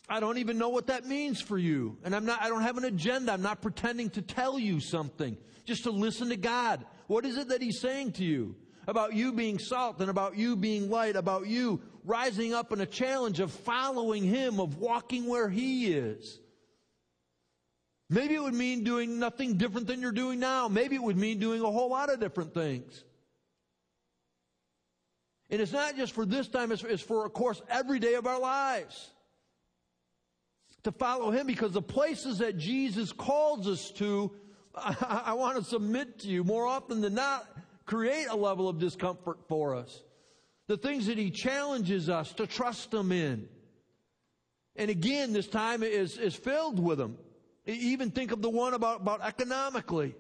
I 0.10 0.20
don't 0.20 0.40
even 0.40 0.58
know 0.58 0.70
what 0.70 0.88
that 0.88 1.06
means 1.06 1.42
for 1.42 1.58
you. 1.58 1.98
And 2.04 2.16
I'm 2.16 2.26
not, 2.26 2.42
I 2.42 2.50
don't 2.50 2.64
have 2.64 2.78
an 2.78 2.86
agenda. 2.86 3.32
I'm 3.32 3.42
not 3.42 3.62
pretending 3.62 4.10
to 4.12 4.22
tell 4.22 4.58
you 4.60 4.80
something. 4.80 5.38
Just 5.66 5.84
to 5.84 5.92
listen 5.92 6.30
to 6.30 6.38
God. 6.38 6.86
What 7.08 7.26
is 7.26 7.38
it 7.38 7.50
that 7.50 7.62
He's 7.62 7.80
saying 7.80 8.14
to 8.14 8.26
you? 8.26 8.56
About 8.88 9.14
you 9.14 9.34
being 9.34 9.60
salt 9.60 10.00
and 10.00 10.10
about 10.10 10.38
you 10.38 10.56
being 10.56 10.90
light, 10.90 11.18
about 11.18 11.48
you 11.48 11.82
rising 12.08 12.54
up 12.54 12.72
in 12.72 12.82
a 12.82 12.86
challenge 12.86 13.40
of 13.40 13.52
following 13.52 14.24
Him, 14.24 14.60
of 14.60 14.78
walking 14.78 15.28
where 15.28 15.50
He 15.50 15.94
is. 15.94 16.40
Maybe 18.10 18.36
it 18.36 18.42
would 18.42 18.54
mean 18.54 18.84
doing 18.84 19.20
nothing 19.20 19.58
different 19.58 19.88
than 19.88 20.02
you're 20.02 20.14
doing 20.14 20.40
now. 20.40 20.70
Maybe 20.70 20.96
it 20.96 21.04
would 21.04 21.18
mean 21.18 21.40
doing 21.40 21.62
a 21.62 21.70
whole 21.70 21.90
lot 21.90 22.10
of 22.10 22.20
different 22.20 22.54
things. 22.54 23.04
And 25.50 25.62
it's 25.62 25.74
not 25.74 25.98
just 25.98 26.14
for 26.14 26.26
this 26.26 26.48
time, 26.48 26.72
it's, 26.72 26.84
it's 26.84 27.02
for, 27.02 27.26
of 27.26 27.34
course, 27.34 27.62
every 27.70 28.00
day 28.00 28.16
of 28.16 28.26
our 28.26 28.40
lives 28.40 29.12
to 30.84 30.92
follow 30.92 31.32
him 31.32 31.48
because 31.48 31.74
the 31.74 31.82
places 31.82 32.38
that 32.38 32.58
Jesus 32.58 33.12
calls 33.12 33.68
us 33.68 33.92
to, 33.92 34.32
I, 34.76 35.24
I 35.28 35.34
want 35.34 35.58
to 35.58 35.64
submit 35.64 36.20
to 36.20 36.28
you 36.28 36.44
more 36.46 36.66
often 36.66 37.02
than 37.02 37.14
not, 37.14 37.46
create 37.86 38.28
a 38.30 38.36
level 38.36 38.70
of 38.70 38.80
discomfort 38.80 39.40
for 39.48 39.76
us. 39.76 40.02
The 40.68 40.78
things 40.78 41.08
that 41.08 41.18
he 41.18 41.32
challenges 41.32 42.10
us 42.10 42.34
to 42.34 42.48
trust 42.48 42.94
him 42.94 43.12
in. 43.12 43.48
And 44.76 44.92
again, 44.92 45.34
this 45.34 45.48
time 45.48 45.82
is, 45.82 46.18
is 46.18 46.36
filled 46.36 46.80
with 46.80 46.98
them. 46.98 47.18
Even 47.66 48.12
think 48.12 48.32
of 48.32 48.42
the 48.42 48.50
one 48.50 48.74
about, 48.74 49.02
about 49.02 49.22
economically. 49.22 50.16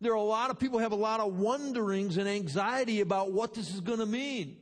There 0.00 0.12
are 0.12 0.16
a 0.16 0.22
lot 0.22 0.50
of 0.50 0.58
people 0.58 0.80
have 0.80 0.92
a 0.92 0.96
lot 0.96 1.20
of 1.20 1.34
wonderings 1.34 2.16
and 2.16 2.28
anxiety 2.28 3.00
about 3.00 3.32
what 3.32 3.54
this 3.54 3.72
is 3.72 3.80
going 3.80 4.00
to 4.00 4.06
mean. 4.06 4.56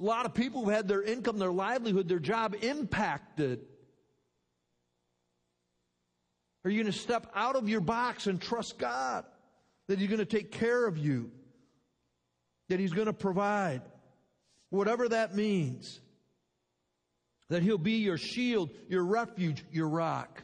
A 0.00 0.04
lot 0.04 0.26
of 0.26 0.34
people 0.34 0.64
who 0.64 0.70
had 0.70 0.88
their 0.88 1.02
income, 1.02 1.38
their 1.38 1.52
livelihood, 1.52 2.08
their 2.08 2.18
job 2.18 2.56
impacted. 2.60 3.60
Are 6.64 6.70
you 6.70 6.82
going 6.82 6.92
to 6.92 6.98
step 6.98 7.30
out 7.34 7.56
of 7.56 7.68
your 7.68 7.80
box 7.80 8.26
and 8.26 8.40
trust 8.40 8.78
God 8.78 9.24
that 9.86 9.98
He's 9.98 10.08
going 10.08 10.18
to 10.18 10.24
take 10.24 10.50
care 10.50 10.86
of 10.86 10.98
you? 10.98 11.30
That 12.68 12.80
He's 12.80 12.92
going 12.92 13.06
to 13.06 13.12
provide? 13.12 13.82
Whatever 14.70 15.08
that 15.08 15.34
means. 15.34 16.00
That 17.48 17.62
He'll 17.62 17.78
be 17.78 17.98
your 17.98 18.18
shield, 18.18 18.70
your 18.88 19.04
refuge, 19.04 19.64
your 19.72 19.88
rock. 19.88 20.42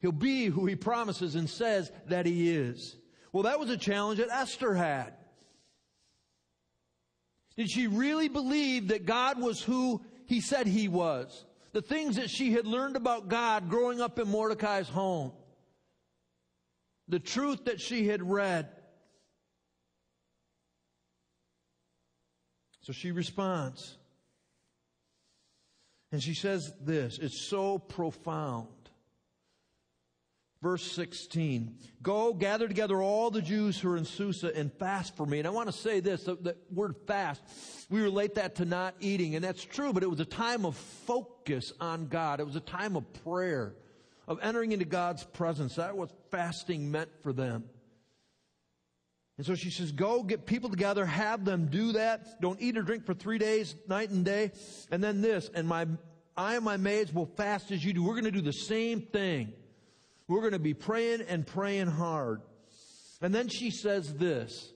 He'll 0.00 0.12
be 0.12 0.46
who 0.46 0.66
He 0.66 0.76
promises 0.76 1.34
and 1.34 1.48
says 1.48 1.90
that 2.08 2.26
He 2.26 2.50
is. 2.50 2.96
Well, 3.32 3.44
that 3.44 3.60
was 3.60 3.70
a 3.70 3.76
challenge 3.76 4.18
that 4.18 4.30
Esther 4.30 4.74
had. 4.74 5.14
Did 7.56 7.70
she 7.70 7.86
really 7.86 8.28
believe 8.28 8.88
that 8.88 9.04
God 9.04 9.40
was 9.40 9.62
who 9.62 10.00
He 10.26 10.40
said 10.40 10.66
He 10.66 10.88
was? 10.88 11.44
The 11.72 11.82
things 11.82 12.16
that 12.16 12.30
she 12.30 12.52
had 12.52 12.66
learned 12.66 12.96
about 12.96 13.28
God 13.28 13.68
growing 13.68 14.00
up 14.00 14.18
in 14.18 14.26
Mordecai's 14.26 14.88
home. 14.88 15.32
The 17.08 17.20
truth 17.20 17.66
that 17.66 17.80
she 17.80 18.08
had 18.08 18.28
read. 18.28 18.68
So 22.82 22.92
she 22.92 23.12
responds. 23.12 23.96
And 26.12 26.22
she 26.22 26.34
says 26.34 26.72
this, 26.80 27.18
it's 27.18 27.40
so 27.40 27.78
profound. 27.78 28.68
Verse 30.62 30.92
16, 30.92 31.74
go 32.02 32.34
gather 32.34 32.68
together 32.68 33.00
all 33.00 33.30
the 33.30 33.40
Jews 33.40 33.80
who 33.80 33.92
are 33.92 33.96
in 33.96 34.04
Susa 34.04 34.54
and 34.54 34.70
fast 34.70 35.16
for 35.16 35.24
me. 35.24 35.38
And 35.38 35.48
I 35.48 35.50
want 35.50 35.68
to 35.68 35.72
say 35.72 36.00
this, 36.00 36.24
the, 36.24 36.34
the 36.34 36.56
word 36.70 36.96
fast, 37.06 37.40
we 37.88 38.02
relate 38.02 38.34
that 38.34 38.56
to 38.56 38.66
not 38.66 38.94
eating. 39.00 39.36
And 39.36 39.42
that's 39.42 39.64
true, 39.64 39.94
but 39.94 40.02
it 40.02 40.10
was 40.10 40.20
a 40.20 40.26
time 40.26 40.66
of 40.66 40.76
focus 40.76 41.72
on 41.80 42.08
God. 42.08 42.40
It 42.40 42.46
was 42.46 42.56
a 42.56 42.60
time 42.60 42.94
of 42.94 43.10
prayer, 43.24 43.72
of 44.28 44.38
entering 44.42 44.72
into 44.72 44.84
God's 44.84 45.24
presence. 45.24 45.76
That 45.76 45.96
was 45.96 46.10
fasting 46.30 46.90
meant 46.90 47.08
for 47.22 47.32
them. 47.32 47.64
And 49.40 49.46
so 49.46 49.54
she 49.54 49.70
says, 49.70 49.90
go 49.90 50.22
get 50.22 50.44
people 50.44 50.68
together, 50.68 51.06
have 51.06 51.46
them 51.46 51.68
do 51.68 51.92
that. 51.92 52.42
Don't 52.42 52.60
eat 52.60 52.76
or 52.76 52.82
drink 52.82 53.06
for 53.06 53.14
three 53.14 53.38
days, 53.38 53.74
night 53.88 54.10
and 54.10 54.22
day. 54.22 54.52
And 54.90 55.02
then 55.02 55.22
this, 55.22 55.48
and 55.54 55.66
my, 55.66 55.86
I 56.36 56.56
and 56.56 56.64
my 56.66 56.76
maids 56.76 57.10
will 57.10 57.24
fast 57.24 57.70
as 57.70 57.82
you 57.82 57.94
do. 57.94 58.04
We're 58.04 58.20
going 58.20 58.24
to 58.24 58.32
do 58.32 58.42
the 58.42 58.52
same 58.52 59.00
thing. 59.00 59.54
We're 60.28 60.40
going 60.40 60.52
to 60.52 60.58
be 60.58 60.74
praying 60.74 61.22
and 61.22 61.46
praying 61.46 61.86
hard. 61.86 62.42
And 63.22 63.34
then 63.34 63.48
she 63.48 63.70
says 63.70 64.12
this. 64.12 64.74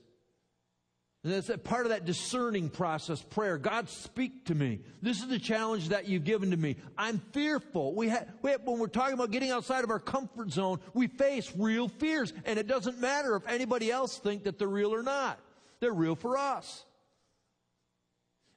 And 1.25 1.33
that's 1.33 1.49
part 1.63 1.87
of 1.87 1.89
that 1.89 2.05
discerning 2.05 2.69
process, 2.69 3.19
prayer. 3.19 3.57
God, 3.57 3.89
speak 3.89 4.45
to 4.45 4.53
me. 4.53 4.81
This 5.01 5.21
is 5.21 5.27
the 5.27 5.39
challenge 5.39 5.89
that 5.89 6.07
you've 6.07 6.23
given 6.23 6.51
to 6.51 6.57
me. 6.57 6.75
I'm 6.99 7.17
fearful. 7.33 7.95
We, 7.95 8.09
ha- 8.09 8.25
we 8.43 8.51
when 8.51 8.77
we're 8.77 8.85
talking 8.85 9.15
about 9.15 9.31
getting 9.31 9.49
outside 9.49 9.83
of 9.83 9.89
our 9.89 9.99
comfort 9.99 10.51
zone, 10.51 10.79
we 10.93 11.07
face 11.07 11.51
real 11.57 11.87
fears. 11.87 12.31
And 12.45 12.59
it 12.59 12.67
doesn't 12.67 12.99
matter 12.99 13.35
if 13.35 13.47
anybody 13.47 13.89
else 13.89 14.19
think 14.19 14.43
that 14.43 14.59
they're 14.59 14.67
real 14.67 14.93
or 14.93 15.01
not. 15.01 15.39
They're 15.79 15.91
real 15.91 16.13
for 16.13 16.37
us. 16.37 16.85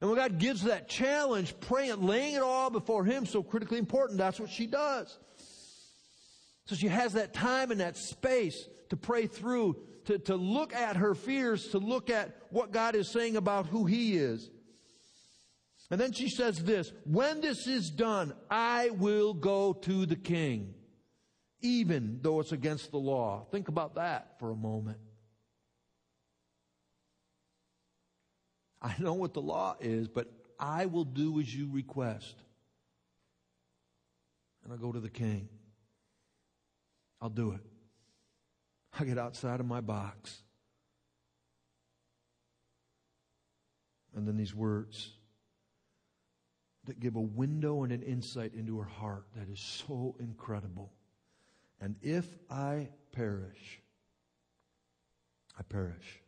And 0.02 0.10
when 0.10 0.18
God 0.18 0.38
gives 0.38 0.64
that 0.64 0.90
challenge, 0.90 1.58
praying, 1.60 2.02
laying 2.02 2.34
it 2.34 2.42
all 2.42 2.68
before 2.68 3.02
Him, 3.02 3.24
so 3.24 3.42
critically 3.42 3.78
important, 3.78 4.18
that's 4.18 4.38
what 4.38 4.50
she 4.50 4.66
does. 4.66 5.18
So 6.66 6.76
she 6.76 6.88
has 6.88 7.14
that 7.14 7.32
time 7.32 7.70
and 7.70 7.80
that 7.80 7.96
space 7.96 8.68
to 8.90 8.98
pray 8.98 9.26
through, 9.26 9.76
to, 10.04 10.18
to 10.18 10.36
look 10.36 10.74
at 10.74 10.96
her 10.96 11.14
fears, 11.14 11.68
to 11.68 11.78
look 11.78 12.10
at 12.10 12.37
what 12.50 12.72
God 12.72 12.94
is 12.94 13.10
saying 13.10 13.36
about 13.36 13.66
who 13.66 13.86
He 13.86 14.16
is. 14.16 14.50
And 15.90 16.00
then 16.00 16.12
she 16.12 16.28
says 16.28 16.62
this, 16.62 16.92
when 17.04 17.40
this 17.40 17.66
is 17.66 17.90
done, 17.90 18.34
I 18.50 18.90
will 18.90 19.32
go 19.32 19.72
to 19.72 20.04
the 20.04 20.16
king, 20.16 20.74
even 21.62 22.18
though 22.20 22.40
it's 22.40 22.52
against 22.52 22.90
the 22.90 22.98
law. 22.98 23.46
Think 23.50 23.68
about 23.68 23.94
that 23.94 24.38
for 24.38 24.50
a 24.50 24.56
moment. 24.56 24.98
I 28.82 28.94
know 28.98 29.14
what 29.14 29.32
the 29.32 29.40
law 29.40 29.76
is, 29.80 30.08
but 30.08 30.30
I 30.60 30.86
will 30.86 31.04
do 31.04 31.40
as 31.40 31.52
you 31.52 31.70
request. 31.72 32.36
And 34.62 34.72
I'll 34.72 34.78
go 34.78 34.92
to 34.92 35.00
the 35.00 35.10
king. 35.10 35.48
I'll 37.20 37.30
do 37.30 37.52
it. 37.52 37.60
I 38.98 39.04
get 39.04 39.18
outside 39.18 39.60
of 39.60 39.66
my 39.66 39.80
box. 39.80 40.42
And 44.14 44.26
then 44.26 44.36
these 44.36 44.54
words 44.54 45.10
that 46.86 47.00
give 47.00 47.16
a 47.16 47.20
window 47.20 47.82
and 47.84 47.92
an 47.92 48.02
insight 48.02 48.54
into 48.54 48.78
her 48.78 48.88
heart 48.88 49.26
that 49.36 49.48
is 49.48 49.60
so 49.60 50.16
incredible. 50.18 50.92
And 51.80 51.96
if 52.02 52.26
I 52.50 52.88
perish, 53.12 53.80
I 55.58 55.62
perish. 55.62 56.22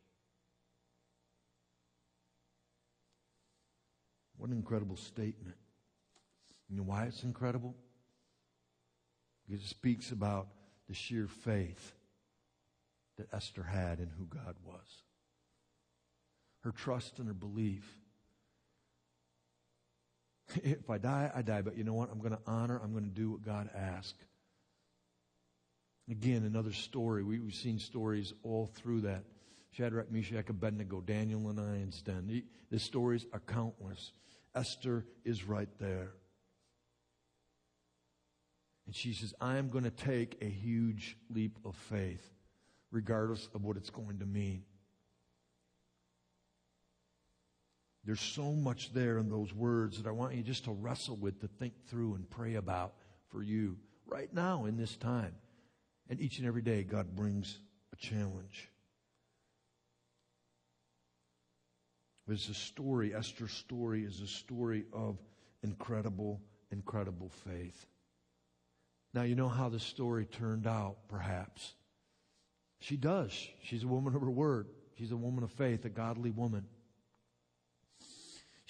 What 4.37 4.51
an 4.51 4.57
incredible 4.57 4.97
statement. 4.97 5.57
You 6.69 6.77
know 6.77 6.83
why 6.85 7.05
it's 7.05 7.25
incredible? 7.25 7.75
Because 9.47 9.65
it 9.65 9.69
speaks 9.69 10.13
about 10.13 10.49
the 10.89 10.95
sheer 10.95 11.27
faith 11.27 11.95
that 13.17 13.29
Esther 13.33 13.63
had 13.63 13.99
in 13.99 14.09
who 14.17 14.27
God 14.27 14.57
was. 14.65 15.00
Her 16.63 16.73
trust 16.73 17.19
and 17.19 17.29
her 17.29 17.35
belief. 17.35 17.85
If 20.65 20.91
I 20.91 20.99
die, 20.99 21.31
I 21.33 21.43
die, 21.43 21.63
but 21.63 21.77
you 21.77 21.85
know 21.85 21.95
what? 21.95 22.11
I'm 22.11 22.19
going 22.19 22.33
to 22.33 22.41
honor, 22.45 22.81
I'm 22.83 22.91
going 22.93 23.05
to 23.05 23.11
do 23.11 23.31
what 23.31 23.43
God 23.43 23.71
asked. 23.73 24.25
Again, 26.11 26.45
another 26.45 26.73
story. 26.73 27.23
We, 27.23 27.39
have 27.39 27.55
seen 27.55 27.79
stories 27.79 28.33
all 28.43 28.67
through 28.67 29.03
that. 29.03 29.23
Shadrach, 29.71 30.11
Meshach, 30.11 30.49
Abednego, 30.49 31.01
Daniel, 31.01 31.49
and 31.49 31.61
I 31.61 31.77
and 31.77 32.29
The, 32.29 32.45
the 32.71 32.81
stories 32.81 33.27
are 33.33 33.39
countless. 33.39 34.13
Esther 34.55 35.07
is 35.25 35.45
right 35.45 35.69
there. 35.79 36.11
And 38.87 38.95
she 38.95 39.13
says, 39.13 39.33
I 39.41 39.59
am 39.59 39.69
going 39.69 39.85
to 39.85 39.91
take 39.91 40.39
a 40.43 40.49
huge 40.49 41.17
leap 41.33 41.59
of 41.65 41.77
faith, 41.77 42.29
regardless 42.91 43.49
of 43.55 43.63
what 43.63 43.77
it's 43.77 43.91
going 43.91 44.19
to 44.19 44.27
mean. 44.27 44.65
There's 48.05 48.21
so 48.21 48.53
much 48.53 48.93
there 48.93 49.19
in 49.19 49.29
those 49.29 49.53
words 49.53 50.03
that 50.03 50.09
I 50.09 50.13
want 50.13 50.35
you 50.35 50.43
just 50.43 50.65
to 50.65 50.73
wrestle 50.73 51.17
with, 51.17 51.41
to 51.41 51.49
think 51.49 51.75
through 51.89 52.15
and 52.15 52.29
pray 52.29 52.55
about 52.55 52.95
for 53.31 53.43
you 53.43 53.77
right 54.07 54.33
now 54.33 54.65
in 54.65 54.77
this 54.77 54.97
time. 54.97 55.35
And 56.09 56.21
each 56.21 56.39
and 56.39 56.47
every 56.47 56.63
day, 56.63 56.83
God 56.83 57.15
brings 57.15 57.59
a 57.93 57.97
challenge. 57.97 58.69
It's 62.29 62.49
a 62.49 62.55
story, 62.55 63.13
Esther's 63.15 63.53
story 63.53 64.05
is 64.05 64.21
a 64.21 64.27
story 64.27 64.85
of 64.93 65.19
incredible, 65.63 66.41
incredible 66.71 67.31
faith. 67.45 67.87
Now, 69.13 69.23
you 69.23 69.35
know 69.35 69.49
how 69.49 69.69
the 69.69 69.81
story 69.81 70.27
turned 70.27 70.67
out, 70.67 70.97
perhaps. 71.09 71.75
She 72.81 72.97
does. 72.97 73.33
She's 73.65 73.83
a 73.83 73.89
woman 73.89 74.15
of 74.15 74.23
her 74.23 74.31
word. 74.31 74.69
She's 74.97 75.11
a 75.11 75.17
woman 75.17 75.43
of 75.43 75.51
faith, 75.51 75.85
a 75.85 75.89
godly 75.89 76.31
woman. 76.31 76.67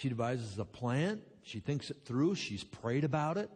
She 0.00 0.08
devises 0.08 0.58
a 0.58 0.64
plan. 0.64 1.20
She 1.42 1.60
thinks 1.60 1.90
it 1.90 1.98
through. 2.04 2.34
She's 2.34 2.64
prayed 2.64 3.04
about 3.04 3.36
it. 3.36 3.50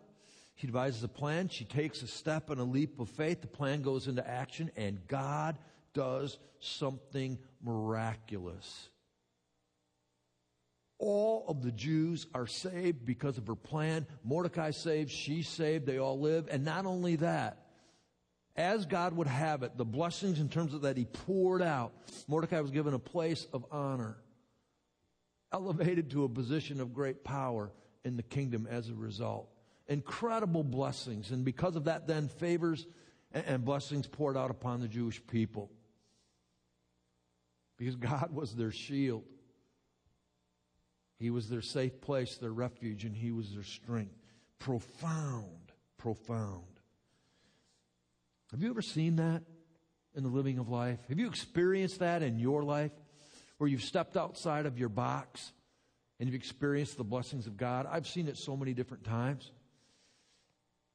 She 0.57 0.67
devises 0.67 1.03
a 1.03 1.09
plan. 1.09 1.49
She 1.49 1.65
takes 1.65 2.03
a 2.03 2.07
step 2.07 2.51
and 2.51 2.61
a 2.61 2.65
leap 2.65 3.01
of 3.01 3.09
faith. 3.09 3.41
The 3.41 3.47
plan 3.47 3.83
goes 3.83 4.07
into 4.07 4.29
action, 4.29 4.71
and 4.77 5.07
God 5.09 5.57
does 5.95 6.39
something 6.61 7.39
miraculous 7.63 8.89
all 11.05 11.45
of 11.49 11.63
the 11.63 11.71
Jews 11.71 12.27
are 12.35 12.47
saved 12.47 13.05
because 13.05 13.37
of 13.37 13.47
her 13.47 13.55
plan. 13.55 14.07
Mordecai 14.25 14.71
saved, 14.71 15.11
she's 15.11 15.49
saved, 15.49 15.85
they 15.85 15.99
all 15.99 16.19
live. 16.19 16.49
And 16.51 16.65
not 16.65 16.87
only 16.87 17.17
that, 17.17 17.59
as 18.57 18.87
God 18.87 19.15
would 19.15 19.27
have 19.27 19.63
it, 19.65 19.77
the 19.77 19.85
blessings 19.85 20.41
in 20.41 20.49
terms 20.49 20.73
of 20.73 20.83
that 20.83 20.97
he 20.97 21.05
poured 21.05 21.61
out, 21.61 21.93
Mordecai 22.27 22.61
was 22.61 22.71
given 22.71 22.95
a 22.95 22.99
place 22.99 23.47
of 23.53 23.67
honor, 23.71 24.17
elevated 25.55 26.11
to 26.11 26.25
a 26.25 26.29
position 26.29 26.81
of 26.81 26.93
great 26.93 27.23
power 27.23 27.71
in 28.05 28.17
the 28.17 28.25
kingdom 28.25 28.67
as 28.69 28.89
a 28.89 28.95
result. 28.95 29.49
Incredible 29.87 30.65
blessings. 30.65 31.31
And 31.31 31.45
because 31.45 31.77
of 31.77 31.85
that, 31.85 32.09
then 32.09 32.27
favors 32.27 32.89
and 33.33 33.65
blessings 33.65 34.09
poured 34.09 34.37
out 34.37 34.51
upon 34.51 34.81
the 34.81 34.89
Jewish 34.89 35.25
people. 35.29 35.71
Because 37.77 37.95
God 37.95 38.35
was 38.35 38.53
their 38.57 38.73
shield. 38.73 39.23
He 41.21 41.31
was 41.31 41.49
their 41.49 41.63
safe 41.63 42.01
place, 42.01 42.37
their 42.37 42.53
refuge, 42.53 43.05
and 43.05 43.17
He 43.17 43.31
was 43.31 43.55
their 43.55 43.63
strength. 43.63 44.17
Profound, 44.59 45.71
profound. 45.99 46.65
Have 48.51 48.61
you 48.61 48.71
ever 48.71 48.83
seen 48.83 49.17
that 49.17 49.45
in 50.17 50.25
the 50.25 50.29
living 50.29 50.59
of 50.59 50.69
life? 50.69 50.99
Have 51.09 51.21
you 51.21 51.29
experienced 51.29 52.01
that 52.01 52.25
in 52.25 52.41
your 52.41 52.65
life 52.65 52.91
where 53.59 53.69
you've 53.69 53.83
stepped 53.83 54.17
outside 54.17 54.67
of 54.67 54.79
your 54.79 54.89
box 54.89 55.53
and 56.19 56.29
you've 56.29 56.35
experienced 56.35 56.97
the 56.97 57.05
blessings 57.05 57.47
of 57.47 57.57
God? 57.57 57.87
I've 57.91 58.07
seen 58.07 58.29
it 58.29 58.37
so 58.37 58.57
many 58.57 58.75
different 58.75 59.05
times. 59.05 59.51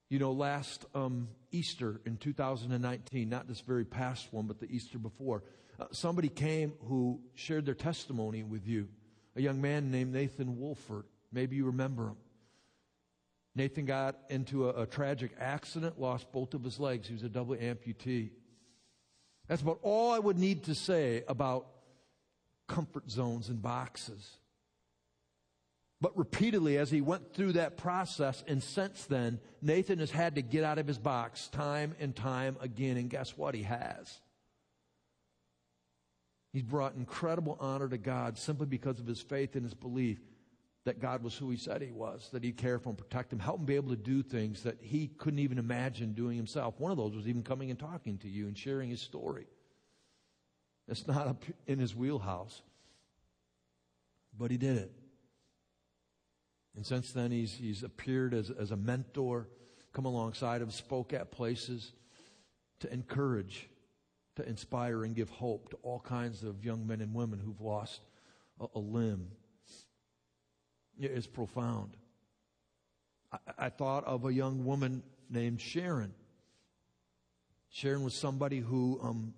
You 0.09 0.17
know, 0.17 0.31
last 0.31 0.85
um, 0.95 1.29
Easter 1.51 2.01
in 2.05 2.17
2019, 2.17 3.29
not 3.29 3.47
this 3.47 3.61
very 3.61 3.85
past 3.85 4.27
one, 4.31 4.47
but 4.47 4.59
the 4.59 4.71
Easter 4.71 4.97
before, 4.97 5.43
uh, 5.79 5.85
somebody 5.91 6.29
came 6.29 6.73
who 6.87 7.19
shared 7.35 7.65
their 7.65 7.75
testimony 7.75 8.43
with 8.43 8.67
you. 8.67 8.87
A 9.35 9.41
young 9.41 9.61
man 9.61 9.91
named 9.91 10.11
Nathan 10.13 10.59
Wolford. 10.59 11.05
Maybe 11.31 11.55
you 11.55 11.65
remember 11.65 12.07
him. 12.07 12.17
Nathan 13.55 13.85
got 13.85 14.15
into 14.29 14.69
a, 14.69 14.83
a 14.83 14.85
tragic 14.85 15.31
accident, 15.39 15.99
lost 15.99 16.31
both 16.31 16.53
of 16.53 16.63
his 16.63 16.79
legs. 16.79 17.07
He 17.07 17.13
was 17.13 17.23
a 17.23 17.29
double 17.29 17.55
amputee. 17.55 18.31
That's 19.47 19.61
about 19.61 19.79
all 19.81 20.11
I 20.11 20.19
would 20.19 20.37
need 20.37 20.65
to 20.65 20.75
say 20.75 21.23
about 21.27 21.67
comfort 22.69 23.11
zones 23.11 23.49
and 23.49 23.61
boxes. 23.61 24.37
But 26.01 26.17
repeatedly, 26.17 26.77
as 26.77 26.89
he 26.89 27.01
went 27.01 27.33
through 27.33 27.53
that 27.53 27.75
process, 27.75 28.41
and 28.47 28.63
since 28.63 29.05
then, 29.05 29.41
Nathan 29.61 29.99
has 29.99 30.11
had 30.11 30.35
to 30.35 30.41
get 30.41 30.63
out 30.63 30.77
of 30.77 30.87
his 30.87 30.97
box 30.97 31.49
time 31.49 31.93
and 31.99 32.15
time 32.15 32.55
again. 32.61 32.95
And 32.95 33.09
guess 33.09 33.37
what? 33.37 33.53
He 33.53 33.63
has. 33.63 34.21
He's 36.53 36.63
brought 36.63 36.95
incredible 36.95 37.57
honor 37.59 37.89
to 37.89 37.97
God 37.97 38.37
simply 38.37 38.65
because 38.65 38.99
of 38.99 39.07
his 39.07 39.21
faith 39.21 39.55
and 39.55 39.63
his 39.65 39.73
belief 39.73 40.19
that 40.85 41.01
God 41.01 41.21
was 41.21 41.35
who 41.35 41.49
he 41.49 41.57
said 41.57 41.81
he 41.81 41.91
was, 41.91 42.29
that 42.31 42.43
he'd 42.43 42.57
care 42.57 42.79
for 42.79 42.89
him, 42.89 42.95
protect 42.95 43.33
him, 43.33 43.39
help 43.39 43.59
him 43.59 43.65
be 43.65 43.75
able 43.75 43.89
to 43.89 43.97
do 43.97 44.23
things 44.23 44.63
that 44.63 44.77
he 44.81 45.07
couldn't 45.07 45.39
even 45.39 45.59
imagine 45.59 46.13
doing 46.13 46.37
himself. 46.37 46.79
One 46.79 46.91
of 46.91 46.97
those 46.97 47.13
was 47.13 47.27
even 47.27 47.43
coming 47.43 47.69
and 47.69 47.77
talking 47.77 48.17
to 48.19 48.29
you 48.29 48.47
and 48.47 48.57
sharing 48.57 48.89
his 48.89 49.01
story. 49.01 49.47
It's 50.89 51.07
not 51.07 51.43
in 51.67 51.79
his 51.79 51.95
wheelhouse, 51.95 52.61
but 54.37 54.49
he 54.49 54.57
did 54.57 54.77
it. 54.77 54.91
And 56.75 56.85
since 56.85 57.11
then, 57.11 57.31
he's, 57.31 57.53
he's 57.53 57.83
appeared 57.83 58.33
as, 58.33 58.49
as 58.49 58.71
a 58.71 58.77
mentor, 58.77 59.47
come 59.93 60.05
alongside 60.05 60.61
him, 60.61 60.71
spoke 60.71 61.13
at 61.13 61.31
places 61.31 61.91
to 62.79 62.91
encourage, 62.91 63.67
to 64.37 64.47
inspire, 64.47 65.03
and 65.03 65.15
give 65.15 65.29
hope 65.29 65.69
to 65.69 65.77
all 65.83 65.99
kinds 65.99 66.43
of 66.43 66.63
young 66.63 66.87
men 66.87 67.01
and 67.01 67.13
women 67.13 67.39
who've 67.39 67.61
lost 67.61 68.01
a, 68.59 68.67
a 68.75 68.79
limb. 68.79 69.27
It 70.99 71.11
is 71.11 71.27
profound. 71.27 71.97
I, 73.31 73.37
I 73.57 73.69
thought 73.69 74.05
of 74.05 74.25
a 74.25 74.33
young 74.33 74.65
woman 74.65 75.03
named 75.29 75.61
Sharon. 75.61 76.13
Sharon 77.69 78.03
was 78.03 78.15
somebody 78.15 78.59
who 78.59 78.99
um, 79.03 79.33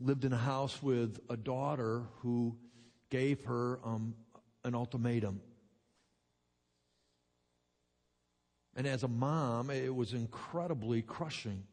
lived 0.00 0.24
in 0.24 0.32
a 0.32 0.38
house 0.38 0.82
with 0.82 1.18
a 1.28 1.36
daughter 1.36 2.04
who 2.20 2.56
gave 3.10 3.44
her 3.44 3.80
um, 3.84 4.14
an 4.64 4.74
ultimatum. 4.74 5.40
And 8.76 8.86
as 8.86 9.02
a 9.02 9.08
mom, 9.08 9.70
it 9.70 9.92
was 9.92 10.12
incredibly 10.12 11.02
crushing. 11.02 11.64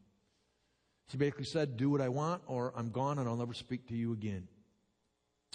She 1.11 1.17
basically 1.17 1.45
said, 1.45 1.77
Do 1.77 1.91
what 1.91 2.01
I 2.01 2.09
want, 2.09 2.41
or 2.47 2.73
I'm 2.75 2.89
gone 2.89 3.19
and 3.19 3.29
I'll 3.29 3.35
never 3.35 3.53
speak 3.53 3.87
to 3.89 3.95
you 3.95 4.11
again. 4.13 4.47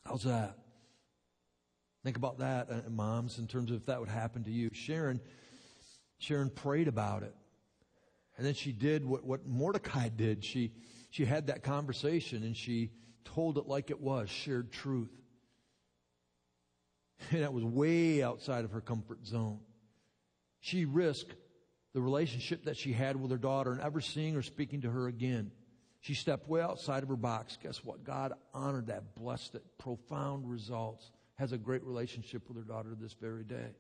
How's 0.06 0.22
that? 0.22 0.56
Think 2.04 2.16
about 2.16 2.38
that, 2.38 2.70
uh, 2.70 2.88
moms, 2.88 3.38
in 3.38 3.46
terms 3.46 3.70
of 3.70 3.76
if 3.78 3.86
that 3.86 4.00
would 4.00 4.08
happen 4.08 4.44
to 4.44 4.50
you. 4.50 4.70
Sharon, 4.72 5.20
Sharon 6.18 6.50
prayed 6.50 6.88
about 6.88 7.24
it. 7.24 7.34
And 8.36 8.46
then 8.46 8.54
she 8.54 8.72
did 8.72 9.04
what, 9.04 9.24
what 9.24 9.46
Mordecai 9.46 10.08
did. 10.08 10.44
She, 10.44 10.72
she 11.10 11.24
had 11.24 11.48
that 11.48 11.62
conversation 11.62 12.42
and 12.42 12.56
she 12.56 12.90
told 13.24 13.58
it 13.58 13.66
like 13.66 13.90
it 13.90 14.00
was, 14.00 14.30
shared 14.30 14.72
truth. 14.72 15.10
And 17.32 17.42
that 17.42 17.52
was 17.52 17.62
way 17.62 18.22
outside 18.22 18.64
of 18.64 18.70
her 18.70 18.80
comfort 18.80 19.26
zone. 19.26 19.60
She 20.60 20.86
risked 20.86 21.34
the 21.92 22.00
relationship 22.00 22.64
that 22.64 22.78
she 22.78 22.94
had 22.94 23.20
with 23.20 23.30
her 23.30 23.36
daughter 23.36 23.72
and 23.72 23.80
ever 23.82 24.00
seeing 24.00 24.36
or 24.36 24.42
speaking 24.42 24.80
to 24.82 24.90
her 24.90 25.06
again. 25.06 25.50
She 26.00 26.14
stepped 26.14 26.48
way 26.48 26.62
outside 26.62 27.02
of 27.02 27.10
her 27.10 27.16
box. 27.16 27.58
Guess 27.62 27.84
what? 27.84 28.04
God 28.04 28.32
honored 28.54 28.86
that, 28.86 29.14
blessed 29.14 29.56
it, 29.56 29.64
profound 29.76 30.50
results 30.50 31.10
has 31.34 31.52
a 31.52 31.58
great 31.58 31.84
relationship 31.84 32.48
with 32.48 32.56
her 32.56 32.62
daughter 32.62 32.96
this 32.98 33.12
very 33.12 33.44
day. 33.44 33.74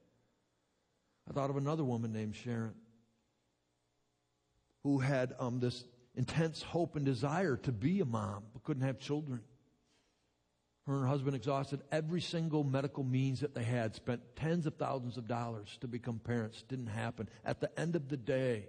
I 1.28 1.32
thought 1.32 1.50
of 1.50 1.56
another 1.56 1.84
woman 1.84 2.12
named 2.12 2.36
Sharon 2.36 2.74
who 4.82 4.98
had 4.98 5.34
um, 5.38 5.60
this 5.60 5.84
intense 6.14 6.62
hope 6.62 6.96
and 6.96 7.04
desire 7.04 7.56
to 7.58 7.72
be 7.72 8.00
a 8.00 8.04
mom 8.04 8.44
but 8.52 8.64
couldn't 8.64 8.82
have 8.82 8.98
children. 8.98 9.40
Her 10.86 10.94
and 10.94 11.02
her 11.02 11.08
husband 11.08 11.36
exhausted 11.36 11.82
every 11.92 12.20
single 12.20 12.64
medical 12.64 13.04
means 13.04 13.40
that 13.40 13.54
they 13.54 13.62
had, 13.62 13.94
spent 13.94 14.20
tens 14.34 14.66
of 14.66 14.74
thousands 14.74 15.16
of 15.18 15.28
dollars 15.28 15.78
to 15.82 15.88
become 15.88 16.18
parents. 16.18 16.62
Didn't 16.62 16.88
happen. 16.88 17.28
At 17.44 17.60
the 17.60 17.78
end 17.78 17.96
of 17.96 18.08
the 18.08 18.16
day, 18.16 18.66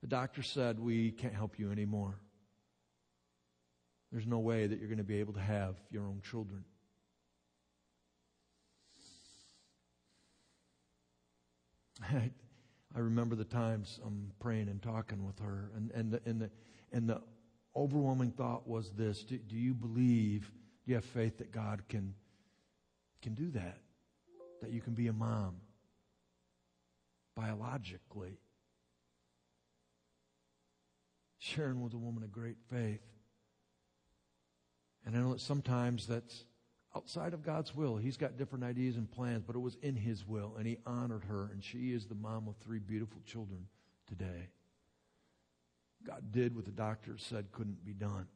the 0.00 0.08
doctor 0.08 0.42
said, 0.42 0.78
We 0.78 1.12
can't 1.12 1.34
help 1.34 1.58
you 1.58 1.70
anymore. 1.72 2.18
There's 4.12 4.26
no 4.26 4.38
way 4.38 4.66
that 4.66 4.78
you're 4.78 4.88
going 4.88 4.98
to 4.98 5.04
be 5.04 5.20
able 5.20 5.34
to 5.34 5.40
have 5.40 5.76
your 5.90 6.04
own 6.04 6.22
children. 6.28 6.64
I, 12.94 13.00
remember 13.00 13.36
the 13.36 13.44
times 13.44 14.00
I'm 14.04 14.32
praying 14.40 14.68
and 14.68 14.82
talking 14.82 15.24
with 15.26 15.38
her, 15.40 15.70
and, 15.76 15.90
and, 15.92 16.12
the, 16.12 16.20
and, 16.24 16.40
the, 16.40 16.50
and 16.92 17.08
the 17.08 17.20
overwhelming 17.76 18.32
thought 18.32 18.66
was 18.66 18.90
this 18.90 19.22
do, 19.22 19.38
do 19.38 19.56
you 19.56 19.74
believe, 19.74 20.50
do 20.84 20.90
you 20.90 20.94
have 20.94 21.04
faith 21.04 21.38
that 21.38 21.52
God 21.52 21.82
can, 21.88 22.14
can 23.22 23.34
do 23.34 23.50
that? 23.50 23.78
That 24.62 24.70
you 24.70 24.80
can 24.80 24.94
be 24.94 25.06
a 25.06 25.12
mom 25.12 25.56
biologically? 27.36 28.38
Sharon 31.38 31.80
was 31.80 31.94
a 31.94 31.98
woman 31.98 32.22
of 32.22 32.32
great 32.32 32.56
faith. 32.68 33.00
And 35.06 35.16
I 35.16 35.20
know 35.20 35.32
that 35.32 35.40
sometimes 35.40 36.06
that's 36.06 36.44
outside 36.98 37.32
of 37.32 37.44
God's 37.44 37.74
will. 37.76 37.96
He's 37.96 38.16
got 38.16 38.36
different 38.36 38.64
ideas 38.64 38.96
and 38.96 39.08
plans, 39.08 39.44
but 39.46 39.54
it 39.54 39.60
was 39.60 39.76
in 39.82 39.94
His 39.94 40.26
will, 40.26 40.54
and 40.58 40.66
He 40.66 40.78
honored 40.84 41.24
her, 41.24 41.48
and 41.52 41.62
she 41.62 41.92
is 41.92 42.06
the 42.06 42.16
mom 42.16 42.48
of 42.48 42.56
three 42.56 42.80
beautiful 42.80 43.20
children 43.24 43.68
today. 44.08 44.48
God 46.04 46.32
did 46.32 46.56
what 46.56 46.64
the 46.64 46.72
doctor 46.72 47.16
said 47.16 47.52
couldn't 47.52 47.84
be 47.84 47.92
done. 47.92 48.26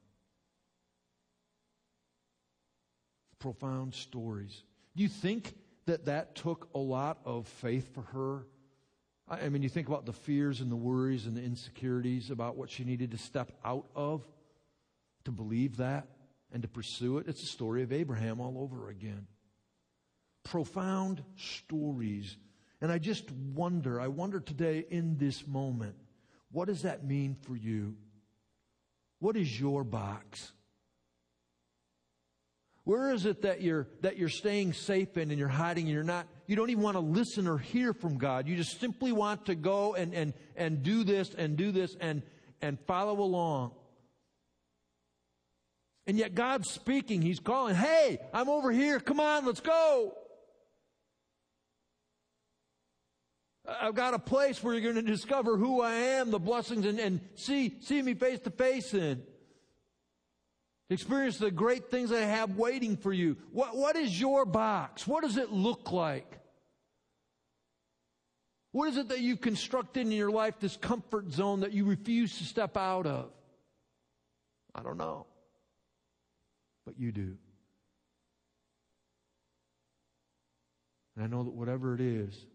Profound 3.41 3.95
stories. 3.95 4.63
Do 4.95 5.03
you 5.03 5.09
think 5.09 5.55
that 5.87 6.05
that 6.05 6.37
took 6.37 6.69
a 6.73 6.79
lot 6.79 7.19
of 7.25 7.49
faith 7.49 7.93
for 7.93 8.03
her? 8.03 8.47
I 9.29 9.49
mean, 9.49 9.63
you 9.63 9.69
think 9.69 9.89
about 9.89 10.07
the 10.07 10.13
fears 10.13 10.61
and 10.61 10.71
the 10.71 10.77
worries 10.77 11.27
and 11.27 11.37
the 11.37 11.43
insecurities 11.43 12.31
about 12.31 12.57
what 12.57 12.71
she 12.71 12.85
needed 12.85 13.11
to 13.11 13.19
step 13.19 13.51
out 13.65 13.87
of 13.97 14.23
to 15.25 15.33
believe 15.33 15.79
that 15.79 16.07
and 16.53 16.63
to 16.63 16.69
pursue 16.69 17.19
it. 17.19 17.29
It's 17.29 17.41
the 17.41 17.47
story 17.47 17.83
of 17.83 17.93
Abraham 17.93 18.41
all 18.41 18.59
over 18.59 18.89
again. 18.89 19.27
Profound 20.45 21.23
stories. 21.37 22.37
And 22.81 22.91
I 22.91 22.99
just 22.99 23.31
wonder, 23.31 24.01
I 24.01 24.09
wonder 24.09 24.41
today 24.41 24.85
in 24.91 25.17
this 25.19 25.47
moment, 25.47 25.95
what 26.51 26.69
does 26.69 26.83
that 26.83 27.05
mean 27.05 27.37
for 27.43 27.57
you? 27.57 27.97
What 29.21 29.37
is 29.37 29.59
your 29.59 29.85
box? 29.85 30.53
Where 32.85 33.13
is 33.13 33.27
it 33.27 33.43
that 33.43 33.63
you're, 33.63 33.87
that 34.01 34.19
you're 34.19 34.29
staying 34.29 34.73
safe 34.73 35.17
in 35.17 35.31
and 35.31 35.39
you're 35.39 35.47
hiding 35.49 35.85
and 35.85 35.95
you're 35.95 36.03
not, 36.03 36.27
you 36.49 36.57
don't 36.57 36.71
even 36.71 36.83
want 36.83 36.97
to 36.97 37.01
listen 37.01 37.47
or 37.47 37.57
hear 37.57 37.93
from 37.93 38.19
God. 38.19 38.49
You 38.49 38.57
just 38.57 38.81
simply 38.81 39.13
want 39.13 39.47
to 39.47 39.55
go 39.55 39.95
and, 39.95 40.13
and, 40.13 40.35
and 40.57 40.83
do 40.83 41.05
this 41.05 41.33
and 41.33 41.57
do 41.57 41.71
this 41.71 41.97
and, 42.01 42.23
and 42.61 42.81
follow 42.81 43.21
along. 43.21 43.73
And 46.07 46.19
yet 46.19 46.35
God's 46.35 46.69
speaking. 46.69 47.23
He's 47.23 47.41
calling, 47.41 47.75
hey, 47.75 48.19
I'm 48.33 48.49
over 48.49 48.73
here. 48.73 48.99
Come 48.99 49.21
on, 49.21 49.47
let's 49.47 49.61
go. 49.61 50.15
I've 53.81 53.95
got 53.95 54.15
a 54.15 54.19
place 54.19 54.63
where 54.63 54.75
you're 54.75 54.93
going 54.93 55.05
to 55.05 55.11
discover 55.11 55.57
who 55.57 55.81
I 55.81 55.95
am, 55.95 56.33
the 56.33 56.41
blessings, 56.41 56.85
and, 56.85 56.99
and 56.99 57.21
see, 57.37 57.77
see 57.81 58.03
me 58.03 58.15
face 58.15 58.41
to 58.41 58.51
face 58.51 58.93
in. 58.93 59.23
Experience 60.91 61.39
the 61.39 61.53
great 61.53 61.91
things 61.91 62.11
I 62.11 62.21
have 62.21 62.57
waiting 62.57 62.97
for 62.97 63.13
you. 63.13 63.37
What, 63.53 63.77
what 63.77 63.95
is 63.95 64.21
your 64.21 64.45
box? 64.45 65.07
What 65.07 65.23
does 65.23 65.37
it 65.37 65.53
look 65.53 65.93
like? 65.93 66.41
What 68.73 68.89
is 68.89 68.97
it 68.97 69.09
that 69.11 69.21
you've 69.21 69.41
constructed 69.41 70.01
in 70.01 70.13
your 70.13 70.33
life, 70.33 70.59
this 70.59 70.77
comfort 70.77 71.31
zone 71.31 71.61
that 71.61 71.73
you 71.73 71.85
refuse 71.85 72.37
to 72.39 72.45
step 72.45 72.77
out 72.77 73.07
of? 73.07 73.31
I 74.75 74.83
don't 74.83 74.99
know 74.99 75.27
but 76.85 76.99
you 76.99 77.13
do. 77.13 77.37
And 81.15 81.25
I 81.25 81.29
know 81.29 81.45
that 81.45 81.55
whatever 81.55 81.95
it 81.95 82.01
is, 82.01 82.47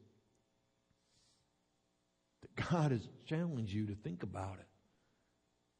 that 2.41 2.69
God 2.69 2.91
has 2.91 3.07
challenged 3.25 3.71
you 3.71 3.87
to 3.87 3.95
think 3.95 4.23
about 4.23 4.57
it, 4.59 4.67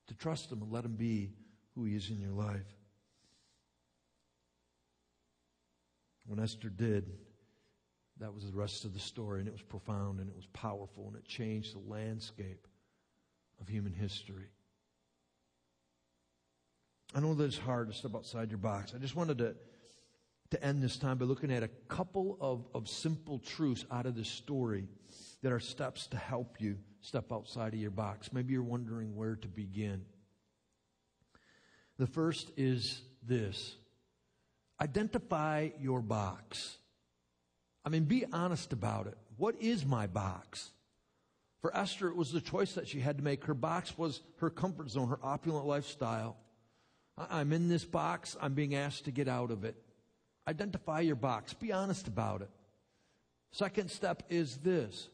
to 0.08 0.16
trust 0.16 0.52
Him 0.52 0.62
and 0.62 0.72
let 0.72 0.86
Him 0.86 0.96
be 0.96 1.32
who 1.76 1.86
He 1.86 1.96
is 1.96 2.10
in 2.10 2.20
your 2.20 2.32
life. 2.32 2.66
When 6.26 6.40
Esther 6.40 6.70
did, 6.70 7.12
That 8.20 8.34
was 8.34 8.50
the 8.50 8.58
rest 8.58 8.84
of 8.84 8.94
the 8.94 9.00
story, 9.00 9.40
and 9.40 9.48
it 9.48 9.52
was 9.52 9.62
profound 9.62 10.20
and 10.20 10.28
it 10.30 10.36
was 10.36 10.48
powerful, 10.48 11.08
and 11.08 11.16
it 11.16 11.26
changed 11.26 11.76
the 11.76 11.92
landscape 11.92 12.68
of 13.62 13.68
human 13.68 13.94
history. 13.94 14.48
I 17.16 17.20
know 17.20 17.34
that 17.34 17.46
it's 17.46 17.58
hard 17.58 17.90
to 17.90 17.94
step 17.94 18.16
outside 18.16 18.50
your 18.50 18.58
box. 18.58 18.94
I 18.94 19.00
just 19.00 19.16
wanted 19.16 19.38
to, 19.40 19.56
to 20.52 20.64
end 20.64 20.84
this 20.84 20.98
time 20.98 21.18
by 21.18 21.26
looking 21.26 21.52
at 21.52 21.64
a 21.64 21.70
couple 21.88 22.38
of, 22.42 22.66
of 22.74 22.90
simple 22.90 23.40
truths 23.40 23.86
out 23.92 24.06
of 24.06 24.16
this 24.16 24.30
story 24.30 24.88
that 25.42 25.52
are 25.52 25.60
steps 25.60 26.08
to 26.08 26.18
help 26.18 26.60
you 26.60 26.78
step 27.02 27.32
outside 27.32 27.74
of 27.74 27.80
your 27.80 27.92
box. 27.92 28.34
Maybe 28.34 28.54
you're 28.54 28.64
wondering 28.64 29.16
where 29.16 29.36
to 29.38 29.48
begin. 29.48 30.04
The 31.98 32.08
first 32.08 32.52
is 32.58 33.02
this 33.24 33.76
identify 34.80 35.70
your 35.80 36.02
box. 36.02 36.78
I 37.84 37.90
mean, 37.90 38.04
be 38.04 38.26
honest 38.32 38.74
about 38.74 39.08
it. 39.08 39.18
What 39.38 39.56
is 39.62 39.86
my 39.86 40.08
box? 40.08 40.72
For 41.62 41.76
Esther, 41.76 42.10
it 42.10 42.16
was 42.16 42.32
the 42.32 42.42
choice 42.42 42.74
that 42.74 42.88
she 42.88 43.00
had 43.00 43.18
to 43.18 43.24
make. 43.24 43.46
Her 43.46 43.54
box 43.54 43.98
was 43.98 44.22
her 44.40 44.50
comfort 44.50 44.90
zone, 44.92 45.08
her 45.08 45.20
opulent 45.24 45.66
lifestyle. 45.66 46.38
I'm 47.18 47.52
in 47.52 47.68
this 47.68 47.84
box, 47.84 48.38
I'm 48.40 48.54
being 48.54 48.76
asked 48.76 49.06
to 49.06 49.12
get 49.12 49.28
out 49.28 49.52
of 49.52 49.64
it. 49.64 49.76
Identify 50.48 51.02
your 51.02 51.16
box, 51.16 51.54
be 51.54 51.72
honest 51.72 52.08
about 52.08 52.42
it. 52.42 52.50
Second 53.52 53.90
step 53.90 54.24
is 54.30 54.58
this 54.58 55.10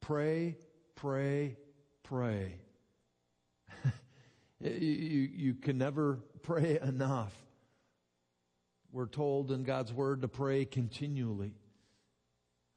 pray, 0.00 0.56
pray, 0.94 1.56
pray. 2.02 2.54
you, 4.60 4.70
you 4.70 5.54
can 5.54 5.78
never 5.78 6.18
pray 6.42 6.78
enough. 6.82 7.32
We're 8.92 9.06
told 9.06 9.52
in 9.52 9.62
God's 9.62 9.92
Word 9.92 10.22
to 10.22 10.28
pray 10.28 10.64
continually. 10.64 11.54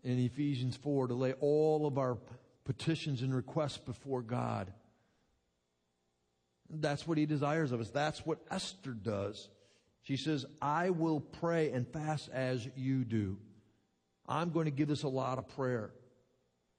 In 0.03 0.19
Ephesians 0.19 0.75
4, 0.77 1.07
to 1.07 1.13
lay 1.13 1.33
all 1.33 1.87
of 1.87 1.97
our 1.97 2.17
petitions 2.65 3.21
and 3.21 3.33
requests 3.33 3.77
before 3.77 4.21
God. 4.21 4.71
That's 6.81 7.07
what 7.07 7.17
He 7.17 7.25
desires 7.25 7.71
of 7.71 7.81
us. 7.81 7.89
That's 7.89 8.25
what 8.25 8.39
Esther 8.49 8.91
does. 8.91 9.49
She 10.03 10.17
says, 10.17 10.45
I 10.61 10.89
will 10.89 11.21
pray 11.21 11.71
and 11.71 11.87
fast 11.87 12.29
as 12.33 12.67
you 12.75 13.05
do. 13.05 13.37
I'm 14.27 14.51
going 14.51 14.65
to 14.65 14.71
give 14.71 14.87
this 14.87 15.03
a 15.03 15.09
lot 15.09 15.37
of 15.37 15.47
prayer. 15.55 15.91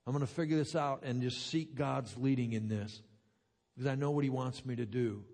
I'm 0.07 0.13
going 0.13 0.27
to 0.27 0.33
figure 0.33 0.57
this 0.57 0.77
out 0.77 1.03
and 1.05 1.23
just 1.23 1.51
seek 1.51 1.75
God's 1.75 2.15
leading 2.19 2.53
in 2.53 2.69
this 2.69 3.01
because 3.75 3.91
I 3.91 3.95
know 3.95 4.11
what 4.11 4.25
He 4.25 4.31
wants 4.31 4.65
me 4.67 4.77
to 4.77 4.87
do. 4.87 5.25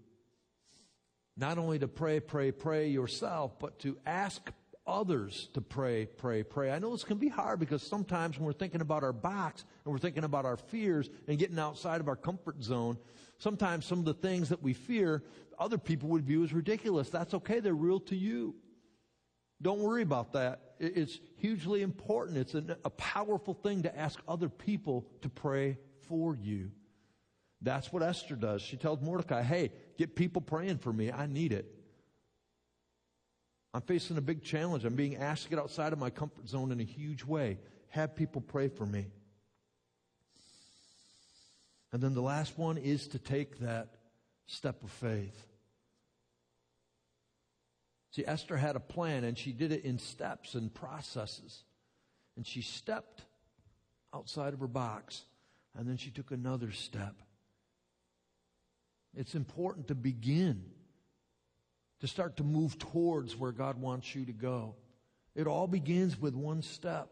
Not 1.37 1.59
only 1.59 1.79
to 1.79 1.89
pray, 1.89 2.21
pray, 2.21 2.53
pray 2.53 2.89
yourself, 2.89 3.59
but 3.59 3.81
to 3.81 3.97
ask 4.07 4.53
others 4.87 5.49
to 5.55 5.61
pray, 5.61 6.07
pray, 6.07 6.43
pray. 6.43 6.71
I 6.71 6.79
know 6.79 6.91
this 6.93 7.05
can 7.05 7.19
be 7.19 7.29
hard 7.29 7.61
because 7.61 7.83
sometimes 7.83 8.37
when 8.37 8.47
we're 8.47 8.53
thinking 8.53 8.81
about 8.81 9.03
our 9.03 9.13
box 9.13 9.65
and 9.85 9.93
we're 9.93 9.99
thinking 9.99 10.25
about 10.25 10.45
our 10.45 10.57
fears 10.57 11.09
and 11.29 11.39
getting 11.39 11.59
outside 11.59 12.01
of 12.01 12.09
our 12.09 12.17
comfort 12.17 12.63
zone, 12.63 12.99
sometimes 13.41 13.85
some 13.85 13.99
of 13.99 14.05
the 14.05 14.15
things 14.15 14.51
that 14.51 14.63
we 14.63 14.73
fear, 14.73 15.25
other 15.59 15.79
people 15.79 16.09
would 16.11 16.25
view 16.25 16.45
as 16.45 16.53
ridiculous. 16.53 17.11
That's 17.11 17.35
okay. 17.35 17.59
They're 17.59 17.75
real 17.75 18.01
to 18.01 18.15
you. 18.15 18.55
Don't 19.61 19.81
worry 19.81 20.03
about 20.03 20.33
that. 20.35 20.75
It's 20.79 21.19
hugely 21.37 21.83
important. 21.83 22.39
It's 22.39 22.55
a 22.55 22.91
powerful 22.91 23.55
thing 23.55 23.83
to 23.83 23.99
ask 23.99 24.19
other 24.29 24.49
people 24.49 25.07
to 25.23 25.29
pray 25.29 25.79
for 26.09 26.37
you. 26.37 26.71
That's 27.61 27.93
what 27.93 28.03
Esther 28.03 28.37
does. 28.37 28.63
She 28.63 28.77
tells 28.79 29.03
Mordecai, 29.03 29.43
hey, 29.43 29.73
get 29.99 30.17
people 30.17 30.41
praying 30.41 30.79
for 30.79 30.93
me. 30.93 31.13
I 31.13 31.27
need 31.27 31.53
it. 31.53 31.67
I'm 33.75 33.83
facing 33.83 34.17
a 34.17 34.23
big 34.23 34.43
challenge. 34.43 34.85
I'm 34.85 34.97
being 34.97 35.17
asked 35.17 35.45
to 35.45 35.51
get 35.51 35.59
outside 35.59 35.93
of 35.93 35.99
my 35.99 36.11
comfort 36.11 36.49
zone 36.49 36.73
in 36.73 36.81
a 36.81 36.85
huge 36.85 37.25
way. 37.25 37.59
Have 37.91 38.17
people 38.17 38.41
pray 38.41 38.69
for 38.69 38.87
me. 38.87 39.09
And 41.93 42.03
then 42.03 42.15
the 42.15 42.23
last 42.23 42.57
one 42.59 42.79
is 42.79 43.09
to 43.09 43.19
take 43.19 43.59
that 43.61 43.97
step 44.47 44.83
of 44.83 44.91
faith. 44.91 45.47
See, 48.13 48.25
Esther 48.27 48.57
had 48.57 48.77
a 48.77 48.81
plan 48.81 49.25
and 49.25 49.39
she 49.39 49.53
did 49.53 49.73
it 49.73 49.85
in 49.85 49.99
steps 49.99 50.55
and 50.55 50.73
processes. 50.73 51.63
And 52.37 52.47
she 52.47 52.63
stepped 52.63 53.23
outside 54.15 54.55
of 54.55 54.61
her 54.61 54.67
box 54.67 55.23
and 55.77 55.89
then 55.89 55.97
she 55.97 56.11
took 56.11 56.31
another 56.31 56.73
step. 56.73 57.15
It's 59.17 59.35
important 59.35 59.89
to 59.89 59.95
begin, 59.95 60.65
to 62.01 62.07
start 62.07 62.37
to 62.37 62.45
move 62.45 62.79
towards 62.79 63.37
where 63.37 63.53
God 63.53 63.81
wants 63.81 64.15
you 64.15 64.25
to 64.27 64.33
go. 64.33 64.77
It 65.35 65.47
all 65.47 65.67
begins 65.67 66.21
with 66.21 66.35
one 66.35 66.63
step. 66.63 67.09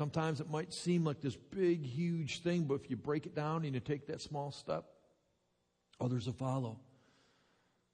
Sometimes 0.00 0.40
it 0.40 0.48
might 0.48 0.72
seem 0.72 1.04
like 1.04 1.20
this 1.20 1.36
big, 1.36 1.84
huge 1.84 2.40
thing, 2.40 2.62
but 2.62 2.76
if 2.76 2.88
you 2.88 2.96
break 2.96 3.26
it 3.26 3.34
down 3.34 3.66
and 3.66 3.74
you 3.74 3.80
take 3.80 4.06
that 4.06 4.22
small 4.22 4.50
step, 4.50 4.86
others 6.00 6.24
will 6.24 6.32
follow 6.32 6.78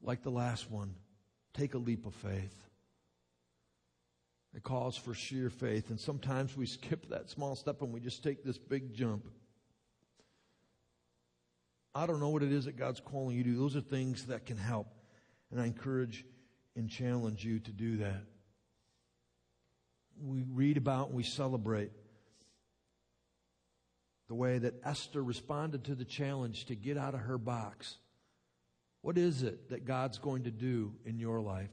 like 0.00 0.22
the 0.22 0.30
last 0.30 0.70
one, 0.70 0.94
take 1.52 1.74
a 1.74 1.78
leap 1.78 2.06
of 2.06 2.14
faith. 2.14 2.62
It 4.54 4.62
calls 4.62 4.96
for 4.96 5.14
sheer 5.14 5.50
faith, 5.50 5.90
and 5.90 5.98
sometimes 5.98 6.56
we 6.56 6.66
skip 6.66 7.08
that 7.08 7.28
small 7.28 7.56
step 7.56 7.82
and 7.82 7.92
we 7.92 7.98
just 7.98 8.22
take 8.22 8.44
this 8.44 8.56
big 8.56 8.94
jump. 8.94 9.26
I 11.92 12.06
don't 12.06 12.20
know 12.20 12.28
what 12.28 12.44
it 12.44 12.52
is 12.52 12.66
that 12.66 12.76
God's 12.76 13.00
calling 13.00 13.36
you 13.36 13.42
to 13.42 13.50
do. 13.50 13.58
Those 13.58 13.74
are 13.74 13.80
things 13.80 14.26
that 14.26 14.46
can 14.46 14.58
help. 14.58 14.86
And 15.50 15.60
I 15.60 15.66
encourage 15.66 16.24
and 16.76 16.88
challenge 16.88 17.44
you 17.44 17.58
to 17.58 17.72
do 17.72 17.96
that. 17.96 18.22
We 20.22 20.42
read 20.42 20.76
about 20.76 21.08
and 21.08 21.16
we 21.16 21.22
celebrate 21.22 21.90
the 24.28 24.34
way 24.34 24.58
that 24.58 24.74
Esther 24.84 25.22
responded 25.22 25.84
to 25.84 25.94
the 25.94 26.04
challenge 26.04 26.66
to 26.66 26.74
get 26.74 26.96
out 26.96 27.14
of 27.14 27.20
her 27.20 27.38
box 27.38 27.98
what 29.06 29.18
is 29.18 29.44
it 29.44 29.70
that 29.70 29.84
God's 29.84 30.18
going 30.18 30.42
to 30.42 30.50
do 30.50 30.92
in 31.04 31.20
your 31.20 31.40
life? 31.40 31.70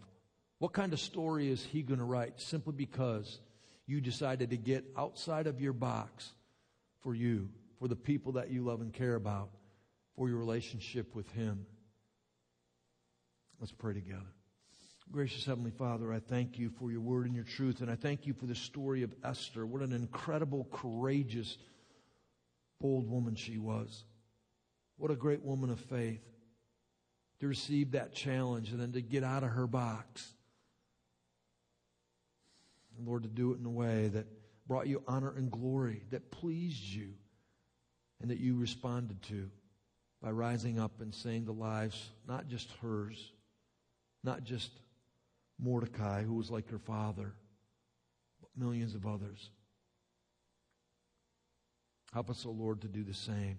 What 0.59 0.71
kind 0.71 0.93
of 0.93 0.99
story 0.99 1.49
is 1.49 1.65
He 1.65 1.81
going 1.81 1.97
to 1.97 2.05
write 2.05 2.39
simply 2.39 2.73
because 2.73 3.39
you 3.87 4.01
decided 4.01 4.51
to 4.51 4.57
get 4.57 4.85
outside 4.95 5.47
of 5.47 5.59
your 5.59 5.73
box 5.73 6.31
for 7.01 7.15
you, 7.15 7.49
for 7.79 7.87
the 7.87 7.95
people 7.95 8.33
that 8.33 8.51
you 8.51 8.63
love 8.63 8.81
and 8.81 8.93
care 8.93 9.15
about, 9.15 9.49
for 10.15 10.29
your 10.29 10.37
relationship 10.37 11.15
with 11.15 11.27
Him? 11.31 11.65
Let's 13.59 13.71
pray 13.71 13.95
together. 13.95 14.21
Gracious 15.11 15.45
Heavenly 15.45 15.71
Father, 15.71 16.11
I 16.11 16.19
thank 16.19 16.57
you 16.57 16.71
for 16.79 16.91
your 16.91 17.01
word 17.01 17.25
and 17.25 17.35
your 17.35 17.43
truth, 17.43 17.81
and 17.81 17.91
I 17.91 17.95
thank 17.95 18.25
you 18.25 18.33
for 18.33 18.45
the 18.45 18.55
story 18.55 19.03
of 19.03 19.13
Esther. 19.23 19.65
What 19.65 19.81
an 19.81 19.93
incredible, 19.93 20.67
courageous, 20.71 21.57
bold 22.81 23.09
woman 23.09 23.35
she 23.35 23.57
was. 23.57 24.05
What 24.97 25.11
a 25.11 25.15
great 25.15 25.43
woman 25.43 25.69
of 25.69 25.79
faith 25.79 26.21
to 27.39 27.47
receive 27.47 27.91
that 27.91 28.13
challenge 28.13 28.71
and 28.71 28.79
then 28.79 28.93
to 28.93 29.01
get 29.01 29.23
out 29.23 29.43
of 29.43 29.51
her 29.51 29.67
box. 29.67 30.33
And 32.97 33.07
Lord, 33.07 33.23
to 33.23 33.29
do 33.29 33.53
it 33.53 33.59
in 33.59 33.65
a 33.65 33.71
way 33.71 34.07
that 34.09 34.25
brought 34.67 34.87
you 34.87 35.03
honor 35.07 35.33
and 35.35 35.51
glory, 35.51 36.03
that 36.11 36.31
pleased 36.31 36.83
you, 36.83 37.09
and 38.21 38.31
that 38.31 38.39
you 38.39 38.55
responded 38.55 39.21
to 39.23 39.49
by 40.21 40.31
rising 40.31 40.79
up 40.79 41.01
and 41.01 41.13
saying 41.13 41.45
the 41.45 41.51
lives, 41.51 42.09
not 42.27 42.47
just 42.47 42.71
hers, 42.81 43.31
not 44.23 44.43
just 44.43 44.71
Mordecai, 45.59 46.23
who 46.23 46.33
was 46.33 46.51
like 46.51 46.69
her 46.69 46.79
father, 46.79 47.33
but 48.41 48.49
millions 48.57 48.95
of 48.95 49.05
others. 49.05 49.49
Help 52.13 52.29
us, 52.29 52.45
O 52.45 52.49
oh 52.49 52.53
Lord, 52.53 52.81
to 52.81 52.87
do 52.87 53.03
the 53.03 53.13
same 53.13 53.57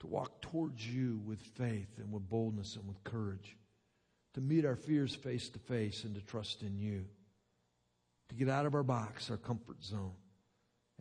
to 0.00 0.06
walk 0.06 0.40
towards 0.40 0.86
you 0.86 1.20
with 1.24 1.40
faith 1.40 1.98
and 1.98 2.10
with 2.10 2.28
boldness 2.28 2.76
and 2.76 2.88
with 2.88 3.02
courage, 3.04 3.56
to 4.34 4.40
meet 4.40 4.64
our 4.64 4.76
fears 4.76 5.14
face 5.14 5.48
to 5.50 5.58
face 5.58 6.04
and 6.04 6.14
to 6.14 6.22
trust 6.22 6.62
in 6.62 6.78
you, 6.78 7.04
to 8.28 8.34
get 8.34 8.48
out 8.48 8.66
of 8.66 8.74
our 8.74 8.82
box, 8.82 9.30
our 9.30 9.36
comfort 9.36 9.84
zone, 9.84 10.14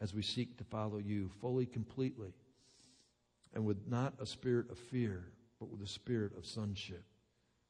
as 0.01 0.13
we 0.13 0.21
seek 0.21 0.57
to 0.57 0.63
follow 0.65 0.97
you 0.97 1.29
fully, 1.39 1.65
completely, 1.65 2.33
and 3.53 3.65
with 3.65 3.87
not 3.87 4.13
a 4.19 4.25
spirit 4.25 4.69
of 4.69 4.77
fear, 4.77 5.31
but 5.59 5.69
with 5.69 5.81
a 5.81 5.87
spirit 5.87 6.37
of 6.37 6.45
sonship. 6.45 7.03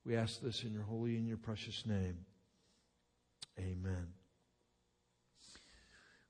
We 0.05 0.15
ask 0.15 0.41
this 0.41 0.63
in 0.63 0.73
your 0.73 0.83
holy 0.83 1.17
and 1.17 1.27
your 1.27 1.37
precious 1.37 1.85
name. 1.85 2.25
Amen. 3.59 4.07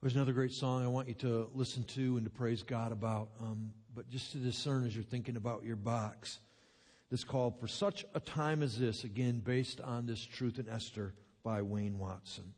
There's 0.01 0.15
another 0.15 0.33
great 0.33 0.53
song 0.53 0.83
I 0.83 0.87
want 0.87 1.09
you 1.09 1.13
to 1.15 1.49
listen 1.53 1.83
to 1.83 2.17
and 2.17 2.25
to 2.25 2.29
praise 2.29 2.63
God 2.63 2.91
about, 2.91 3.29
um, 3.41 3.71
but 3.93 4.09
just 4.09 4.31
to 4.31 4.37
discern 4.37 4.85
as 4.85 4.95
you're 4.95 5.03
thinking 5.03 5.35
about 5.35 5.63
your 5.63 5.75
box. 5.75 6.39
This 7.11 7.23
called 7.23 7.59
For 7.59 7.67
Such 7.67 8.05
a 8.15 8.19
Time 8.19 8.63
as 8.63 8.77
This, 8.77 9.03
again, 9.03 9.39
based 9.39 9.81
on 9.81 10.05
this 10.05 10.23
truth 10.23 10.57
in 10.57 10.69
Esther 10.69 11.13
by 11.43 11.61
Wayne 11.61 11.97
Watson. 11.97 12.53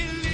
You 0.00 0.29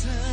time 0.00 0.32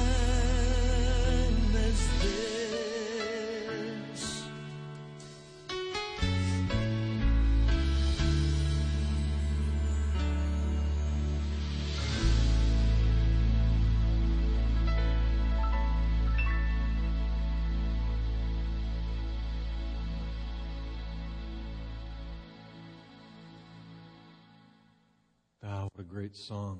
what 26.00 26.06
a 26.06 26.08
great 26.08 26.34
song 26.34 26.80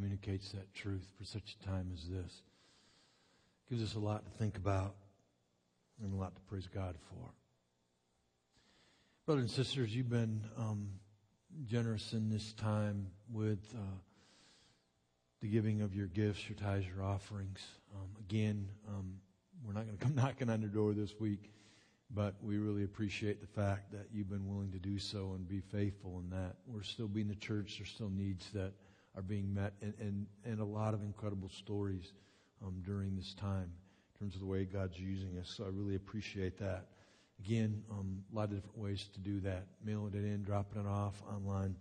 communicates 0.00 0.52
that 0.52 0.72
truth 0.72 1.06
for 1.18 1.24
such 1.24 1.56
a 1.60 1.66
time 1.66 1.90
as 1.92 2.08
this. 2.08 2.42
Gives 3.68 3.82
us 3.82 3.94
a 3.96 3.98
lot 3.98 4.24
to 4.24 4.30
think 4.38 4.56
about 4.56 4.94
and 6.02 6.14
a 6.14 6.16
lot 6.16 6.34
to 6.34 6.40
praise 6.42 6.66
God 6.74 6.96
for. 7.10 7.30
Brothers 9.26 9.42
and 9.42 9.50
sisters, 9.50 9.94
you've 9.94 10.08
been 10.08 10.42
um, 10.56 10.88
generous 11.66 12.14
in 12.14 12.30
this 12.30 12.54
time 12.54 13.08
with 13.30 13.58
uh, 13.74 13.98
the 15.42 15.48
giving 15.48 15.82
of 15.82 15.94
your 15.94 16.06
gifts, 16.06 16.48
your 16.48 16.56
tithes, 16.56 16.86
your 16.86 17.04
offerings. 17.04 17.60
Um, 17.94 18.08
again, 18.20 18.68
um, 18.88 19.16
we're 19.66 19.74
not 19.74 19.84
going 19.84 19.98
to 19.98 20.02
come 20.02 20.14
knocking 20.14 20.48
on 20.48 20.62
your 20.62 20.70
door 20.70 20.94
this 20.94 21.20
week, 21.20 21.52
but 22.10 22.36
we 22.42 22.56
really 22.56 22.84
appreciate 22.84 23.42
the 23.42 23.60
fact 23.60 23.92
that 23.92 24.06
you've 24.10 24.30
been 24.30 24.48
willing 24.48 24.72
to 24.72 24.78
do 24.78 24.98
so 24.98 25.32
and 25.34 25.46
be 25.46 25.60
faithful 25.60 26.22
in 26.24 26.30
that. 26.30 26.56
We're 26.66 26.84
still 26.84 27.08
being 27.08 27.28
the 27.28 27.34
church. 27.34 27.76
There's 27.78 27.90
still 27.90 28.10
needs 28.10 28.50
that 28.54 28.72
are 29.16 29.22
being 29.22 29.52
met 29.52 29.72
and, 29.82 29.94
and, 30.00 30.26
and 30.44 30.60
a 30.60 30.64
lot 30.64 30.94
of 30.94 31.02
incredible 31.02 31.48
stories 31.48 32.12
um, 32.64 32.82
during 32.84 33.16
this 33.16 33.34
time 33.34 33.70
in 34.14 34.18
terms 34.18 34.34
of 34.34 34.40
the 34.40 34.46
way 34.46 34.64
God's 34.64 34.98
using 34.98 35.38
us. 35.38 35.52
So 35.56 35.64
I 35.64 35.68
really 35.68 35.96
appreciate 35.96 36.58
that. 36.58 36.86
Again, 37.44 37.82
um, 37.90 38.22
a 38.32 38.36
lot 38.36 38.44
of 38.44 38.56
different 38.56 38.78
ways 38.78 39.08
to 39.14 39.20
do 39.20 39.40
that. 39.40 39.66
Mailing 39.84 40.12
it 40.14 40.24
in, 40.24 40.42
dropping 40.42 40.80
it 40.80 40.86
off 40.86 41.22
online, 41.28 41.74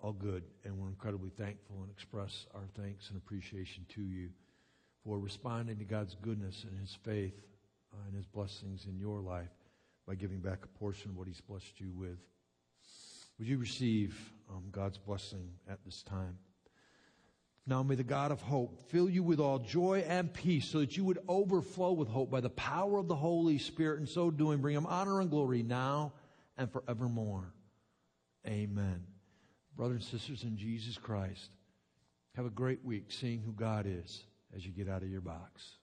all 0.00 0.12
good. 0.12 0.44
And 0.64 0.76
we're 0.78 0.88
incredibly 0.88 1.30
thankful 1.30 1.76
and 1.82 1.90
express 1.90 2.46
our 2.54 2.68
thanks 2.76 3.08
and 3.08 3.16
appreciation 3.16 3.86
to 3.94 4.02
you 4.02 4.28
for 5.04 5.18
responding 5.18 5.78
to 5.78 5.84
God's 5.84 6.16
goodness 6.20 6.64
and 6.68 6.78
His 6.78 6.96
faith 7.02 7.40
uh, 7.92 7.96
and 8.06 8.14
His 8.14 8.26
blessings 8.26 8.86
in 8.86 8.98
your 8.98 9.20
life 9.20 9.48
by 10.06 10.14
giving 10.14 10.40
back 10.40 10.58
a 10.64 10.78
portion 10.78 11.10
of 11.10 11.16
what 11.16 11.26
He's 11.26 11.40
blessed 11.40 11.80
you 11.80 11.92
with. 11.94 12.18
Would 13.38 13.48
you 13.48 13.56
receive 13.56 14.32
um, 14.50 14.64
God's 14.70 14.98
blessing 14.98 15.48
at 15.66 15.82
this 15.84 16.02
time? 16.02 16.36
Now 17.66 17.82
may 17.82 17.94
the 17.94 18.02
God 18.02 18.32
of 18.32 18.40
hope 18.40 18.90
fill 18.90 19.08
you 19.08 19.22
with 19.22 19.38
all 19.38 19.58
joy 19.58 20.04
and 20.08 20.32
peace 20.32 20.66
so 20.66 20.80
that 20.80 20.96
you 20.96 21.04
would 21.04 21.18
overflow 21.28 21.92
with 21.92 22.08
hope 22.08 22.30
by 22.30 22.40
the 22.40 22.50
power 22.50 22.98
of 22.98 23.06
the 23.06 23.14
Holy 23.14 23.58
Spirit 23.58 23.98
and 24.00 24.08
so 24.08 24.30
doing 24.30 24.58
bring 24.58 24.74
him 24.74 24.86
honor 24.86 25.20
and 25.20 25.30
glory 25.30 25.62
now 25.62 26.12
and 26.56 26.70
forevermore. 26.72 27.52
Amen. 28.46 29.04
Brothers 29.76 30.08
and 30.10 30.20
sisters 30.20 30.42
in 30.42 30.56
Jesus 30.56 30.96
Christ, 30.98 31.50
have 32.34 32.46
a 32.46 32.50
great 32.50 32.84
week 32.84 33.06
seeing 33.08 33.40
who 33.40 33.52
God 33.52 33.86
is 33.86 34.24
as 34.54 34.64
you 34.64 34.72
get 34.72 34.88
out 34.88 35.02
of 35.02 35.10
your 35.10 35.20
box. 35.20 35.79